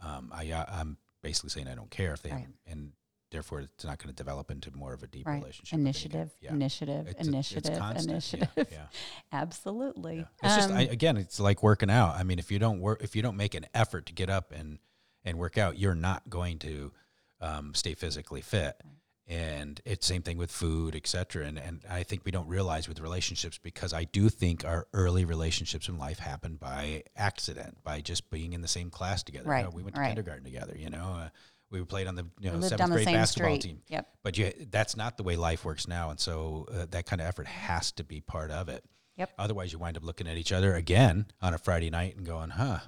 um, 0.03 0.31
I 0.33 0.51
uh, 0.53 0.65
I'm 0.69 0.97
basically 1.23 1.51
saying 1.51 1.67
I 1.69 1.75
don't 1.75 1.91
care 1.91 2.13
if 2.15 2.23
they 2.23 2.31
Right. 2.31 2.39
haven't, 2.39 2.57
and 2.67 2.93
therefore 3.33 3.61
it's 3.61 3.85
not 3.85 3.99
going 3.99 4.09
to 4.09 4.15
develop 4.15 4.51
into 4.51 4.71
more 4.77 4.93
of 4.93 5.03
a 5.03 5.07
deep 5.07 5.27
Right. 5.27 5.41
relationship. 5.41 5.79
Initiative, 5.79 6.31
Yeah. 6.41 6.53
initiative, 6.53 7.07
It's 7.09 7.17
a- 7.17 7.19
it's 7.21 7.29
initiative. 7.29 7.73
Yeah, 7.77 7.91
initiative. 8.03 8.69
Yeah, 8.71 8.87
Absolutely. 9.33 10.17
yeah. 10.19 10.25
It's 10.43 10.57
just 10.57 10.71
Um, 10.71 10.77
I, 10.77 10.83
again, 10.83 11.17
it's 11.17 11.41
like 11.41 11.63
working 11.63 11.91
out. 11.91 12.15
I 12.17 12.23
mean, 12.23 12.39
if 12.39 12.51
you 12.51 12.59
don't 12.59 12.81
work, 12.81 13.03
if 13.03 13.17
you 13.17 13.23
don't 13.23 13.37
make 13.37 13.55
an 13.55 13.67
effort 13.75 14.07
to 14.07 14.13
get 14.13 14.31
up 14.31 14.53
and 14.53 14.79
and 15.25 15.39
work 15.39 15.57
out, 15.57 15.79
you're 15.79 15.95
not 15.95 16.29
going 16.29 16.59
to 16.61 16.93
um, 17.41 17.75
stay 17.75 17.95
physically 17.95 18.41
fit. 18.41 18.81
And 19.29 19.81
it's 19.85 20.07
same 20.07 20.23
thing 20.23 20.37
with 20.37 20.51
food, 20.51 20.97
et 20.97 21.07
cetera. 21.07 21.47
And 21.47 21.59
and 21.59 21.83
I 21.89 22.03
think 22.03 22.25
we 22.25 22.33
don't 22.33 22.49
realize 22.49 22.89
with 22.89 23.01
relationships 23.01 23.57
because 23.57 23.93
I 23.93 24.05
do 24.05 24.29
think 24.29 24.65
our 24.65 24.89
early 24.93 25.25
relationships 25.25 25.89
in 25.89 25.97
life 25.97 26.19
happen 26.19 26.57
by 26.57 27.05
accident, 27.17 27.79
by 27.85 28.01
just 28.01 28.31
being 28.31 28.53
in 28.53 28.63
the 28.63 28.69
same 28.69 28.91
class 28.91 29.23
together. 29.23 29.45
You 29.45 29.51
Right, 29.51 29.65
know, 29.65 29.71
we 29.73 29.83
went 29.83 29.95
to 29.95 30.01
right. 30.01 30.09
kindergarten 30.09 30.45
together. 30.45 30.75
You 30.77 30.91
know, 30.91 31.17
uh, 31.21 31.29
we 31.71 31.83
played 31.85 32.09
on 32.09 32.17
the 32.17 32.27
you 32.41 32.51
know 32.51 32.61
seventh 32.61 32.91
the 32.91 32.95
grade 32.97 33.07
basketball 33.07 33.51
street. 33.55 33.63
team. 33.63 33.83
Yep. 33.89 34.09
But 34.25 34.39
you, 34.39 34.53
that's 34.71 34.97
not 34.97 35.17
the 35.17 35.23
way 35.23 35.37
life 35.37 35.65
works 35.65 35.87
now, 35.87 36.11
and 36.11 36.19
so 36.19 36.67
uh, 36.73 36.87
that 36.91 37.07
kind 37.07 37.21
of 37.23 37.29
effort 37.29 37.47
has 37.47 37.93
to 37.93 38.05
be 38.05 38.21
part 38.21 38.51
of 38.51 38.69
it. 38.69 38.85
Yep. 39.17 39.31
Otherwise, 39.39 39.73
you 39.73 39.79
wind 39.79 39.97
up 39.97 40.05
looking 40.05 40.27
at 40.27 40.37
each 40.37 40.53
other 40.53 40.75
again 40.75 41.27
on 41.41 41.55
a 41.55 41.59
Friday 41.59 41.91
night 41.91 42.17
and 42.17 42.27
going, 42.27 42.51
"Huh." 42.51 42.81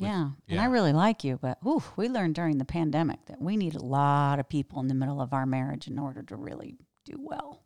Yeah. 0.00 0.22
And 0.22 0.34
yeah. 0.46 0.62
I 0.62 0.66
really 0.66 0.92
like 0.92 1.24
you, 1.24 1.38
but 1.40 1.58
ooh, 1.66 1.82
we 1.96 2.08
learned 2.08 2.34
during 2.34 2.58
the 2.58 2.64
pandemic 2.64 3.26
that 3.26 3.40
we 3.40 3.56
need 3.56 3.74
a 3.74 3.84
lot 3.84 4.38
of 4.38 4.48
people 4.48 4.80
in 4.80 4.88
the 4.88 4.94
middle 4.94 5.20
of 5.20 5.32
our 5.32 5.46
marriage 5.46 5.86
in 5.86 5.98
order 5.98 6.22
to 6.22 6.36
really 6.36 6.78
do 7.04 7.14
well. 7.18 7.62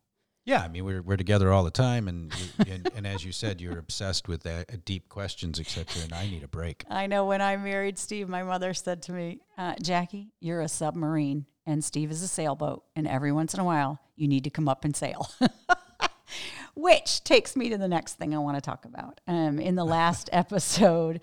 Yeah, 0.46 0.62
I 0.62 0.68
mean 0.68 0.84
we're 0.84 1.00
we're 1.00 1.16
together 1.16 1.50
all 1.50 1.64
the 1.64 1.70
time, 1.70 2.06
and 2.06 2.30
and, 2.58 2.90
and 2.94 3.06
as 3.06 3.24
you 3.24 3.32
said, 3.32 3.62
you're 3.62 3.78
obsessed 3.78 4.28
with 4.28 4.46
uh, 4.46 4.64
deep 4.84 5.08
questions, 5.08 5.58
etc. 5.58 6.02
And 6.02 6.12
I 6.12 6.26
need 6.26 6.42
a 6.42 6.48
break. 6.48 6.84
I 6.90 7.06
know 7.06 7.24
when 7.24 7.40
I 7.40 7.56
married 7.56 7.98
Steve, 7.98 8.28
my 8.28 8.42
mother 8.42 8.74
said 8.74 9.00
to 9.04 9.12
me, 9.12 9.40
uh, 9.56 9.74
Jackie, 9.80 10.34
you're 10.40 10.60
a 10.60 10.68
submarine 10.68 11.46
and 11.66 11.84
Steve 11.84 12.10
is 12.10 12.22
a 12.22 12.28
sailboat. 12.28 12.84
And 12.94 13.06
every 13.06 13.32
once 13.32 13.54
in 13.54 13.60
a 13.60 13.64
while, 13.64 14.00
you 14.16 14.28
need 14.28 14.44
to 14.44 14.50
come 14.50 14.68
up 14.68 14.84
and 14.84 14.94
sail. 14.94 15.30
Which 16.74 17.22
takes 17.22 17.56
me 17.56 17.70
to 17.70 17.78
the 17.78 17.88
next 17.88 18.14
thing 18.14 18.34
I 18.34 18.38
want 18.38 18.56
to 18.56 18.60
talk 18.60 18.84
about. 18.84 19.20
Um, 19.26 19.58
in 19.58 19.74
the 19.74 19.84
last 19.84 20.28
episode, 20.32 21.20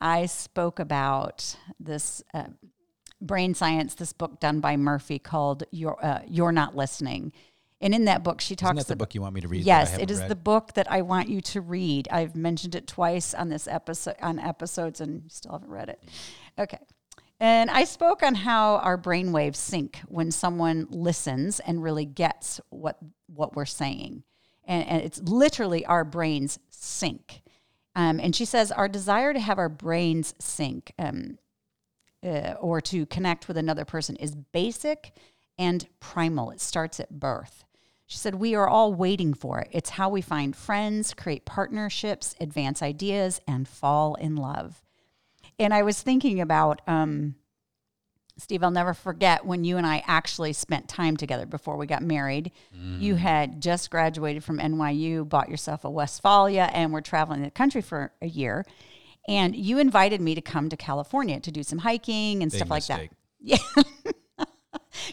I 0.00 0.26
spoke 0.26 0.78
about 0.78 1.56
this 1.80 2.22
uh, 2.34 2.44
brain 3.20 3.54
science, 3.54 3.94
this 3.94 4.12
book 4.12 4.40
done 4.40 4.60
by 4.60 4.76
Murphy 4.76 5.18
called 5.18 5.64
"You're 5.70 5.98
uh, 6.04 6.20
You're 6.26 6.52
Not 6.52 6.76
Listening," 6.76 7.32
and 7.80 7.94
in 7.94 8.06
that 8.06 8.22
book, 8.22 8.40
she 8.40 8.54
Isn't 8.54 8.66
talks 8.66 8.78
that 8.78 8.86
the 8.86 8.92
ab- 8.92 8.98
book 8.98 9.14
you 9.14 9.20
want 9.20 9.34
me 9.34 9.40
to 9.42 9.48
read? 9.48 9.64
Yes, 9.64 9.96
it 9.98 10.10
is 10.10 10.20
read? 10.20 10.30
the 10.30 10.36
book 10.36 10.72
that 10.74 10.90
I 10.90 11.02
want 11.02 11.28
you 11.28 11.40
to 11.42 11.60
read. 11.60 12.08
I've 12.10 12.34
mentioned 12.34 12.74
it 12.74 12.86
twice 12.86 13.34
on 13.34 13.48
this 13.48 13.68
episode 13.68 14.16
on 14.22 14.38
episodes 14.38 15.00
and 15.00 15.30
still 15.30 15.52
haven't 15.52 15.70
read 15.70 15.88
it. 15.88 16.02
Okay. 16.58 16.78
And 17.38 17.70
I 17.70 17.84
spoke 17.84 18.22
on 18.22 18.34
how 18.34 18.76
our 18.76 18.96
brainwaves 18.96 19.56
sync 19.56 20.00
when 20.08 20.30
someone 20.30 20.86
listens 20.90 21.60
and 21.60 21.82
really 21.82 22.06
gets 22.06 22.60
what 22.70 22.98
what 23.26 23.54
we're 23.54 23.66
saying. 23.66 24.22
And, 24.64 24.88
and 24.88 25.02
it's 25.02 25.20
literally 25.20 25.84
our 25.84 26.04
brains 26.04 26.58
sync. 26.70 27.42
Um, 27.96 28.20
and 28.20 28.36
she 28.36 28.44
says 28.44 28.70
our 28.70 28.88
desire 28.88 29.32
to 29.32 29.40
have 29.40 29.58
our 29.58 29.70
brains 29.70 30.34
sync 30.38 30.92
um, 30.98 31.38
uh, 32.22 32.54
or 32.60 32.80
to 32.82 33.06
connect 33.06 33.48
with 33.48 33.56
another 33.56 33.86
person 33.86 34.16
is 34.16 34.34
basic 34.34 35.12
and 35.58 35.88
primal. 35.98 36.50
It 36.50 36.60
starts 36.60 37.00
at 37.00 37.18
birth. 37.18 37.64
She 38.06 38.18
said, 38.18 38.36
We 38.36 38.54
are 38.54 38.68
all 38.68 38.92
waiting 38.92 39.32
for 39.32 39.60
it. 39.60 39.70
It's 39.72 39.90
how 39.90 40.10
we 40.10 40.20
find 40.20 40.54
friends, 40.54 41.14
create 41.14 41.46
partnerships, 41.46 42.36
advance 42.38 42.82
ideas, 42.82 43.40
and 43.48 43.66
fall 43.66 44.14
in 44.16 44.36
love. 44.36 44.82
And 45.58 45.72
I 45.72 45.82
was 45.82 46.02
thinking 46.02 46.40
about, 46.40 46.82
um, 46.86 47.34
Steve, 48.38 48.62
I'll 48.62 48.70
never 48.70 48.92
forget 48.92 49.46
when 49.46 49.64
you 49.64 49.78
and 49.78 49.86
I 49.86 50.02
actually 50.06 50.52
spent 50.52 50.88
time 50.88 51.16
together 51.16 51.46
before 51.46 51.76
we 51.76 51.86
got 51.86 52.02
married. 52.02 52.52
You 52.98 53.14
had 53.14 53.62
just 53.62 53.90
graduated 53.90 54.44
from 54.44 54.58
NYU, 54.58 55.26
bought 55.26 55.48
yourself 55.48 55.84
a 55.84 55.90
Westfalia, 55.90 56.70
and 56.74 56.92
were 56.92 57.00
traveling 57.00 57.42
the 57.42 57.50
country 57.50 57.80
for 57.80 58.12
a 58.20 58.26
year. 58.26 58.66
And 59.26 59.56
you 59.56 59.78
invited 59.78 60.20
me 60.20 60.34
to 60.34 60.42
come 60.42 60.68
to 60.68 60.76
California 60.76 61.40
to 61.40 61.50
do 61.50 61.62
some 61.62 61.78
hiking 61.78 62.42
and 62.42 62.52
Big 62.52 62.58
stuff 62.58 62.70
like 62.70 62.86
that. 62.86 63.08
Yeah. 63.40 63.58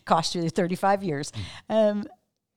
Cost 0.05 0.33
you 0.33 0.49
35 0.49 1.03
years. 1.03 1.31
Um, 1.69 2.07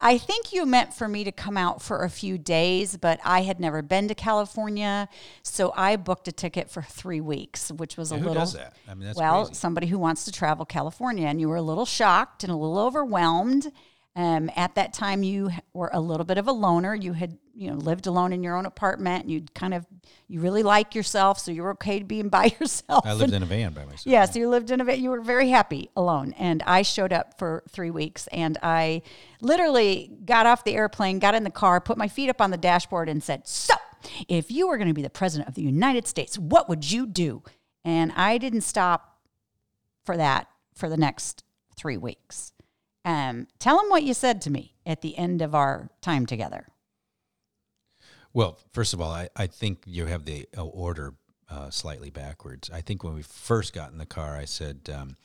I 0.00 0.18
think 0.18 0.52
you 0.52 0.66
meant 0.66 0.92
for 0.92 1.08
me 1.08 1.24
to 1.24 1.32
come 1.32 1.56
out 1.56 1.80
for 1.80 2.04
a 2.04 2.10
few 2.10 2.36
days, 2.36 2.98
but 2.98 3.18
I 3.24 3.42
had 3.42 3.58
never 3.58 3.80
been 3.80 4.08
to 4.08 4.14
California. 4.14 5.08
So 5.42 5.72
I 5.74 5.96
booked 5.96 6.28
a 6.28 6.32
ticket 6.32 6.70
for 6.70 6.82
three 6.82 7.20
weeks, 7.22 7.72
which 7.72 7.96
was 7.96 8.12
a 8.12 8.16
Yeah, 8.16 8.20
who 8.20 8.26
little. 8.28 8.42
does 8.42 8.52
that? 8.52 8.74
I 8.86 8.94
mean, 8.94 9.06
that's 9.06 9.18
well, 9.18 9.46
crazy. 9.46 9.54
somebody 9.54 9.86
who 9.86 9.98
wants 9.98 10.26
to 10.26 10.32
travel 10.32 10.66
California, 10.66 11.26
and 11.26 11.40
you 11.40 11.48
were 11.48 11.56
a 11.56 11.62
little 11.62 11.86
shocked 11.86 12.44
and 12.44 12.52
a 12.52 12.56
little 12.56 12.78
overwhelmed. 12.78 13.72
Um, 14.14 14.50
at 14.54 14.74
that 14.74 14.92
time, 14.92 15.22
you 15.22 15.50
were 15.72 15.90
a 15.92 16.00
little 16.00 16.24
bit 16.26 16.36
of 16.38 16.46
a 16.46 16.52
loner. 16.52 16.94
You 16.94 17.14
had 17.14 17.38
you 17.58 17.70
know 17.70 17.76
lived 17.76 18.06
alone 18.06 18.32
in 18.34 18.42
your 18.42 18.54
own 18.54 18.66
apartment 18.66 19.22
and 19.24 19.32
you 19.32 19.42
kind 19.54 19.72
of 19.72 19.86
you 20.28 20.40
really 20.40 20.62
like 20.62 20.94
yourself 20.94 21.38
so 21.38 21.50
you're 21.50 21.70
okay 21.70 22.02
being 22.02 22.28
by 22.38 22.54
yourself 22.60 23.06
I 23.06 23.12
lived 23.14 23.32
And- 23.32 23.36
in 23.36 23.42
a 23.44 23.46
van 23.46 23.72
by 23.72 23.84
myself. 23.86 24.04
yeah, 24.06 24.24
so 24.26 24.38
you 24.38 24.48
lived 24.50 24.70
in 24.70 24.80
a 24.80 24.84
van 24.84 25.00
You 25.02 25.10
were 25.10 25.20
very 25.22 25.48
happy 25.48 25.88
alone, 25.96 26.34
and 26.38 26.62
I 26.66 26.82
showed 26.82 27.12
up 27.12 27.38
for 27.38 27.62
three 27.70 27.90
weeks, 27.90 28.26
and 28.28 28.58
I 28.62 29.02
literally 29.40 30.10
got 30.24 30.46
off 30.46 30.64
the 30.64 30.74
airplane, 30.74 31.18
got 31.18 31.34
in 31.34 31.44
the 31.44 31.50
car, 31.50 31.80
put 31.80 31.96
my 31.98 32.08
feet 32.08 32.28
up 32.28 32.40
on 32.40 32.50
the 32.50 32.56
dashboard, 32.56 33.08
and 33.08 33.22
said, 33.22 33.46
"So, 33.46 33.74
if 34.28 34.50
you 34.50 34.68
were 34.68 34.76
going 34.76 34.88
to 34.88 34.94
be 34.94 35.02
the 35.02 35.10
president 35.10 35.48
of 35.48 35.54
the 35.54 35.62
United 35.62 36.06
States, 36.06 36.38
what 36.38 36.68
would 36.68 36.90
you 36.90 37.06
do?" 37.06 37.42
And 37.84 38.12
I 38.16 38.38
didn't 38.38 38.62
stop 38.62 39.18
for 40.04 40.16
that 40.16 40.48
for 40.74 40.88
the 40.88 40.96
next 40.96 41.44
three 41.76 41.96
weeks. 41.96 42.52
Um, 43.04 43.46
tell 43.58 43.76
them 43.80 43.88
what 43.90 44.02
you 44.02 44.14
said 44.14 44.40
to 44.42 44.50
me 44.50 44.74
at 44.84 45.00
the 45.00 45.16
end 45.16 45.40
of 45.42 45.54
our 45.54 45.90
time 46.00 46.26
together. 46.26 46.66
Well, 48.36 48.58
first 48.74 48.92
of 48.92 49.00
all, 49.00 49.10
I, 49.10 49.30
I 49.34 49.46
think 49.46 49.78
you 49.86 50.04
have 50.04 50.26
the 50.26 50.46
uh, 50.54 50.62
order 50.62 51.14
uh, 51.48 51.70
slightly 51.70 52.10
backwards. 52.10 52.68
I 52.70 52.82
think 52.82 53.02
when 53.02 53.14
we 53.14 53.22
first 53.22 53.72
got 53.72 53.92
in 53.92 53.96
the 53.96 54.04
car, 54.04 54.36
I 54.36 54.44
said 54.44 54.90
um, 54.94 55.16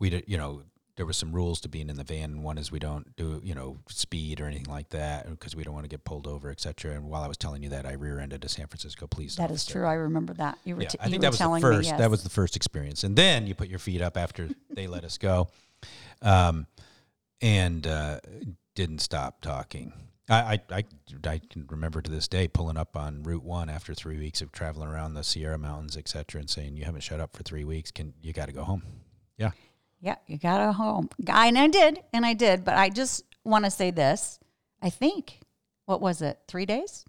we, 0.00 0.10
did, 0.10 0.24
you 0.26 0.36
know, 0.36 0.62
there 0.96 1.06
were 1.06 1.12
some 1.12 1.30
rules 1.30 1.60
to 1.60 1.68
being 1.68 1.88
in 1.88 1.94
the 1.94 2.02
van. 2.02 2.32
and 2.32 2.42
One 2.42 2.58
is 2.58 2.72
we 2.72 2.80
don't 2.80 3.14
do, 3.14 3.40
you 3.44 3.54
know, 3.54 3.76
speed 3.88 4.40
or 4.40 4.46
anything 4.46 4.66
like 4.68 4.88
that 4.88 5.30
because 5.30 5.54
we 5.54 5.62
don't 5.62 5.72
want 5.72 5.84
to 5.84 5.88
get 5.88 6.02
pulled 6.02 6.26
over, 6.26 6.50
et 6.50 6.60
cetera. 6.60 6.96
And 6.96 7.04
while 7.08 7.22
I 7.22 7.28
was 7.28 7.36
telling 7.36 7.62
you 7.62 7.68
that, 7.68 7.86
I 7.86 7.92
rear-ended 7.92 8.44
a 8.44 8.48
San 8.48 8.66
Francisco 8.66 9.06
police 9.06 9.36
That 9.36 9.52
is 9.52 9.62
officer. 9.62 9.72
true. 9.74 9.86
I 9.86 9.92
remember 9.92 10.34
that. 10.34 10.58
You 10.64 10.74
were, 10.74 10.82
Yeah, 10.82 10.88
t- 10.88 10.98
I 11.00 11.04
think 11.04 11.18
were 11.18 11.20
that 11.20 11.28
was 11.28 11.38
the 11.38 11.44
telling 11.44 11.60
first. 11.62 11.80
me. 11.82 11.86
Yes. 11.90 11.98
That 12.00 12.10
was 12.10 12.24
the 12.24 12.28
first 12.30 12.56
experience, 12.56 13.04
and 13.04 13.14
then 13.14 13.46
you 13.46 13.54
put 13.54 13.68
your 13.68 13.78
feet 13.78 14.02
up 14.02 14.16
after 14.16 14.48
they 14.70 14.88
let 14.88 15.04
us 15.04 15.16
go, 15.16 15.46
um, 16.22 16.66
and 17.40 17.86
uh, 17.86 18.18
didn't 18.74 18.98
stop 18.98 19.42
talking. 19.42 19.92
I, 20.28 20.34
I, 20.36 20.60
I, 20.70 20.84
I 21.24 21.38
can 21.38 21.66
remember 21.68 22.02
to 22.02 22.10
this 22.10 22.28
day 22.28 22.48
pulling 22.48 22.76
up 22.76 22.96
on 22.96 23.22
Route 23.22 23.44
One 23.44 23.68
after 23.68 23.94
three 23.94 24.18
weeks 24.18 24.40
of 24.40 24.52
traveling 24.52 24.88
around 24.88 25.14
the 25.14 25.24
Sierra 25.24 25.58
Mountains, 25.58 25.96
et 25.96 26.08
cetera, 26.08 26.40
and 26.40 26.50
saying, 26.50 26.76
"You 26.76 26.84
haven't 26.84 27.00
shut 27.02 27.20
up 27.20 27.36
for 27.36 27.42
three 27.42 27.64
weeks. 27.64 27.90
Can 27.90 28.14
you 28.20 28.32
got 28.32 28.46
to 28.46 28.52
go 28.52 28.64
home?" 28.64 28.82
Yeah, 29.36 29.52
Yeah, 30.00 30.16
you 30.26 30.38
got 30.38 30.58
to 30.58 30.72
home. 30.72 31.08
Guy, 31.24 31.46
and 31.46 31.58
I 31.58 31.68
did, 31.68 32.02
and 32.12 32.26
I 32.26 32.34
did, 32.34 32.64
but 32.64 32.76
I 32.76 32.88
just 32.88 33.24
want 33.44 33.64
to 33.64 33.70
say 33.70 33.90
this. 33.90 34.38
I 34.82 34.90
think, 34.90 35.40
what 35.86 36.00
was 36.00 36.22
it, 36.22 36.38
three 36.46 36.66
days? 36.66 37.04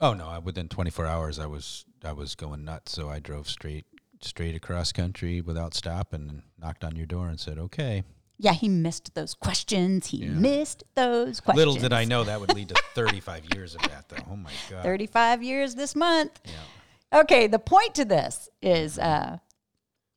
Oh 0.00 0.14
no! 0.14 0.26
I, 0.28 0.38
within 0.38 0.68
24 0.68 1.06
hours, 1.06 1.38
I 1.38 1.46
was 1.46 1.84
I 2.04 2.12
was 2.12 2.34
going 2.34 2.64
nuts. 2.64 2.92
So 2.92 3.08
I 3.08 3.18
drove 3.18 3.48
straight 3.48 3.84
straight 4.22 4.54
across 4.54 4.92
country 4.92 5.40
without 5.40 5.74
stopping 5.74 6.28
and 6.28 6.42
knocked 6.58 6.84
on 6.84 6.96
your 6.96 7.06
door 7.06 7.28
and 7.28 7.38
said, 7.38 7.58
"Okay." 7.58 8.04
Yeah, 8.38 8.52
he 8.52 8.68
missed 8.68 9.14
those 9.14 9.32
questions. 9.34 10.08
He 10.08 10.18
Yeah. 10.18 10.28
missed 10.30 10.84
those 10.94 11.40
questions. 11.40 11.56
Little 11.58 11.74
did 11.76 11.92
I 11.92 12.04
know 12.04 12.24
that 12.24 12.38
would 12.40 12.54
lead 12.54 12.68
to 12.68 12.74
35 12.94 13.44
years 13.54 13.74
of 13.74 13.82
that, 13.82 14.08
though. 14.08 14.16
Oh 14.30 14.36
my 14.36 14.50
god! 14.70 14.82
35 14.82 15.42
years 15.42 15.74
this 15.74 15.94
month. 15.96 16.40
Yeah. 16.44 17.20
Okay, 17.20 17.46
the 17.46 17.58
point 17.58 17.94
to 17.94 18.04
this 18.04 18.48
is 18.60 18.98
uh, 18.98 19.38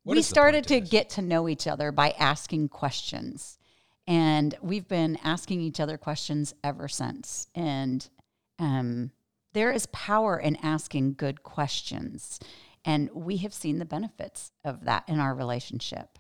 What 0.04 0.14
we 0.16 0.20
is 0.20 0.26
the 0.28 0.30
started 0.30 0.68
point 0.68 0.68
to 0.68 0.80
this? 0.82 0.90
get 0.90 1.10
to 1.12 1.22
know 1.22 1.48
each 1.48 1.66
other 1.68 1.92
by 1.92 2.12
asking 2.20 2.70
questions. 2.70 3.58
And 4.08 4.56
we've 4.62 4.88
been 4.88 5.18
asking 5.24 5.62
each 5.62 5.80
other 5.80 5.98
questions 5.98 6.54
ever 6.64 6.88
since. 6.88 7.48
And 7.54 8.10
um, 8.58 9.12
there 9.54 9.72
is 9.72 9.86
power 9.88 10.38
in 10.38 10.56
asking 10.58 11.14
good 11.14 11.44
questions. 11.44 12.40
And 12.84 13.10
we 13.14 13.38
have 13.38 13.54
seen 13.54 13.78
the 13.78 13.86
benefits 13.86 14.52
of 14.66 14.84
that 14.86 15.04
in 15.08 15.20
our 15.20 15.36
relationship. 15.36 16.18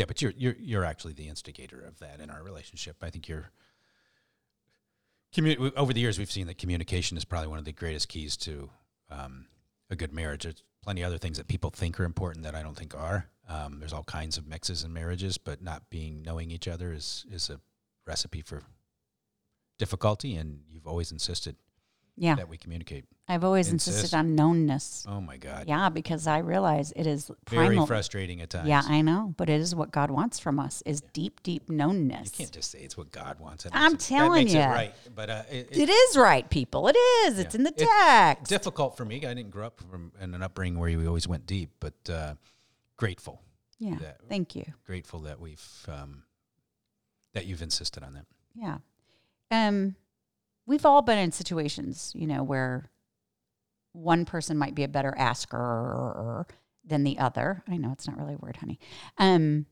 Yeah, 0.00 0.06
but 0.06 0.22
you're 0.22 0.32
you're 0.34 0.56
you're 0.58 0.84
actually 0.86 1.12
the 1.12 1.28
instigator 1.28 1.78
of 1.82 1.98
that 1.98 2.20
in 2.20 2.30
our 2.30 2.42
relationship. 2.42 2.96
I 3.02 3.10
think 3.10 3.28
you're. 3.28 3.50
Over 5.76 5.92
the 5.92 6.00
years, 6.00 6.18
we've 6.18 6.30
seen 6.30 6.46
that 6.46 6.56
communication 6.56 7.18
is 7.18 7.26
probably 7.26 7.48
one 7.48 7.58
of 7.58 7.66
the 7.66 7.72
greatest 7.72 8.08
keys 8.08 8.34
to 8.38 8.70
um, 9.10 9.46
a 9.90 9.94
good 9.94 10.12
marriage. 10.12 10.44
There's 10.44 10.64
plenty 10.82 11.02
of 11.02 11.08
other 11.08 11.18
things 11.18 11.36
that 11.36 11.48
people 11.48 11.68
think 11.68 12.00
are 12.00 12.04
important 12.04 12.44
that 12.44 12.54
I 12.54 12.62
don't 12.62 12.76
think 12.76 12.94
are. 12.94 13.28
Um, 13.46 13.78
there's 13.78 13.92
all 13.92 14.02
kinds 14.04 14.38
of 14.38 14.48
mixes 14.48 14.84
in 14.84 14.92
marriages, 14.94 15.36
but 15.36 15.60
not 15.62 15.90
being 15.90 16.22
knowing 16.22 16.50
each 16.50 16.66
other 16.66 16.94
is 16.94 17.26
is 17.30 17.50
a 17.50 17.60
recipe 18.06 18.40
for 18.40 18.62
difficulty. 19.78 20.34
And 20.34 20.60
you've 20.70 20.86
always 20.86 21.12
insisted 21.12 21.56
Yeah, 22.22 22.34
that 22.34 22.50
we 22.50 22.58
communicate. 22.58 23.06
I've 23.28 23.44
always 23.44 23.70
Insist. 23.70 23.96
insisted 23.96 24.16
on 24.16 24.36
knownness. 24.36 25.06
Oh 25.08 25.22
my 25.22 25.38
God! 25.38 25.64
Yeah, 25.68 25.88
because 25.88 26.26
I 26.26 26.38
realize 26.38 26.92
it 26.94 27.06
is 27.06 27.30
Very 27.48 27.68
primal. 27.68 27.86
frustrating 27.86 28.42
at 28.42 28.50
times. 28.50 28.68
Yeah, 28.68 28.82
I 28.84 29.00
know, 29.00 29.32
but 29.38 29.48
it 29.48 29.58
is 29.58 29.74
what 29.74 29.90
God 29.90 30.10
wants 30.10 30.38
from 30.38 30.58
us 30.60 30.82
is 30.84 31.00
deep, 31.14 31.42
deep 31.42 31.68
knownness. 31.68 32.24
you 32.26 32.30
can't 32.44 32.52
just 32.52 32.70
say 32.72 32.80
it's 32.80 32.96
what 32.96 33.10
God 33.10 33.40
wants. 33.40 33.64
That 33.64 33.72
I'm 33.74 33.94
it- 33.94 34.00
telling 34.00 34.32
that 34.48 34.52
makes 34.52 34.52
ya. 34.52 34.60
it 34.70 34.74
right. 34.74 34.94
But 35.14 35.30
uh, 35.30 35.42
it, 35.50 35.68
It 35.70 35.88
is 35.88 36.16
right, 36.18 36.48
people. 36.50 36.88
It 36.88 36.96
is. 37.24 37.38
It's 37.38 37.54
in 37.54 37.62
the 37.62 37.70
It- 37.74 37.78
text. 37.78 38.50
difficult 38.50 38.98
for 38.98 39.06
me. 39.06 39.16
I 39.24 39.32
didn't 39.32 39.50
grow 39.50 39.66
up 39.68 39.80
from 39.90 40.12
in 40.20 40.34
an 40.34 40.42
upbringing 40.42 40.78
where 40.78 40.98
we 40.98 41.06
always 41.06 41.26
went 41.26 41.46
deep, 41.46 41.70
but 41.80 41.94
uh, 42.10 42.34
grateful, 42.98 43.40
yeah. 43.78 43.94
that- 44.00 44.20
Thank 44.28 44.54
you. 44.56 44.64
grateful 44.84 45.20
that 45.20 45.40
we've 45.40 45.86
um, 45.88 46.24
that 47.32 47.46
you've 47.46 47.62
insisted 47.62 48.02
on 48.02 48.12
that. 48.12 48.26
Yeah. 48.54 48.78
Um, 49.50 49.94
we've 50.66 50.86
all 50.86 51.02
been 51.02 51.18
in 51.18 51.32
situations, 51.32 52.12
you 52.14 52.26
know, 52.26 52.42
where 52.42 52.90
one 53.92 54.24
person 54.24 54.56
might 54.56 54.74
be 54.74 54.84
a 54.84 54.88
better 54.88 55.14
asker 55.16 56.46
than 56.84 57.04
the 57.04 57.18
other. 57.18 57.62
I 57.68 57.76
know 57.76 57.92
it's 57.92 58.06
not 58.06 58.18
really 58.18 58.34
a 58.34 58.38
word, 58.38 58.56
honey. 58.56 58.78
Um, 59.18 59.66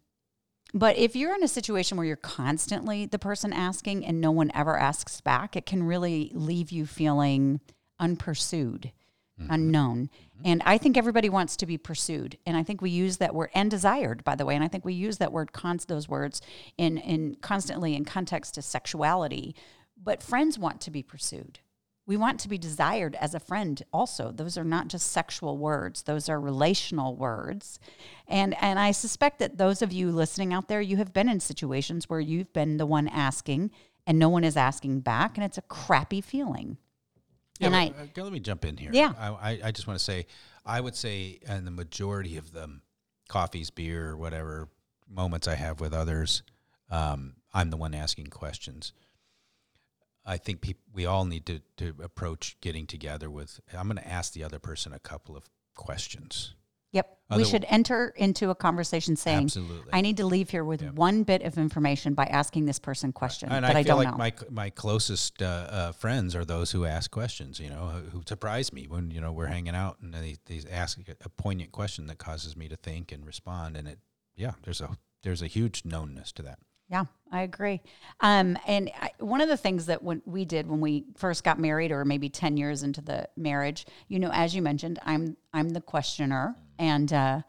but 0.74 0.99
if 0.99 1.16
you're 1.16 1.34
in 1.34 1.43
a 1.43 1.49
situation 1.49 1.97
where 1.97 2.07
you're 2.07 2.16
constantly 2.16 3.07
the 3.07 3.18
person 3.18 3.53
asking 3.53 4.05
and 4.05 4.20
no 4.20 4.30
one 4.30 4.51
ever 4.55 4.78
asks 4.78 5.20
back, 5.20 5.57
it 5.57 5.64
can 5.64 5.82
really 5.82 6.30
leave 6.34 6.70
you 6.70 6.84
feeling 6.84 7.61
unpursued, 7.99 8.93
unknown. 9.49 10.11
And 10.45 10.62
I 10.66 10.78
think 10.78 10.97
everybody 10.97 11.28
wants 11.28 11.57
to 11.57 11.66
be 11.66 11.78
pursued. 11.78 12.36
And 12.45 12.57
I 12.57 12.62
think 12.62 12.82
we 12.82 12.91
use 12.91 13.16
that 13.16 13.34
word 13.34 13.51
and 13.55 13.70
desired, 13.70 14.24
by 14.24 14.34
the 14.34 14.45
way. 14.45 14.55
And 14.55 14.62
I 14.62 14.68
think 14.68 14.84
we 14.84 14.95
use 14.95 15.18
that 15.18 15.32
word, 15.32 15.53
const, 15.53 15.89
those 15.89 16.09
words 16.09 16.43
in, 16.76 16.99
in 16.99 17.36
constantly 17.41 17.95
in 17.95 18.05
context 18.05 18.55
to 18.55 18.62
sexuality. 18.62 19.55
But 20.03 20.22
friends 20.22 20.59
want 20.59 20.80
to 20.82 20.90
be 20.90 21.03
pursued. 21.03 21.61
We 22.07 22.16
want 22.16 22.40
to 22.40 22.49
be 22.49 22.57
desired 22.57 23.16
as 23.16 23.34
a 23.34 23.40
friend 23.40 23.82
also. 23.92 24.32
Those 24.32 24.57
are 24.57 24.64
not 24.64 24.88
just 24.88 25.12
sexual 25.12 25.59
words, 25.59 26.05
those 26.05 26.28
are 26.30 26.40
relational 26.40 27.14
words. 27.14 27.78
And 28.26 28.57
and 28.62 28.78
I 28.78 28.92
suspect 28.92 29.38
that 29.40 29.59
those 29.59 29.82
of 29.82 29.92
you 29.92 30.11
listening 30.11 30.55
out 30.55 30.68
there, 30.68 30.80
you 30.80 30.96
have 30.96 31.12
been 31.12 31.28
in 31.28 31.40
situations 31.40 32.09
where 32.09 32.20
you've 32.20 32.53
been 32.55 32.78
the 32.78 32.86
one 32.86 33.09
asking 33.09 33.70
and 34.07 34.18
no 34.18 34.30
one 34.30 34.42
is 34.42 34.57
asking 34.57 35.01
back 35.01 35.36
and 35.36 35.44
it's 35.44 35.59
a 35.59 35.62
crappy 35.62 36.22
feeling. 36.22 36.78
and 37.61 37.76
I 37.76 37.88
uh, 37.88 38.22
let 38.22 38.32
me 38.32 38.40
jump 38.40 38.64
in 38.64 38.78
here. 38.78 38.90
Yeah. 38.90 39.12
I, 39.18 39.28
I, 39.28 39.61
I 39.64 39.70
just 39.70 39.86
want 39.86 39.99
to 39.99 40.05
say, 40.05 40.26
I 40.64 40.80
would 40.80 40.96
say, 40.96 41.40
and 41.46 41.66
the 41.66 41.70
majority 41.70 42.38
of 42.38 42.53
the 42.53 42.80
coffees, 43.28 43.68
beer, 43.68 44.16
whatever 44.16 44.70
moments 45.07 45.46
I 45.46 45.57
have 45.57 45.78
with 45.78 45.92
others, 45.92 46.42
um, 46.90 47.34
I'm 47.53 47.68
the 47.68 47.76
one 47.76 47.94
asking 47.94 48.28
questions. 48.28 48.94
I 50.28 50.36
think 50.36 50.60
peop- 50.60 50.82
we 50.92 51.06
all 51.06 51.24
need 51.24 51.46
to, 51.46 51.60
to 51.78 51.94
approach 52.02 52.58
getting 52.60 52.86
together 52.86 53.30
with. 53.30 53.60
I'm 53.76 53.88
going 53.88 53.96
to 53.96 54.06
ask 54.06 54.34
the 54.34 54.44
other 54.44 54.58
person 54.58 54.92
a 54.92 54.98
couple 54.98 55.36
of 55.36 55.44
questions. 55.74 56.54
Yep. 56.92 57.18
Other- 57.30 57.42
we 57.42 57.48
should 57.48 57.66
enter 57.68 58.12
into 58.16 58.50
a 58.50 58.54
conversation 58.54 59.16
saying, 59.16 59.44
Absolutely. 59.44 59.90
I 59.92 60.00
need 60.02 60.18
to 60.18 60.26
leave 60.26 60.50
here 60.50 60.64
with 60.64 60.82
one 60.92 61.22
bit 61.22 61.42
of 61.42 61.56
information 61.58 62.14
by 62.14 62.24
asking 62.24 62.66
this 62.66 62.78
person 62.78 63.12
question 63.12 63.50
and 63.50 63.64
that 63.64 63.76
I 63.76 63.80
I, 63.80 63.82
feel 63.82 63.96
don't 63.96 64.04
like 64.16 64.40
know. 64.40 64.46
my 64.48 64.62
my 64.64 64.70
closest 64.70 65.42
uh, 65.42 65.46
uh, 65.46 65.92
friends 65.92 66.34
are 66.34 66.44
those 66.44 66.70
who 66.72 66.84
ask 66.84 67.10
questions. 67.10 67.60
You 67.60 67.70
know, 67.70 67.88
who, 67.88 68.10
who 68.10 68.22
surprise 68.26 68.72
me 68.72 68.86
when 68.86 69.10
you 69.10 69.20
know 69.20 69.32
we're 69.32 69.46
hanging 69.46 69.74
out 69.74 69.98
and 70.00 70.14
they, 70.14 70.36
they 70.46 70.62
ask 70.70 70.98
a, 70.98 71.14
a 71.24 71.28
poignant 71.28 71.72
question 71.72 72.06
that 72.06 72.18
causes 72.18 72.56
me 72.56 72.68
to 72.68 72.76
think 72.76 73.12
and 73.12 73.26
respond. 73.26 73.76
And 73.76 73.86
it, 73.88 73.98
yeah, 74.34 74.52
there's 74.62 74.80
a 74.80 74.96
there's 75.22 75.42
a 75.42 75.46
huge 75.46 75.82
knownness 75.82 76.32
to 76.34 76.42
that. 76.42 76.58
Yeah, 76.91 77.05
I 77.30 77.43
agree. 77.43 77.82
Um, 78.20 78.57
and 78.66 78.91
I, 78.99 79.11
one 79.18 79.43
of 79.43 79.49
the 79.49 79.59
things 79.59 79.86
that 79.86 80.03
when 80.03 80.22
we 80.24 80.45
did 80.47 80.66
when 80.66 80.80
we 80.80 81.05
first 81.16 81.45
got 81.45 81.59
married, 81.59 81.93
or 81.93 82.05
maybe 82.05 82.30
ten 82.30 82.57
years 82.57 82.82
into 82.82 83.03
the 83.03 83.28
marriage, 83.36 83.86
you 84.09 84.18
know, 84.18 84.30
as 84.32 84.55
you 84.55 84.62
mentioned, 84.62 84.99
I'm 85.03 85.36
I'm 85.53 85.68
the 85.70 85.82
questioner, 85.82 86.57
and 86.78 87.12
uh, 87.12 87.43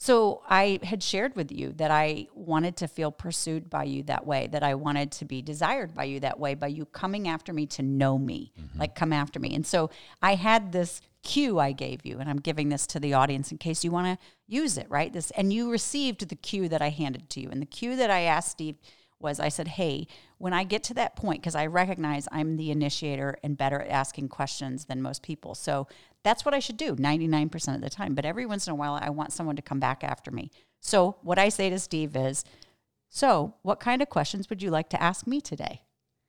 so 0.00 0.42
I 0.48 0.78
had 0.84 1.02
shared 1.02 1.34
with 1.34 1.50
you 1.50 1.72
that 1.72 1.90
I 1.90 2.28
wanted 2.32 2.76
to 2.76 2.88
feel 2.88 3.10
pursued 3.10 3.68
by 3.68 3.82
you 3.82 4.04
that 4.04 4.24
way, 4.24 4.46
that 4.46 4.62
I 4.62 4.76
wanted 4.76 5.10
to 5.12 5.24
be 5.24 5.42
desired 5.42 5.92
by 5.92 6.04
you 6.04 6.20
that 6.20 6.38
way, 6.38 6.54
by 6.54 6.68
you 6.68 6.84
coming 6.84 7.26
after 7.26 7.52
me 7.52 7.66
to 7.66 7.82
know 7.82 8.16
me, 8.16 8.52
mm-hmm. 8.58 8.78
like 8.78 8.94
come 8.94 9.12
after 9.12 9.40
me. 9.40 9.56
And 9.56 9.66
so 9.66 9.90
I 10.22 10.36
had 10.36 10.70
this 10.70 11.00
cue 11.24 11.58
I 11.58 11.72
gave 11.72 12.06
you, 12.06 12.20
and 12.20 12.30
I'm 12.30 12.38
giving 12.38 12.68
this 12.68 12.86
to 12.88 13.00
the 13.00 13.14
audience 13.14 13.50
in 13.50 13.58
case 13.58 13.82
you 13.82 13.90
want 13.90 14.06
to 14.06 14.26
use 14.46 14.78
it, 14.78 14.86
right? 14.88 15.12
This, 15.12 15.32
and 15.32 15.52
you 15.52 15.68
received 15.68 16.28
the 16.28 16.36
cue 16.36 16.68
that 16.68 16.80
I 16.80 16.90
handed 16.90 17.28
to 17.30 17.40
you, 17.40 17.50
and 17.50 17.60
the 17.60 17.66
cue 17.66 17.96
that 17.96 18.08
I 18.08 18.20
asked 18.20 18.52
Steve 18.52 18.76
was 19.20 19.40
I 19.40 19.48
said, 19.48 19.68
Hey, 19.68 20.06
when 20.38 20.52
I 20.52 20.64
get 20.64 20.84
to 20.84 20.94
that 20.94 21.16
point, 21.16 21.42
because 21.42 21.56
I 21.56 21.66
recognize 21.66 22.28
I'm 22.30 22.56
the 22.56 22.70
initiator 22.70 23.36
and 23.42 23.58
better 23.58 23.80
at 23.80 23.88
asking 23.88 24.28
questions 24.28 24.84
than 24.84 25.02
most 25.02 25.22
people. 25.22 25.54
So 25.54 25.88
that's 26.24 26.44
what 26.44 26.54
I 26.54 26.58
should 26.58 26.76
do 26.76 26.96
99% 26.96 27.74
of 27.74 27.80
the 27.80 27.90
time. 27.90 28.14
But 28.14 28.24
every 28.24 28.46
once 28.46 28.66
in 28.66 28.72
a 28.72 28.76
while, 28.76 28.98
I 29.00 29.10
want 29.10 29.32
someone 29.32 29.56
to 29.56 29.62
come 29.62 29.80
back 29.80 30.02
after 30.04 30.30
me. 30.30 30.50
So 30.80 31.16
what 31.22 31.38
I 31.38 31.48
say 31.48 31.70
to 31.70 31.78
Steve 31.78 32.16
is, 32.16 32.44
So 33.08 33.54
what 33.62 33.80
kind 33.80 34.02
of 34.02 34.10
questions 34.10 34.50
would 34.50 34.62
you 34.62 34.70
like 34.70 34.90
to 34.90 35.02
ask 35.02 35.26
me 35.26 35.40
today? 35.40 35.82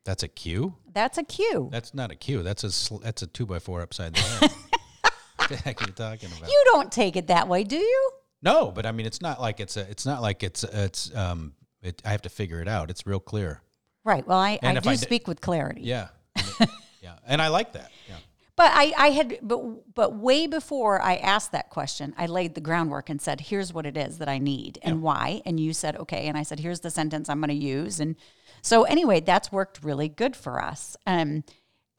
That's 0.06 0.24
a 0.24 0.28
cue. 0.28 0.76
That's 0.94 1.18
a 1.18 1.24
cue. 1.24 1.70
That's 1.72 1.94
not 1.94 2.12
a 2.12 2.16
cue. 2.16 2.42
That's 2.42 2.64
a 2.64 2.72
sl- 2.72 2.98
that's 2.98 3.22
a 3.22 3.28
two 3.28 3.46
by 3.46 3.60
four 3.60 3.82
upside 3.82 4.14
down. 4.14 4.40
what 5.36 5.50
the 5.50 5.58
heck 5.58 5.82
are 5.82 5.88
you 5.88 5.94
talking 5.94 6.30
about? 6.38 6.50
You 6.50 6.64
don't 6.66 6.92
take 6.92 7.16
it 7.16 7.28
that 7.28 7.48
way, 7.48 7.64
do 7.64 7.78
you? 7.78 8.12
no, 8.42 8.72
but 8.72 8.86
I 8.86 8.92
mean, 8.94 9.06
it's 9.06 9.22
not 9.22 9.42
like 9.42 9.60
it's 9.60 9.76
a. 9.78 9.82
It's 9.90 10.06
not 10.06 10.22
like 10.22 10.42
it's 10.44 10.64
it's 10.64 11.14
um. 11.16 11.54
It, 11.82 12.02
I 12.06 12.10
have 12.12 12.22
to 12.24 12.30
figure 12.30 12.62
it 12.62 12.68
out. 12.68 12.90
It's 12.90 13.06
real 13.06 13.20
clear. 13.20 13.62
Right. 14.04 14.26
Well, 14.28 14.40
I, 14.40 14.60
And 14.62 14.78
I 14.78 14.82
do 14.82 14.90
I 14.90 14.96
speak 14.96 15.28
with 15.28 15.42
clarity. 15.42 15.82
Yeah. 15.82 16.08
yeah, 17.02 17.16
and 17.28 17.42
I 17.42 17.48
like 17.50 17.74
that. 17.74 17.92
Yeah. 18.08 18.16
But 18.60 18.74
I, 18.76 18.92
I 18.98 19.10
had, 19.12 19.40
but, 19.42 19.96
but 19.96 20.16
way 20.18 20.46
before 20.46 21.02
I 21.02 21.16
asked 21.16 21.54
that 21.54 21.70
question, 21.70 22.14
I 22.18 22.26
laid 22.26 22.56
the 22.56 22.60
groundwork 22.60 23.10
and 23.10 23.22
said, 23.22 23.40
here's 23.40 23.74
what 23.74 23.86
it 23.86 23.96
is 23.96 24.18
that 24.18 24.28
I 24.28 24.38
need 24.38 24.80
and 24.82 25.02
why. 25.02 25.42
And 25.46 25.58
you 25.58 25.72
said, 25.72 25.96
okay. 25.96 26.28
And 26.28 26.38
I 26.38 26.44
said, 26.44 26.60
here's 26.60 26.82
the 26.82 26.90
sentence 26.90 27.30
I'm 27.30 27.40
going 27.40 27.58
to 27.58 27.66
use. 27.66 28.02
And 28.02 28.18
so, 28.62 28.84
anyway, 28.84 29.22
that's 29.22 29.50
worked 29.50 29.82
really 29.82 30.10
good 30.10 30.36
for 30.36 30.62
us. 30.62 30.98
Um, 31.08 31.46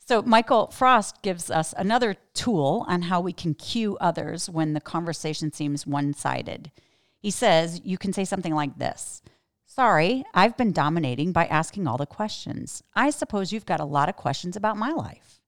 so, 0.07 0.21
Michael 0.21 0.67
Frost 0.67 1.23
gives 1.23 1.51
us 1.51 1.73
another 1.79 2.17
tool 2.35 2.85
on 2.87 3.01
how 3.01 3.23
we 3.23 3.33
can 3.33 3.55
cue 3.55 3.97
others 3.99 4.51
when 4.51 4.75
the 4.75 4.83
conversation 4.83 5.55
seems 5.55 5.87
one 5.87 6.13
sided. 6.13 6.71
He 7.17 7.31
says, 7.31 7.81
you 7.85 7.97
can 7.97 8.13
say 8.13 8.27
something 8.27 8.55
like 8.55 8.77
this 8.77 9.23
Sorry, 9.65 10.25
I've 10.35 10.59
been 10.59 10.73
dominating 10.73 11.33
by 11.33 11.47
asking 11.47 11.87
all 11.87 11.97
the 11.97 12.05
questions. 12.05 12.83
I 12.95 13.09
suppose 13.09 13.51
you've 13.51 13.65
got 13.65 13.81
a 13.81 13.87
lot 13.87 14.11
of 14.11 14.17
questions 14.17 14.57
about 14.57 14.77
my 14.77 14.91
life. 14.91 15.40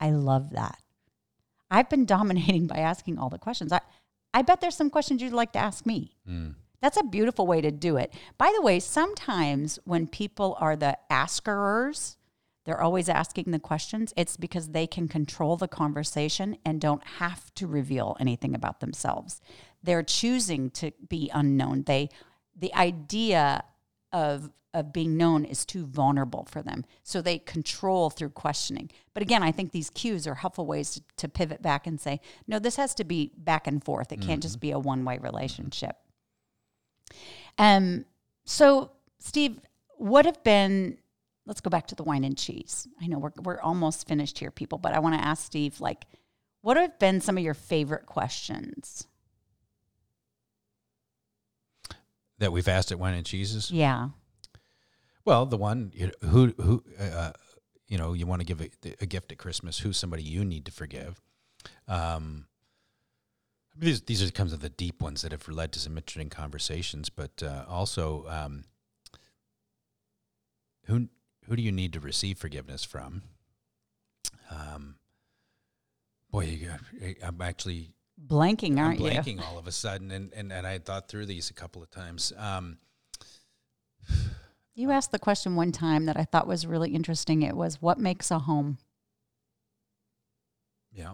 I 0.00 0.10
love 0.10 0.50
that. 0.50 0.78
I've 1.70 1.88
been 1.88 2.04
dominating 2.06 2.66
by 2.66 2.78
asking 2.78 3.18
all 3.18 3.30
the 3.30 3.38
questions. 3.38 3.72
I, 3.72 3.80
I 4.32 4.42
bet 4.42 4.60
there's 4.60 4.76
some 4.76 4.90
questions 4.90 5.22
you'd 5.22 5.32
like 5.32 5.52
to 5.52 5.58
ask 5.58 5.86
me. 5.86 6.16
Hmm. 6.26 6.50
That's 6.80 6.98
a 6.98 7.04
beautiful 7.04 7.46
way 7.46 7.60
to 7.62 7.70
do 7.70 7.96
it. 7.96 8.12
By 8.38 8.52
the 8.54 8.62
way, 8.62 8.80
sometimes 8.80 9.78
when 9.84 10.06
people 10.06 10.56
are 10.60 10.76
the 10.76 10.98
askers, 11.10 12.16
they're 12.64 12.80
always 12.80 13.08
asking 13.08 13.50
the 13.50 13.58
questions, 13.58 14.12
it's 14.16 14.36
because 14.36 14.68
they 14.68 14.86
can 14.86 15.08
control 15.08 15.56
the 15.56 15.68
conversation 15.68 16.58
and 16.64 16.80
don't 16.80 17.04
have 17.18 17.54
to 17.54 17.66
reveal 17.66 18.16
anything 18.20 18.54
about 18.54 18.80
themselves. 18.80 19.40
They're 19.82 20.02
choosing 20.02 20.70
to 20.70 20.90
be 21.08 21.30
unknown. 21.32 21.84
They 21.84 22.10
the 22.58 22.74
idea 22.74 23.64
of 24.12 24.50
of 24.76 24.92
being 24.92 25.16
known 25.16 25.46
is 25.46 25.64
too 25.64 25.86
vulnerable 25.86 26.46
for 26.50 26.60
them. 26.60 26.84
So 27.02 27.22
they 27.22 27.38
control 27.38 28.10
through 28.10 28.28
questioning. 28.30 28.90
But 29.14 29.22
again, 29.22 29.42
I 29.42 29.50
think 29.50 29.72
these 29.72 29.88
cues 29.88 30.26
are 30.26 30.34
helpful 30.34 30.66
ways 30.66 30.90
to, 30.94 31.02
to 31.16 31.28
pivot 31.30 31.62
back 31.62 31.86
and 31.86 31.98
say, 31.98 32.20
no, 32.46 32.58
this 32.58 32.76
has 32.76 32.94
to 32.96 33.04
be 33.04 33.32
back 33.38 33.66
and 33.66 33.82
forth. 33.82 34.12
It 34.12 34.20
can't 34.20 34.42
just 34.42 34.60
be 34.60 34.72
a 34.72 34.78
one 34.78 35.06
way 35.06 35.16
relationship. 35.16 35.96
Um, 37.56 38.04
so, 38.44 38.90
Steve, 39.18 39.60
what 39.96 40.26
have 40.26 40.44
been, 40.44 40.98
let's 41.46 41.62
go 41.62 41.70
back 41.70 41.86
to 41.86 41.94
the 41.94 42.04
wine 42.04 42.24
and 42.24 42.36
cheese. 42.36 42.86
I 43.00 43.06
know 43.06 43.18
we're, 43.18 43.32
we're 43.42 43.60
almost 43.62 44.06
finished 44.06 44.38
here, 44.38 44.50
people, 44.50 44.76
but 44.76 44.92
I 44.92 44.98
want 44.98 45.14
to 45.14 45.26
ask 45.26 45.46
Steve, 45.46 45.80
like, 45.80 46.04
what 46.60 46.76
have 46.76 46.98
been 46.98 47.22
some 47.22 47.38
of 47.38 47.42
your 47.42 47.54
favorite 47.54 48.04
questions? 48.04 49.06
That 52.38 52.52
we've 52.52 52.68
asked 52.68 52.92
at 52.92 52.98
Wine 52.98 53.14
and 53.14 53.24
Cheeses. 53.24 53.70
Yeah. 53.70 54.08
Well, 55.24 55.46
the 55.46 55.56
one 55.56 55.90
you 55.94 56.06
know, 56.06 56.28
who 56.28 56.54
who 56.60 56.84
uh, 56.98 57.32
you 57.88 57.98
know 57.98 58.12
you 58.12 58.26
want 58.26 58.40
to 58.40 58.46
give 58.46 58.60
a, 58.60 58.70
a 59.00 59.06
gift 59.06 59.32
at 59.32 59.38
Christmas. 59.38 59.78
Who's 59.78 59.96
somebody 59.96 60.22
you 60.22 60.44
need 60.44 60.64
to 60.66 60.72
forgive? 60.72 61.20
Um, 61.88 62.46
these 63.74 64.02
these 64.02 64.22
are 64.22 64.30
comes 64.30 64.52
of 64.52 64.60
the 64.60 64.68
deep 64.68 65.02
ones 65.02 65.22
that 65.22 65.32
have 65.32 65.48
led 65.48 65.72
to 65.72 65.78
some 65.78 65.96
interesting 65.96 66.30
conversations, 66.30 67.10
but 67.10 67.42
uh, 67.42 67.64
also 67.68 68.26
um, 68.28 68.64
who 70.84 71.08
who 71.46 71.56
do 71.56 71.62
you 71.62 71.72
need 71.72 71.92
to 71.92 72.00
receive 72.00 72.38
forgiveness 72.38 72.84
from? 72.84 73.22
Um, 74.50 74.96
boy, 76.30 76.44
you 76.44 76.66
got, 76.66 76.80
I'm 77.22 77.40
actually 77.40 77.95
Blanking, 78.24 78.78
aren't 78.78 79.00
I'm 79.00 79.06
you? 79.06 79.12
blanking 79.12 79.42
all 79.46 79.58
of 79.58 79.66
a 79.66 79.72
sudden, 79.72 80.10
and, 80.10 80.32
and, 80.32 80.52
and 80.52 80.66
I 80.66 80.78
thought 80.78 81.08
through 81.08 81.26
these 81.26 81.50
a 81.50 81.54
couple 81.54 81.82
of 81.82 81.90
times. 81.90 82.32
Um, 82.36 82.78
You 84.74 84.90
asked 84.90 85.10
the 85.10 85.18
question 85.18 85.56
one 85.56 85.72
time 85.72 86.04
that 86.06 86.16
I 86.18 86.24
thought 86.24 86.46
was 86.46 86.66
really 86.66 86.94
interesting. 86.94 87.42
It 87.42 87.56
was, 87.56 87.80
what 87.80 87.98
makes 87.98 88.30
a 88.30 88.38
home? 88.40 88.78
yeah. 90.92 91.12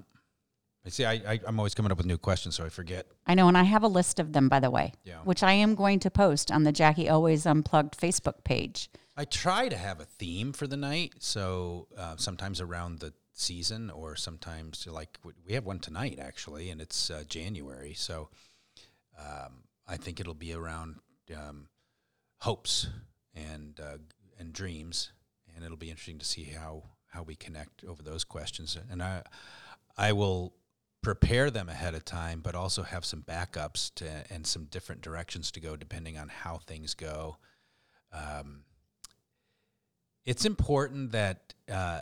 I 0.84 0.88
see. 0.88 1.04
I, 1.04 1.12
I 1.12 1.40
I'm 1.46 1.60
always 1.60 1.74
coming 1.74 1.92
up 1.92 1.98
with 1.98 2.06
new 2.08 2.18
questions, 2.18 2.56
so 2.56 2.64
I 2.64 2.68
forget. 2.68 3.06
I 3.24 3.34
know, 3.34 3.46
and 3.46 3.56
I 3.56 3.62
have 3.62 3.84
a 3.84 3.88
list 3.88 4.18
of 4.18 4.32
them, 4.32 4.48
by 4.48 4.58
the 4.58 4.68
way, 4.70 4.92
Yeah. 5.04 5.18
which 5.22 5.44
I 5.44 5.52
am 5.52 5.76
going 5.76 6.00
to 6.00 6.10
post 6.10 6.50
on 6.50 6.64
the 6.64 6.72
Jackie 6.72 7.08
Always 7.08 7.46
Unplugged 7.46 7.96
Facebook 7.96 8.42
page. 8.42 8.90
I 9.16 9.24
try 9.24 9.68
to 9.68 9.76
have 9.76 10.00
a 10.00 10.04
theme 10.04 10.52
for 10.52 10.66
the 10.66 10.76
night, 10.76 11.12
so 11.20 11.86
uh, 11.96 12.16
sometimes 12.16 12.60
around 12.60 12.98
the 12.98 13.12
season, 13.32 13.90
or 13.90 14.16
sometimes 14.16 14.86
like 14.86 15.18
we 15.46 15.54
have 15.54 15.64
one 15.64 15.78
tonight 15.78 16.18
actually, 16.20 16.70
and 16.70 16.80
it's 16.80 17.10
uh, 17.10 17.24
January, 17.28 17.94
so 17.94 18.28
um, 19.18 19.64
I 19.86 19.96
think 19.96 20.20
it'll 20.20 20.34
be 20.34 20.52
around 20.52 20.96
um, 21.34 21.68
hopes 22.38 22.88
and 23.34 23.78
uh, 23.80 23.98
and 24.38 24.52
dreams, 24.52 25.12
and 25.54 25.64
it'll 25.64 25.76
be 25.76 25.90
interesting 25.90 26.18
to 26.18 26.24
see 26.24 26.44
how 26.44 26.84
how 27.06 27.22
we 27.22 27.34
connect 27.34 27.84
over 27.84 28.02
those 28.02 28.24
questions. 28.24 28.76
And 28.90 29.02
I 29.02 29.22
I 29.96 30.12
will 30.12 30.54
prepare 31.02 31.50
them 31.50 31.68
ahead 31.68 31.94
of 31.94 32.04
time, 32.04 32.40
but 32.40 32.54
also 32.54 32.82
have 32.82 33.04
some 33.04 33.22
backups 33.22 33.92
to 33.96 34.24
and 34.30 34.46
some 34.46 34.64
different 34.66 35.02
directions 35.02 35.50
to 35.50 35.60
go 35.60 35.76
depending 35.76 36.16
on 36.16 36.28
how 36.28 36.58
things 36.58 36.94
go. 36.94 37.38
Um, 38.12 38.64
it's 40.24 40.44
important 40.44 41.12
that 41.12 41.54
uh, 41.70 42.00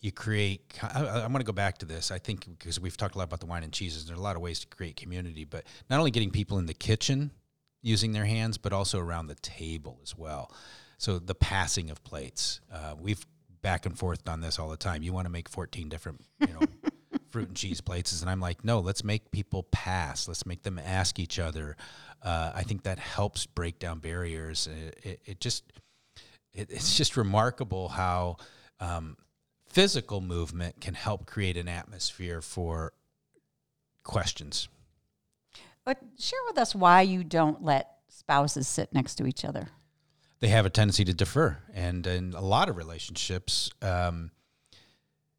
you 0.00 0.12
create. 0.12 0.78
I, 0.82 1.04
I 1.04 1.20
want 1.26 1.38
to 1.38 1.44
go 1.44 1.52
back 1.52 1.78
to 1.78 1.86
this. 1.86 2.10
I 2.10 2.18
think 2.18 2.46
because 2.58 2.78
we've 2.80 2.96
talked 2.96 3.14
a 3.14 3.18
lot 3.18 3.24
about 3.24 3.40
the 3.40 3.46
wine 3.46 3.62
and 3.62 3.72
cheeses. 3.72 4.06
There 4.06 4.16
are 4.16 4.18
a 4.18 4.22
lot 4.22 4.36
of 4.36 4.42
ways 4.42 4.60
to 4.60 4.66
create 4.68 4.96
community, 4.96 5.44
but 5.44 5.64
not 5.90 5.98
only 5.98 6.10
getting 6.10 6.30
people 6.30 6.58
in 6.58 6.66
the 6.66 6.74
kitchen 6.74 7.30
using 7.82 8.12
their 8.12 8.24
hands, 8.24 8.58
but 8.58 8.72
also 8.72 8.98
around 8.98 9.26
the 9.26 9.34
table 9.36 9.98
as 10.02 10.16
well. 10.16 10.52
So 10.98 11.18
the 11.18 11.34
passing 11.34 11.90
of 11.90 12.02
plates. 12.04 12.60
Uh, 12.72 12.94
we've 12.98 13.24
back 13.62 13.86
and 13.86 13.98
forth 13.98 14.28
on 14.28 14.40
this 14.40 14.58
all 14.58 14.68
the 14.68 14.76
time. 14.76 15.02
You 15.02 15.12
want 15.12 15.26
to 15.26 15.30
make 15.30 15.48
14 15.48 15.88
different, 15.88 16.24
you 16.40 16.54
know, 16.54 16.60
fruit 17.30 17.48
and 17.48 17.56
cheese 17.56 17.80
plates, 17.80 18.20
and 18.20 18.30
I'm 18.30 18.40
like, 18.40 18.64
no, 18.64 18.80
let's 18.80 19.04
make 19.04 19.30
people 19.30 19.64
pass. 19.64 20.28
Let's 20.28 20.46
make 20.46 20.62
them 20.62 20.78
ask 20.78 21.18
each 21.18 21.38
other. 21.38 21.76
Uh, 22.22 22.52
I 22.54 22.62
think 22.62 22.84
that 22.84 22.98
helps 22.98 23.46
break 23.46 23.78
down 23.78 23.98
barriers. 23.98 24.68
It, 24.68 25.00
it, 25.02 25.20
it 25.24 25.40
just 25.40 25.64
it, 26.52 26.70
it's 26.70 26.96
just 26.96 27.16
remarkable 27.16 27.88
how 27.88 28.38
um, 28.80 29.16
physical 29.78 30.20
movement 30.20 30.80
can 30.80 30.94
help 30.94 31.24
create 31.24 31.56
an 31.56 31.68
atmosphere 31.68 32.42
for 32.42 32.92
questions. 34.02 34.66
But 35.84 35.98
share 36.18 36.40
with 36.48 36.58
us 36.58 36.74
why 36.74 37.02
you 37.02 37.22
don't 37.22 37.62
let 37.62 37.88
spouses 38.08 38.66
sit 38.66 38.92
next 38.92 39.14
to 39.14 39.26
each 39.28 39.44
other. 39.44 39.68
They 40.40 40.48
have 40.48 40.66
a 40.66 40.70
tendency 40.70 41.04
to 41.04 41.14
defer, 41.14 41.58
and 41.72 42.04
in 42.08 42.34
a 42.34 42.40
lot 42.40 42.68
of 42.68 42.76
relationships, 42.76 43.70
um, 43.80 44.32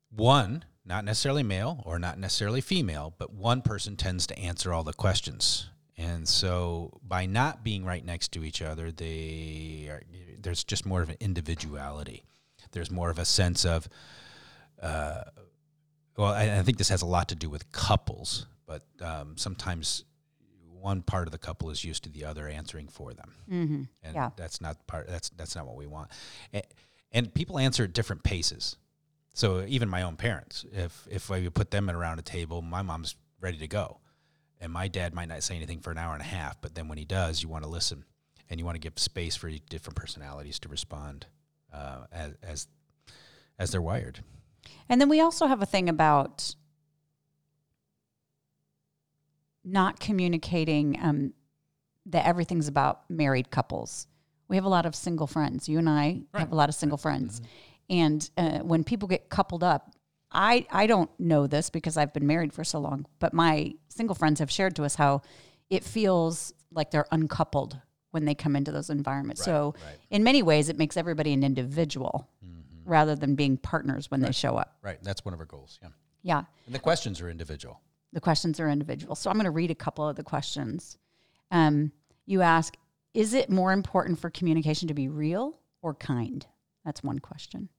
one 0.10 0.64
not 0.86 1.04
necessarily 1.04 1.44
male 1.44 1.84
or 1.86 2.00
not 2.00 2.18
necessarily 2.18 2.62
female, 2.62 3.14
but 3.18 3.34
one 3.34 3.62
person 3.62 3.98
tends 3.98 4.26
to 4.28 4.40
answer 4.40 4.74
all 4.74 4.86
the 4.86 4.94
questions. 4.94 5.70
And 5.98 6.26
so, 6.30 6.98
by 7.04 7.26
not 7.26 7.62
being 7.62 7.84
right 7.84 8.06
next 8.06 8.32
to 8.32 8.46
each 8.46 8.62
other, 8.62 8.90
they 8.90 9.88
are, 9.90 10.02
there's 10.40 10.64
just 10.64 10.86
more 10.86 11.02
of 11.02 11.10
an 11.10 11.18
individuality. 11.20 12.24
There's 12.72 12.90
more 12.90 13.10
of 13.10 13.20
a 13.20 13.26
sense 13.26 13.66
of, 13.66 13.90
uh, 14.82 15.24
well, 16.18 16.34
I, 16.34 16.60
I 16.60 16.64
think 16.64 16.78
this 16.78 16.90
has 16.90 17.02
a 17.02 17.06
lot 17.06 17.30
to 17.30 17.36
do 17.36 17.50
with 17.50 17.72
couples, 17.72 18.46
but 18.66 18.84
um, 19.02 19.38
sometimes 19.38 20.04
one 20.82 21.02
part 21.02 21.28
of 21.28 21.32
the 21.32 21.38
couple 21.38 21.70
is 21.70 21.84
used 21.84 22.04
to 22.04 22.10
the 22.10 22.26
other 22.26 22.48
answering 22.48 22.88
for 22.88 23.14
them, 23.14 23.34
Mm-hmm. 23.50 23.84
and 24.04 24.16
Yeah. 24.16 24.30
that's 24.36 24.62
not 24.62 24.86
part. 24.88 25.08
That's 25.08 25.30
that's 25.30 25.56
not 25.56 25.66
what 25.66 25.76
we 25.76 25.88
want. 25.88 26.10
And, 26.54 26.64
and 27.12 27.34
people 27.34 27.58
answer 27.60 27.84
at 27.86 27.94
different 27.94 28.24
paces. 28.24 28.78
So 29.34 29.66
even 29.68 29.90
my 29.90 30.02
own 30.04 30.16
parents, 30.16 30.66
if 30.72 31.08
if 31.10 31.32
I 31.32 31.48
put 31.50 31.72
them 31.72 31.90
around 31.90 32.20
a 32.20 32.22
table, 32.24 32.62
my 32.62 32.82
mom's 32.82 33.16
ready 33.42 33.58
to 33.58 33.68
go, 33.68 34.00
and 34.60 34.72
my 34.72 34.88
dad 34.88 35.14
might 35.14 35.28
not 35.30 35.44
say 35.44 35.56
anything 35.56 35.80
for 35.80 35.92
an 35.92 35.98
hour 35.98 36.14
and 36.14 36.22
a 36.22 36.26
half, 36.26 36.60
but 36.62 36.76
then 36.76 36.88
when 36.88 36.98
he 36.98 37.06
does, 37.06 37.42
you 37.44 37.50
want 37.50 37.64
to 37.64 37.70
listen, 37.70 38.04
and 38.50 38.60
you 38.60 38.66
want 38.66 38.76
to 38.76 38.80
give 38.80 38.98
space 39.00 39.36
for 39.36 39.50
different 39.70 39.96
personalities 39.96 40.60
to 40.60 40.70
respond 40.70 41.26
uh, 41.74 42.06
as 42.12 42.34
as 42.44 42.68
as 43.58 43.72
they're 43.72 43.82
wired. 43.82 44.24
And 44.88 45.00
then 45.00 45.10
we 45.10 45.22
also 45.22 45.48
have 45.48 45.62
a 45.62 45.66
thing 45.66 45.90
about 45.90 46.56
not 49.64 50.00
communicating 50.00 50.98
um, 51.02 51.34
that 52.08 52.26
everything's 52.26 52.68
about 52.68 53.02
married 53.10 53.52
couples. 53.52 54.08
We 54.48 54.56
have 54.56 54.66
a 54.66 54.70
lot 54.70 54.86
of 54.86 54.96
single 54.96 55.28
friends. 55.28 55.70
You 55.70 55.78
and 55.78 55.90
I 55.90 56.22
have 56.34 56.52
a 56.52 56.56
lot 56.56 56.70
of 56.70 56.76
single 56.76 56.98
friends. 56.98 57.42
And 57.90 58.28
uh, 58.38 58.60
when 58.60 58.84
people 58.84 59.08
get 59.08 59.30
coupled 59.30 59.64
up, 59.64 59.94
I, 60.32 60.66
I 60.72 60.88
don't 60.88 61.10
know 61.20 61.48
this 61.48 61.70
because 61.70 61.98
I've 61.98 62.14
been 62.14 62.28
married 62.28 62.54
for 62.54 62.64
so 62.64 62.80
long, 62.80 63.06
but 63.20 63.34
my 63.34 63.74
single 63.90 64.16
friends 64.16 64.40
have 64.40 64.52
shared 64.52 64.76
to 64.76 64.84
us 64.84 64.96
how 64.96 65.22
it 65.70 65.84
feels 65.84 66.54
like 66.72 66.92
they're 66.92 67.08
uncoupled 67.12 67.80
when 68.12 68.26
they 68.26 68.36
come 68.36 68.56
into 68.56 68.72
those 68.72 68.90
environments. 68.90 69.42
Right, 69.42 69.46
so, 69.46 69.76
right. 69.86 69.98
in 70.10 70.24
many 70.24 70.42
ways, 70.44 70.70
it 70.70 70.78
makes 70.78 70.98
everybody 70.98 71.34
an 71.34 71.44
individual 71.44 72.28
rather 72.90 73.16
than 73.16 73.36
being 73.36 73.58
partners 73.58 74.10
when 74.12 74.22
they 74.22 74.32
show 74.32 74.58
up. 74.58 74.78
Right. 74.82 74.98
That's 75.02 75.24
one 75.24 75.34
of 75.34 75.40
our 75.40 75.46
goals. 75.46 75.80
Yeah. 75.82 75.90
Yeah. 76.24 76.44
And 76.66 76.76
the 76.76 76.80
questions 76.80 77.22
are 77.22 77.30
individual. 77.30 77.80
The 78.12 78.20
questions 78.20 78.60
are 78.60 78.70
individual. 78.70 79.16
So 79.16 79.30
I'm 79.30 79.36
going 79.36 79.46
to 79.46 79.52
read 79.52 79.72
a 79.72 79.76
couple 79.76 80.08
of 80.08 80.16
the 80.16 80.24
questions. 80.24 80.98
Um, 81.52 81.92
you 82.26 82.42
ask, 82.42 82.76
is 83.14 83.34
it 83.34 83.50
more 83.50 83.72
important 83.72 84.20
for 84.20 84.30
communication 84.30 84.88
to 84.88 84.94
be 84.94 85.08
real 85.08 85.60
or 85.82 85.94
kind? 85.94 86.46
That's 86.84 87.04
one 87.04 87.20
question. 87.20 87.70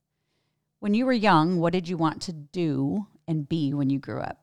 When 0.78 0.94
you 0.94 1.04
were 1.04 1.12
young, 1.12 1.58
what 1.58 1.72
did 1.72 1.88
you 1.88 1.96
want 1.96 2.22
to 2.22 2.32
do 2.32 3.06
and 3.28 3.48
be 3.48 3.74
when 3.74 3.90
you 3.90 3.98
grew 3.98 4.20
up? 4.20 4.42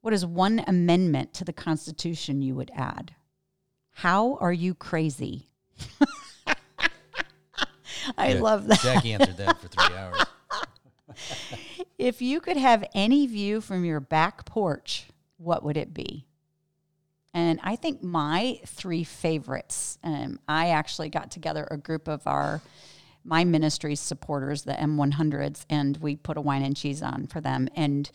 What 0.00 0.14
is 0.14 0.24
one 0.24 0.64
amendment 0.66 1.34
to 1.34 1.44
the 1.44 1.52
Constitution 1.52 2.40
you 2.40 2.54
would 2.54 2.70
add? 2.74 3.14
How 3.90 4.36
are 4.36 4.52
you 4.52 4.74
crazy? 4.74 5.48
I 8.18 8.34
Yeah, 8.34 8.40
love 8.40 8.66
that. 8.68 8.80
Jackie 8.80 9.12
answered 9.12 9.36
that 9.38 9.60
for 9.60 9.68
three 9.68 9.96
hours. 9.96 10.24
If 11.98 12.20
you 12.20 12.40
could 12.40 12.58
have 12.58 12.84
any 12.94 13.26
view 13.26 13.60
from 13.62 13.84
your 13.84 14.00
back 14.00 14.44
porch, 14.44 15.06
what 15.38 15.62
would 15.64 15.76
it 15.78 15.94
be? 15.94 16.26
And 17.32 17.58
I 17.62 17.76
think 17.76 18.02
my 18.02 18.60
three 18.66 19.02
favorites, 19.04 19.98
um, 20.04 20.38
I 20.46 20.70
actually 20.70 21.08
got 21.08 21.30
together 21.30 21.66
a 21.70 21.76
group 21.78 22.06
of 22.08 22.26
our 22.26 22.60
my 23.24 23.44
ministry's 23.44 23.98
supporters, 24.00 24.62
the 24.62 24.72
M100s, 24.74 25.64
and 25.68 25.96
we 25.96 26.16
put 26.16 26.36
a 26.36 26.40
wine 26.40 26.62
and 26.62 26.76
cheese 26.76 27.02
on 27.02 27.26
for 27.26 27.40
them. 27.40 27.68
And 27.74 28.10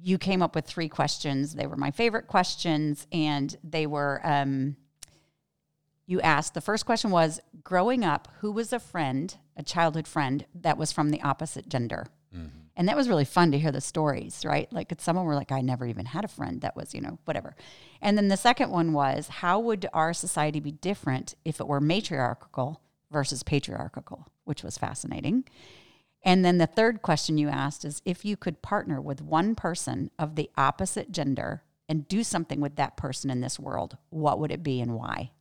you 0.00 0.16
came 0.18 0.42
up 0.42 0.54
with 0.54 0.64
three 0.66 0.88
questions. 0.88 1.54
They 1.54 1.66
were 1.66 1.76
my 1.76 1.90
favorite 1.90 2.26
questions, 2.26 3.06
and 3.10 3.56
they 3.64 3.86
were. 3.86 4.20
Um, 4.22 4.76
you 6.08 6.22
asked 6.22 6.54
the 6.54 6.62
first 6.62 6.86
question 6.86 7.10
was 7.10 7.38
growing 7.62 8.02
up 8.02 8.28
who 8.40 8.50
was 8.50 8.72
a 8.72 8.80
friend 8.80 9.36
a 9.56 9.62
childhood 9.62 10.08
friend 10.08 10.46
that 10.54 10.78
was 10.78 10.90
from 10.90 11.10
the 11.10 11.20
opposite 11.20 11.68
gender? 11.68 12.06
Mm-hmm. 12.34 12.58
And 12.76 12.88
that 12.88 12.96
was 12.96 13.08
really 13.08 13.24
fun 13.24 13.52
to 13.52 13.58
hear 13.58 13.70
the 13.70 13.80
stories 13.80 14.42
right? 14.44 14.72
Like 14.72 14.92
someone 14.98 15.26
were 15.26 15.34
like 15.34 15.52
i 15.52 15.60
never 15.60 15.86
even 15.86 16.06
had 16.06 16.24
a 16.24 16.28
friend 16.28 16.62
that 16.62 16.74
was 16.74 16.94
you 16.94 17.02
know 17.02 17.18
whatever. 17.26 17.54
And 18.00 18.16
then 18.16 18.28
the 18.28 18.36
second 18.38 18.70
one 18.70 18.94
was 18.94 19.28
how 19.28 19.60
would 19.60 19.86
our 19.92 20.14
society 20.14 20.60
be 20.60 20.72
different 20.72 21.34
if 21.44 21.60
it 21.60 21.68
were 21.68 21.80
matriarchal 21.80 22.80
versus 23.12 23.42
patriarchal 23.42 24.26
which 24.44 24.64
was 24.64 24.78
fascinating. 24.78 25.44
And 26.22 26.42
then 26.42 26.56
the 26.56 26.66
third 26.66 27.02
question 27.02 27.36
you 27.36 27.48
asked 27.48 27.84
is 27.84 28.00
if 28.06 28.24
you 28.24 28.36
could 28.36 28.62
partner 28.62 28.98
with 29.00 29.20
one 29.20 29.54
person 29.54 30.10
of 30.18 30.36
the 30.36 30.50
opposite 30.56 31.12
gender 31.12 31.62
and 31.86 32.08
do 32.08 32.24
something 32.24 32.60
with 32.60 32.76
that 32.76 32.96
person 32.96 33.30
in 33.30 33.40
this 33.40 33.58
world 33.58 33.98
what 34.08 34.38
would 34.38 34.50
it 34.50 34.62
be 34.62 34.80
and 34.80 34.94
why 34.94 35.32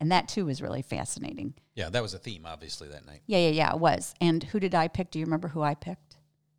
and 0.00 0.10
that 0.12 0.28
too 0.28 0.44
was 0.46 0.60
really 0.62 0.82
fascinating 0.82 1.54
Yeah, 1.74 1.88
that 1.90 2.02
was 2.02 2.14
a 2.14 2.18
theme, 2.18 2.44
obviously, 2.46 2.88
that 2.88 3.06
night. 3.06 3.22
yeah, 3.26 3.38
yeah, 3.38 3.50
yeah, 3.50 3.72
it 3.72 3.78
was. 3.80 4.14
And 4.20 4.42
who 4.44 4.60
did 4.60 4.74
I 4.74 4.88
pick? 4.88 5.10
Do 5.10 5.18
you 5.18 5.24
remember 5.24 5.48
who 5.48 5.62
I 5.62 5.74
picked 5.74 6.16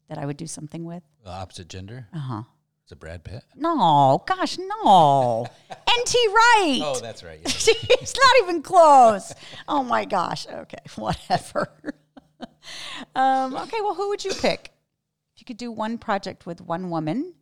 that 0.09 0.17
I 0.17 0.25
would 0.25 0.37
do 0.37 0.47
something 0.47 0.85
with? 0.85 1.03
The 1.23 1.31
opposite 1.31 1.67
gender. 1.69 2.07
Uh 2.13 2.19
huh. 2.19 2.43
Is 2.85 2.93
it 2.93 2.99
Brad 3.01 3.23
Pitt? 3.25 3.43
No, 3.55 4.23
gosh, 4.25 4.57
no. 4.57 5.45
N.T. 5.69 6.27
Wright. 6.27 6.81
Oh, 6.81 6.99
that's 7.01 7.21
right. 7.21 7.39
yeah. 7.43 7.49
He's 7.99 8.15
not 8.15 8.31
even 8.43 8.61
close. 8.61 9.33
Oh 9.67 9.83
my 9.83 10.05
gosh. 10.05 10.47
Okay, 10.47 10.77
whatever. 10.95 11.67
um, 13.15 13.55
okay, 13.55 13.81
well, 13.81 13.95
who 13.95 14.09
would 14.09 14.23
you 14.23 14.31
pick? 14.33 14.71
If 15.35 15.41
you 15.41 15.45
could 15.45 15.57
do 15.57 15.71
one 15.71 15.97
project 15.97 16.45
with 16.45 16.61
one 16.61 16.89
woman 16.89 17.33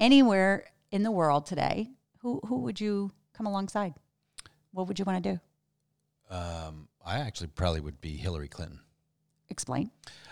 anywhere 0.00 0.66
in 0.90 1.02
the 1.04 1.10
world 1.12 1.46
today, 1.46 1.90
who 2.18 2.40
who 2.46 2.58
would 2.62 2.80
you 2.80 3.12
come 3.34 3.46
alongside? 3.46 3.94
What 4.72 4.88
would 4.88 4.98
you 4.98 5.04
want 5.04 5.22
to 5.22 5.32
do? 5.32 6.34
Um, 6.34 6.88
I 7.04 7.18
actually 7.18 7.48
probably 7.48 7.80
would 7.80 8.00
be 8.00 8.16
Hillary 8.16 8.48
Clinton. 8.48 8.80
Explain. 9.50 9.90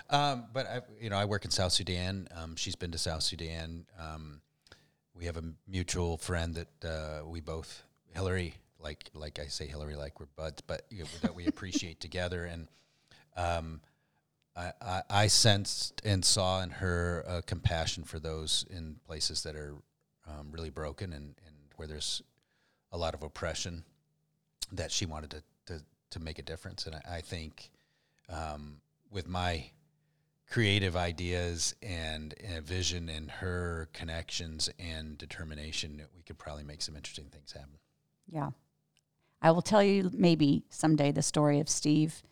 Um, 0.09 0.47
but 0.53 0.67
I, 0.67 0.81
you 1.01 1.11
know, 1.11 1.17
I 1.17 1.27
work 1.27 1.45
in 1.45 1.51
South 1.51 1.73
Sudan. 1.73 2.27
Um, 2.35 2.57
she's 2.57 2.75
been 2.75 2.91
to 2.93 2.99
South 2.99 3.23
Sudan. 3.23 3.85
Um, 3.99 4.41
we 5.15 5.27
have 5.27 5.37
a 5.37 5.45
mutual 5.69 6.17
friend 6.17 6.55
that 6.55 6.85
uh, 6.89 7.27
we 7.27 7.41
both 7.41 7.83
Hillary, 8.15 8.55
like 8.79 9.11
like 9.15 9.39
I 9.39 9.47
say 9.47 9.67
Hillary, 9.67 9.95
like 9.95 10.19
we're 10.19 10.27
buds, 10.37 10.63
but 10.63 10.83
you 10.91 11.01
know, 11.01 11.09
that 11.23 11.35
we 11.35 11.47
appreciate 11.47 12.01
together. 12.01 12.45
And 12.45 12.69
um, 13.37 13.83
I, 14.57 14.73
I, 14.81 15.03
I 15.11 15.27
sensed 15.27 16.01
and 16.05 16.25
saw 16.25 16.63
in 16.63 16.71
her 16.71 17.23
a 17.27 17.43
compassion 17.43 18.05
for 18.05 18.19
those 18.19 18.65
in 18.71 18.97
places 19.07 19.43
that 19.43 19.55
are 19.55 19.75
um, 20.27 20.49
really 20.51 20.71
broken 20.71 21.13
and, 21.13 21.35
and 21.47 21.57
where 21.77 21.87
there's 21.87 22.23
a 22.93 22.99
lot 22.99 23.15
of 23.15 23.23
oppression. 23.23 23.85
That 24.73 24.91
she 24.93 25.07
wanted 25.07 25.31
to 25.31 25.43
to, 25.67 25.83
to 26.11 26.21
make 26.21 26.39
a 26.39 26.43
difference, 26.43 26.87
and 26.87 26.95
I, 26.97 27.17
I 27.17 27.21
think 27.21 27.71
um, 28.29 28.81
with 29.11 29.29
my 29.29 29.71
creative 30.49 30.97
ideas 30.97 31.75
and, 31.83 32.35
and 32.43 32.59
a 32.59 32.61
vision 32.61 33.09
and 33.09 33.31
her 33.31 33.89
connections 33.93 34.69
and 34.81 35.17
determination, 35.17 36.03
we 36.17 36.23
could 36.23 36.39
probably 36.39 36.65
make 36.65 36.83
some 36.83 36.97
interesting 36.97 37.27
things 37.27 37.53
happen. 37.53 37.79
Yeah. 38.29 38.51
I 39.43 39.53
will 39.53 39.63
tell 39.63 39.83
you 39.83 40.11
maybe 40.13 40.65
someday 40.69 41.13
the 41.13 41.23
story 41.23 41.61
of 41.61 41.69
Steve. 41.69 42.23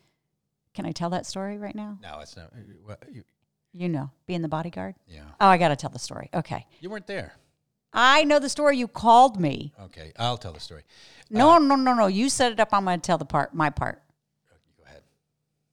Can 0.73 0.85
I 0.85 0.91
tell 0.91 1.09
that 1.11 1.25
story 1.25 1.57
right 1.57 1.73
now? 1.75 1.97
No, 2.03 2.19
it's 2.19 2.35
not. 2.35 2.51
What, 2.83 3.01
you, 3.11 3.23
You 3.73 3.87
know, 3.89 4.11
being 4.27 4.41
the 4.41 4.49
bodyguard. 4.49 4.95
yeah, 5.07 5.21
Oh, 5.39 5.47
I 5.47 5.57
got 5.57 5.69
to 5.69 5.75
tell 5.77 5.89
the 5.89 5.97
story. 5.99 6.29
Okay. 6.33 6.65
you 6.81 6.89
weren't 6.89 7.07
there. 7.07 7.33
I 7.93 8.23
know 8.23 8.39
the 8.39 8.49
story. 8.49 8.77
You 8.77 8.87
called 8.87 9.39
me. 9.39 9.73
Okay, 9.85 10.11
I'll 10.17 10.37
tell 10.37 10.53
the 10.53 10.59
story. 10.59 10.83
No, 11.29 11.57
no, 11.57 11.75
no, 11.75 11.93
no. 11.93 12.07
You 12.07 12.29
set 12.29 12.51
it 12.51 12.59
up. 12.59 12.69
I'm 12.71 12.85
going 12.85 12.99
to 12.99 13.05
tell 13.05 13.17
the 13.17 13.25
part, 13.25 13.53
my 13.53 13.69
part. 13.69 14.01
Go 14.77 14.83
ahead. 14.85 15.01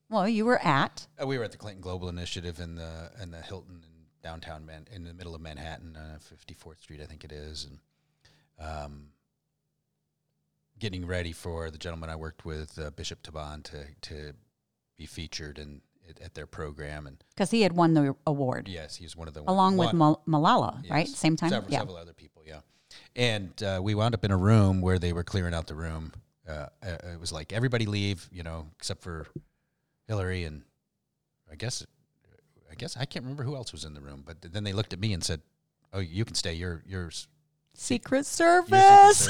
Well, 0.08 0.28
you 0.28 0.44
were 0.44 0.58
at. 0.64 1.06
Uh, 1.20 1.26
we 1.26 1.38
were 1.38 1.44
at 1.44 1.52
the 1.52 1.58
Clinton 1.58 1.82
Global 1.82 2.08
Initiative 2.08 2.60
in 2.60 2.74
the 2.76 3.10
in 3.22 3.30
the 3.30 3.40
Hilton 3.40 3.82
in 3.82 3.96
downtown 4.22 4.66
Man 4.66 4.86
in 4.92 5.04
the 5.04 5.14
middle 5.14 5.34
of 5.34 5.40
Manhattan, 5.40 5.96
uh, 5.96 6.18
54th 6.18 6.80
Street, 6.80 7.00
I 7.00 7.06
think 7.06 7.22
it 7.22 7.30
is, 7.32 7.68
and 7.68 7.78
um, 8.58 9.08
getting 10.78 11.06
ready 11.06 11.32
for 11.32 11.70
the 11.70 11.78
gentleman 11.78 12.10
I 12.10 12.16
worked 12.16 12.44
with, 12.44 12.78
uh, 12.78 12.90
Bishop 12.90 13.22
Taban, 13.22 13.62
to 13.64 13.84
to 14.08 14.32
be 14.96 15.06
featured 15.06 15.58
in 15.58 15.80
at 16.22 16.34
their 16.34 16.46
program, 16.46 17.06
and 17.06 17.22
Because 17.34 17.50
he 17.50 17.62
had 17.62 17.72
won 17.72 17.94
the 17.94 18.14
award 18.26 18.68
yes, 18.68 18.96
he's 18.96 19.16
one 19.16 19.28
of 19.28 19.34
the 19.34 19.42
along 19.42 19.76
with 19.76 19.88
one- 19.92 19.98
Mal- 19.98 20.22
Malala, 20.26 20.90
right? 20.90 21.08
Same 21.08 21.36
time? 21.36 21.50
Several, 21.50 21.72
yeah. 21.72 21.78
several 21.78 21.96
other 21.96 22.12
people, 22.12 22.42
yeah. 22.46 22.60
And 23.14 23.62
uh, 23.62 23.80
we 23.82 23.94
wound 23.94 24.14
up 24.14 24.24
in 24.24 24.30
a 24.30 24.36
room 24.36 24.80
where 24.80 24.98
they 24.98 25.12
were 25.12 25.24
clearing 25.24 25.54
out 25.54 25.66
the 25.66 25.74
room. 25.74 26.12
Uh, 26.48 26.66
uh, 26.82 26.96
it 27.12 27.20
was 27.20 27.32
like 27.32 27.52
everybody 27.52 27.86
leave, 27.86 28.28
you 28.30 28.42
know, 28.42 28.66
except 28.76 29.02
for 29.02 29.26
Hillary 30.06 30.44
and 30.44 30.62
I 31.50 31.54
guess, 31.56 31.84
I 32.70 32.74
guess 32.74 32.96
I 32.96 33.04
can't 33.04 33.24
remember 33.24 33.44
who 33.44 33.56
else 33.56 33.72
was 33.72 33.84
in 33.84 33.94
the 33.94 34.00
room. 34.00 34.22
But 34.24 34.42
then 34.52 34.64
they 34.64 34.72
looked 34.72 34.92
at 34.92 35.00
me 35.00 35.12
and 35.12 35.22
said, 35.22 35.40
"Oh, 35.92 36.00
you 36.00 36.24
can 36.24 36.34
stay. 36.34 36.54
You're 36.54 36.82
you're, 36.86 37.10
Secret 37.74 38.12
you're 38.12 38.22
Secret 38.22 38.26
Service." 38.26 39.28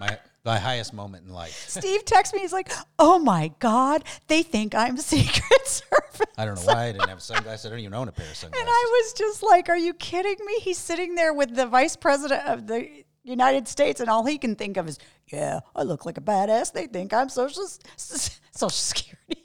My 0.00 0.18
my 0.44 0.58
highest 0.58 0.94
moment 0.94 1.26
in 1.26 1.32
life. 1.32 1.52
Steve 1.68 2.04
texts 2.04 2.34
me. 2.34 2.40
He's 2.40 2.52
like, 2.52 2.72
oh 2.98 3.18
my 3.18 3.52
God, 3.58 4.04
they 4.26 4.42
think 4.42 4.74
I'm 4.74 4.96
Secret 4.96 5.44
Service. 5.66 6.20
I 6.38 6.46
don't 6.46 6.54
know 6.54 6.62
why 6.62 6.86
I 6.86 6.92
didn't 6.92 7.08
have 7.08 7.22
sunglasses. 7.22 7.66
I 7.66 7.68
don't 7.68 7.78
even 7.80 7.94
own 7.94 8.08
a 8.08 8.12
pair 8.12 8.26
of 8.26 8.34
sunglasses. 8.34 8.60
And 8.60 8.68
I 8.68 8.86
was 8.90 9.12
just 9.12 9.42
like, 9.42 9.68
Are 9.68 9.76
you 9.76 9.92
kidding 9.94 10.36
me? 10.44 10.58
He's 10.60 10.78
sitting 10.78 11.14
there 11.14 11.34
with 11.34 11.54
the 11.54 11.66
vice 11.66 11.96
president 11.96 12.46
of 12.46 12.66
the 12.66 13.04
United 13.22 13.68
States, 13.68 14.00
and 14.00 14.08
all 14.08 14.24
he 14.24 14.38
can 14.38 14.56
think 14.56 14.78
of 14.78 14.88
is, 14.88 14.98
Yeah, 15.30 15.60
I 15.76 15.82
look 15.82 16.06
like 16.06 16.16
a 16.16 16.22
badass. 16.22 16.72
They 16.72 16.86
think 16.86 17.12
I'm 17.12 17.28
social, 17.28 17.66
social 17.96 18.70
security. 18.70 19.39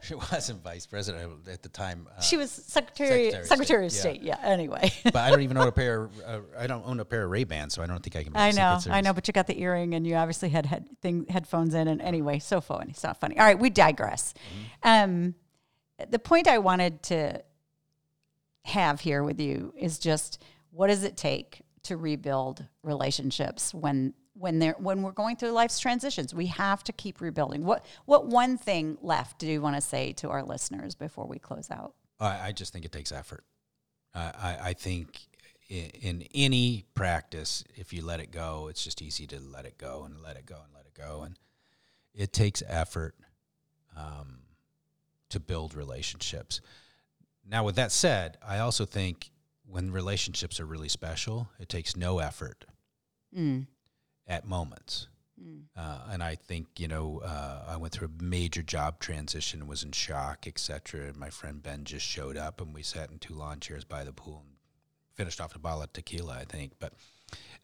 she 0.02 0.14
wasn't 0.14 0.62
vice 0.62 0.86
president 0.86 1.46
at 1.48 1.62
the 1.62 1.68
time. 1.68 2.06
Uh, 2.16 2.20
She 2.20 2.36
was 2.36 2.50
secretary, 2.50 3.30
Secretary 3.30 3.40
of 3.42 3.46
secretary 3.46 3.86
of 3.86 3.92
State, 3.92 4.00
state. 4.16 4.22
Yeah. 4.22 4.38
Anyway, 4.42 4.92
but 5.04 5.16
I 5.16 5.30
don't 5.30 5.42
even 5.42 5.56
own 5.56 5.68
a 5.68 5.72
pair. 5.82 6.08
Uh, 6.26 6.40
I 6.58 6.66
don't 6.66 6.86
own 6.86 7.00
a 7.00 7.04
pair 7.04 7.24
of 7.24 7.30
Ray 7.30 7.44
Bans, 7.44 7.74
so 7.74 7.82
I 7.82 7.86
don't 7.86 8.02
think 8.02 8.16
I 8.16 8.24
can. 8.24 8.32
Be 8.32 8.38
I 8.38 8.50
know, 8.52 8.78
I 8.90 9.00
know, 9.00 9.12
but 9.12 9.28
you 9.28 9.32
got 9.32 9.46
the 9.46 9.60
earring, 9.60 9.94
and 9.94 10.06
you 10.06 10.14
obviously 10.16 10.48
had 10.48 10.66
head 10.66 10.88
thing, 11.02 11.26
headphones 11.28 11.74
in, 11.74 11.88
and 11.88 12.00
anyway, 12.00 12.38
so 12.38 12.60
funny, 12.60 12.92
so 12.94 13.12
funny. 13.14 13.38
All 13.38 13.44
right, 13.44 13.58
we 13.58 13.70
digress. 13.70 14.34
Um, 14.82 15.34
the 16.08 16.18
point 16.18 16.48
I 16.48 16.58
wanted 16.58 17.02
to 17.04 17.42
have 18.64 19.00
here 19.00 19.22
with 19.22 19.40
you 19.40 19.72
is 19.76 19.98
just 19.98 20.42
what 20.70 20.86
does 20.88 21.02
it 21.04 21.16
take 21.16 21.62
to 21.82 21.96
rebuild 21.96 22.64
relationships 22.82 23.72
when 23.74 24.12
when 24.40 24.58
they're 24.58 24.76
when 24.78 25.02
we're 25.02 25.12
going 25.12 25.36
through 25.36 25.50
life's 25.50 25.78
transitions 25.78 26.34
we 26.34 26.46
have 26.46 26.82
to 26.84 26.92
keep 26.92 27.20
rebuilding. 27.20 27.64
What 27.64 27.84
what 28.06 28.26
one 28.26 28.56
thing 28.56 28.96
left 29.02 29.38
do 29.38 29.46
you 29.46 29.60
want 29.60 29.76
to 29.76 29.82
say 29.82 30.12
to 30.14 30.30
our 30.30 30.42
listeners 30.42 30.94
before 30.94 31.26
we 31.26 31.38
close 31.38 31.70
out? 31.70 31.94
I, 32.18 32.48
I 32.48 32.52
just 32.52 32.72
think 32.72 32.84
it 32.84 32.92
takes 32.92 33.12
effort. 33.12 33.44
I, 34.14 34.20
I, 34.20 34.58
I 34.68 34.72
think 34.72 35.20
in, 35.68 35.90
in 36.00 36.28
any 36.34 36.84
practice, 36.94 37.64
if 37.76 37.92
you 37.92 38.04
let 38.04 38.20
it 38.20 38.32
go, 38.32 38.68
it's 38.68 38.82
just 38.82 39.00
easy 39.02 39.26
to 39.28 39.38
let 39.38 39.66
it 39.66 39.78
go 39.78 40.02
and 40.04 40.20
let 40.20 40.36
it 40.36 40.46
go 40.46 40.56
and 40.64 40.74
let 40.74 40.86
it 40.86 40.94
go, 40.94 41.22
and 41.22 41.38
it 42.14 42.32
takes 42.32 42.62
effort 42.66 43.14
um, 43.96 44.40
to 45.28 45.38
build 45.38 45.74
relationships. 45.74 46.60
Now, 47.46 47.64
with 47.64 47.76
that 47.76 47.92
said, 47.92 48.38
I 48.46 48.58
also 48.58 48.84
think 48.84 49.30
when 49.66 49.92
relationships 49.92 50.60
are 50.60 50.66
really 50.66 50.88
special, 50.88 51.48
it 51.58 51.68
takes 51.68 51.96
no 51.96 52.18
effort. 52.18 52.64
Mm, 53.36 53.66
at 54.30 54.46
moments. 54.46 55.08
Uh, 55.76 55.98
and 56.10 56.22
I 56.22 56.34
think 56.34 56.66
you 56.78 56.86
know 56.86 57.22
uh, 57.24 57.64
I 57.68 57.76
went 57.78 57.94
through 57.94 58.08
a 58.08 58.22
major 58.22 58.62
job 58.62 58.98
transition, 58.98 59.66
was 59.66 59.82
in 59.82 59.92
shock, 59.92 60.46
etc. 60.46 61.06
And 61.06 61.16
my 61.16 61.30
friend 61.30 61.62
Ben 61.62 61.84
just 61.84 62.04
showed 62.04 62.36
up, 62.36 62.60
and 62.60 62.74
we 62.74 62.82
sat 62.82 63.10
in 63.10 63.18
two 63.18 63.34
lawn 63.34 63.58
chairs 63.58 63.84
by 63.84 64.04
the 64.04 64.12
pool 64.12 64.42
and 64.44 64.56
finished 65.14 65.40
off 65.40 65.54
a 65.56 65.58
bottle 65.58 65.82
of 65.82 65.92
tequila, 65.94 66.34
I 66.34 66.44
think, 66.44 66.72
but 66.78 66.92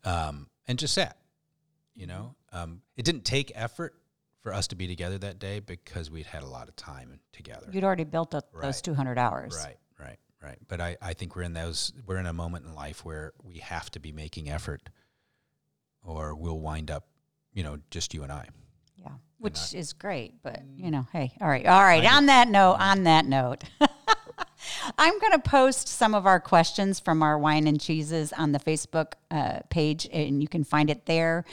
um, 0.04 0.48
and 0.66 0.78
just 0.78 0.94
sat. 0.94 1.18
You 1.94 2.06
know, 2.06 2.34
um, 2.52 2.80
it 2.96 3.04
didn't 3.04 3.24
take 3.24 3.52
effort 3.54 3.94
for 4.40 4.54
us 4.54 4.68
to 4.68 4.76
be 4.76 4.86
together 4.86 5.18
that 5.18 5.38
day 5.38 5.60
because 5.60 6.10
we'd 6.10 6.26
had 6.26 6.42
a 6.42 6.48
lot 6.48 6.68
of 6.68 6.76
time 6.76 7.20
together. 7.32 7.68
You'd 7.70 7.84
already 7.84 8.04
built 8.04 8.34
up 8.34 8.48
those 8.58 8.80
200 8.80 9.18
hours. 9.18 9.54
Right, 9.62 9.76
right, 9.98 10.18
right. 10.42 10.58
But 10.68 10.80
I, 10.80 10.96
I 11.02 11.12
think 11.12 11.36
we're 11.36 11.42
in 11.42 11.52
those 11.52 11.92
we're 12.06 12.18
in 12.18 12.26
a 12.26 12.32
moment 12.32 12.64
in 12.64 12.74
life 12.74 13.04
where 13.04 13.34
we 13.42 13.58
have 13.58 13.90
to 13.90 14.00
be 14.00 14.12
making 14.12 14.48
effort 14.48 14.88
or 16.06 16.34
we'll 16.34 16.60
wind 16.60 16.90
up, 16.90 17.06
you 17.52 17.62
know, 17.62 17.78
just 17.90 18.14
you 18.14 18.22
and 18.22 18.32
I. 18.32 18.48
Yeah, 18.96 19.12
which 19.38 19.74
is 19.74 19.92
great, 19.92 20.42
but 20.42 20.62
you 20.76 20.90
know, 20.90 21.06
hey, 21.12 21.32
all 21.40 21.48
right, 21.48 21.66
all 21.66 21.82
right. 21.82 22.04
On 22.04 22.26
that 22.26 22.48
note, 22.48 22.76
on 22.78 23.04
that 23.04 23.26
note, 23.26 23.64
I'm 24.98 25.18
going 25.18 25.32
to 25.32 25.38
post 25.38 25.88
some 25.88 26.14
of 26.14 26.26
our 26.26 26.40
questions 26.40 27.00
from 27.00 27.22
our 27.22 27.38
wine 27.38 27.66
and 27.66 27.80
cheeses 27.80 28.32
on 28.32 28.52
the 28.52 28.58
Facebook 28.58 29.12
uh, 29.30 29.60
page, 29.70 30.08
and 30.12 30.40
you 30.40 30.48
can 30.48 30.64
find 30.64 30.90
it 30.90 31.06
there. 31.06 31.44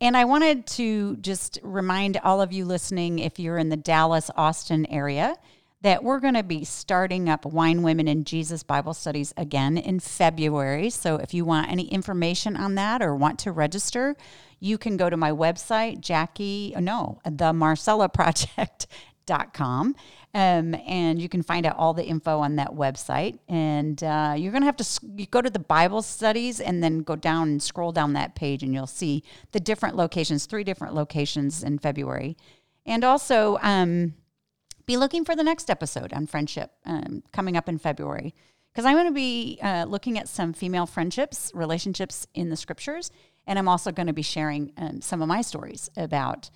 And 0.00 0.16
I 0.16 0.24
wanted 0.24 0.66
to 0.68 1.16
just 1.16 1.58
remind 1.62 2.16
all 2.24 2.40
of 2.40 2.52
you 2.52 2.64
listening, 2.64 3.18
if 3.18 3.38
you're 3.38 3.58
in 3.58 3.68
the 3.68 3.76
Dallas, 3.76 4.30
Austin 4.34 4.86
area, 4.86 5.36
that 5.82 6.04
we're 6.04 6.20
going 6.20 6.34
to 6.34 6.42
be 6.42 6.64
starting 6.64 7.28
up 7.28 7.46
Wine 7.46 7.82
Women 7.82 8.06
and 8.06 8.26
Jesus 8.26 8.62
Bible 8.62 8.92
Studies 8.92 9.32
again 9.36 9.78
in 9.78 9.98
February. 9.98 10.90
So 10.90 11.16
if 11.16 11.32
you 11.32 11.44
want 11.44 11.70
any 11.70 11.84
information 11.84 12.56
on 12.56 12.74
that 12.74 13.00
or 13.00 13.16
want 13.16 13.38
to 13.40 13.52
register, 13.52 14.14
you 14.58 14.76
can 14.76 14.98
go 14.98 15.08
to 15.08 15.16
my 15.16 15.30
website, 15.30 16.00
Jackie, 16.00 16.74
no, 16.78 17.18
the 17.24 17.52
Marcella 17.54 18.08
Project.com. 18.10 19.94
Um, 20.32 20.74
and 20.86 21.20
you 21.20 21.28
can 21.28 21.42
find 21.42 21.66
out 21.66 21.76
all 21.76 21.94
the 21.94 22.04
info 22.04 22.38
on 22.38 22.56
that 22.56 22.72
website. 22.72 23.38
And 23.48 24.02
uh, 24.04 24.34
you're 24.36 24.52
going 24.52 24.62
to 24.62 24.66
have 24.66 24.76
to 24.76 25.26
go 25.30 25.40
to 25.40 25.50
the 25.50 25.58
Bible 25.58 26.02
studies 26.02 26.60
and 26.60 26.82
then 26.82 27.00
go 27.00 27.16
down 27.16 27.48
and 27.48 27.62
scroll 27.62 27.90
down 27.90 28.12
that 28.12 28.34
page, 28.34 28.62
and 28.62 28.72
you'll 28.74 28.86
see 28.86 29.24
the 29.52 29.60
different 29.60 29.96
locations, 29.96 30.46
three 30.46 30.62
different 30.62 30.94
locations 30.94 31.64
in 31.64 31.78
February. 31.78 32.36
And 32.86 33.02
also, 33.02 33.58
um, 33.62 34.14
be 34.90 34.96
looking 34.96 35.24
for 35.24 35.36
the 35.36 35.44
next 35.44 35.70
episode 35.70 36.12
on 36.12 36.26
friendship 36.26 36.72
um, 36.84 37.22
coming 37.32 37.56
up 37.56 37.68
in 37.68 37.78
February. 37.78 38.34
Because 38.72 38.84
I'm 38.84 38.94
going 38.94 39.06
to 39.06 39.12
be 39.12 39.58
uh, 39.62 39.84
looking 39.88 40.18
at 40.18 40.28
some 40.28 40.52
female 40.52 40.86
friendships, 40.86 41.52
relationships 41.54 42.26
in 42.34 42.50
the 42.50 42.56
scriptures. 42.56 43.12
And 43.46 43.58
I'm 43.58 43.68
also 43.68 43.92
going 43.92 44.08
to 44.08 44.12
be 44.12 44.22
sharing 44.22 44.72
um, 44.76 45.00
some 45.00 45.22
of 45.22 45.28
my 45.28 45.42
stories 45.42 45.90
about 45.96 46.50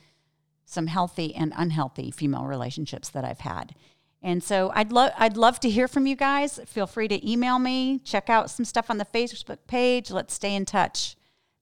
some 0.65 0.89
healthy 0.89 1.35
and 1.35 1.53
unhealthy 1.57 2.11
female 2.11 2.47
relationships 2.47 3.09
that 3.11 3.25
I've 3.25 3.41
had. 3.41 3.75
And 4.21 4.43
so 4.43 4.73
I'd 4.75 4.91
love 4.91 5.13
I'd 5.19 5.37
love 5.37 5.61
to 5.61 5.71
hear 5.71 5.87
from 5.87 6.07
you 6.07 6.17
guys. 6.17 6.59
Feel 6.67 6.87
free 6.87 7.09
to 7.09 7.31
email 7.31 7.59
me, 7.59 8.01
check 8.05 8.31
out 8.31 8.51
some 8.51 8.65
stuff 8.65 8.91
on 8.91 8.99
the 8.99 9.05
Facebook 9.05 9.59
page. 9.67 10.11
Let's 10.11 10.35
stay 10.35 10.55
in 10.55 10.65
touch. 10.65 11.15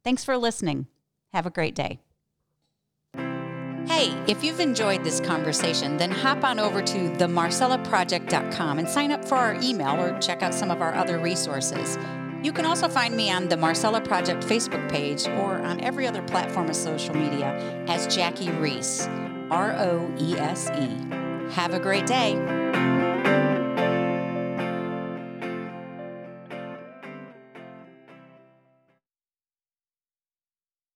Thanks 0.04 0.24
for 0.24 0.36
listening. 0.38 0.86
Have 1.32 1.44
a 1.44 1.50
great 1.50 1.74
day. 1.74 2.11
Hey, 3.86 4.16
if 4.26 4.44
you've 4.44 4.60
enjoyed 4.60 5.02
this 5.02 5.20
conversation, 5.20 5.96
then 5.96 6.10
hop 6.10 6.44
on 6.44 6.58
over 6.58 6.82
to 6.82 6.98
themarcellaproject.com 7.10 8.78
and 8.78 8.88
sign 8.88 9.10
up 9.10 9.24
for 9.24 9.34
our 9.34 9.54
email 9.60 10.00
or 10.00 10.18
check 10.20 10.42
out 10.42 10.54
some 10.54 10.70
of 10.70 10.80
our 10.80 10.94
other 10.94 11.18
resources. 11.18 11.98
You 12.42 12.52
can 12.52 12.64
also 12.64 12.88
find 12.88 13.16
me 13.16 13.30
on 13.30 13.48
the 13.48 13.56
Marcella 13.56 14.00
Project 14.00 14.44
Facebook 14.44 14.88
page 14.90 15.26
or 15.26 15.58
on 15.58 15.80
every 15.80 16.06
other 16.06 16.22
platform 16.22 16.68
of 16.68 16.76
social 16.76 17.14
media 17.14 17.84
as 17.88 18.12
Jackie 18.12 18.50
Roese, 18.50 19.06
R 19.50 19.72
O 19.72 20.12
E 20.18 20.34
S 20.36 20.70
E. 20.70 21.52
Have 21.52 21.74
a 21.74 21.80
great 21.80 22.06
day. 22.06 22.91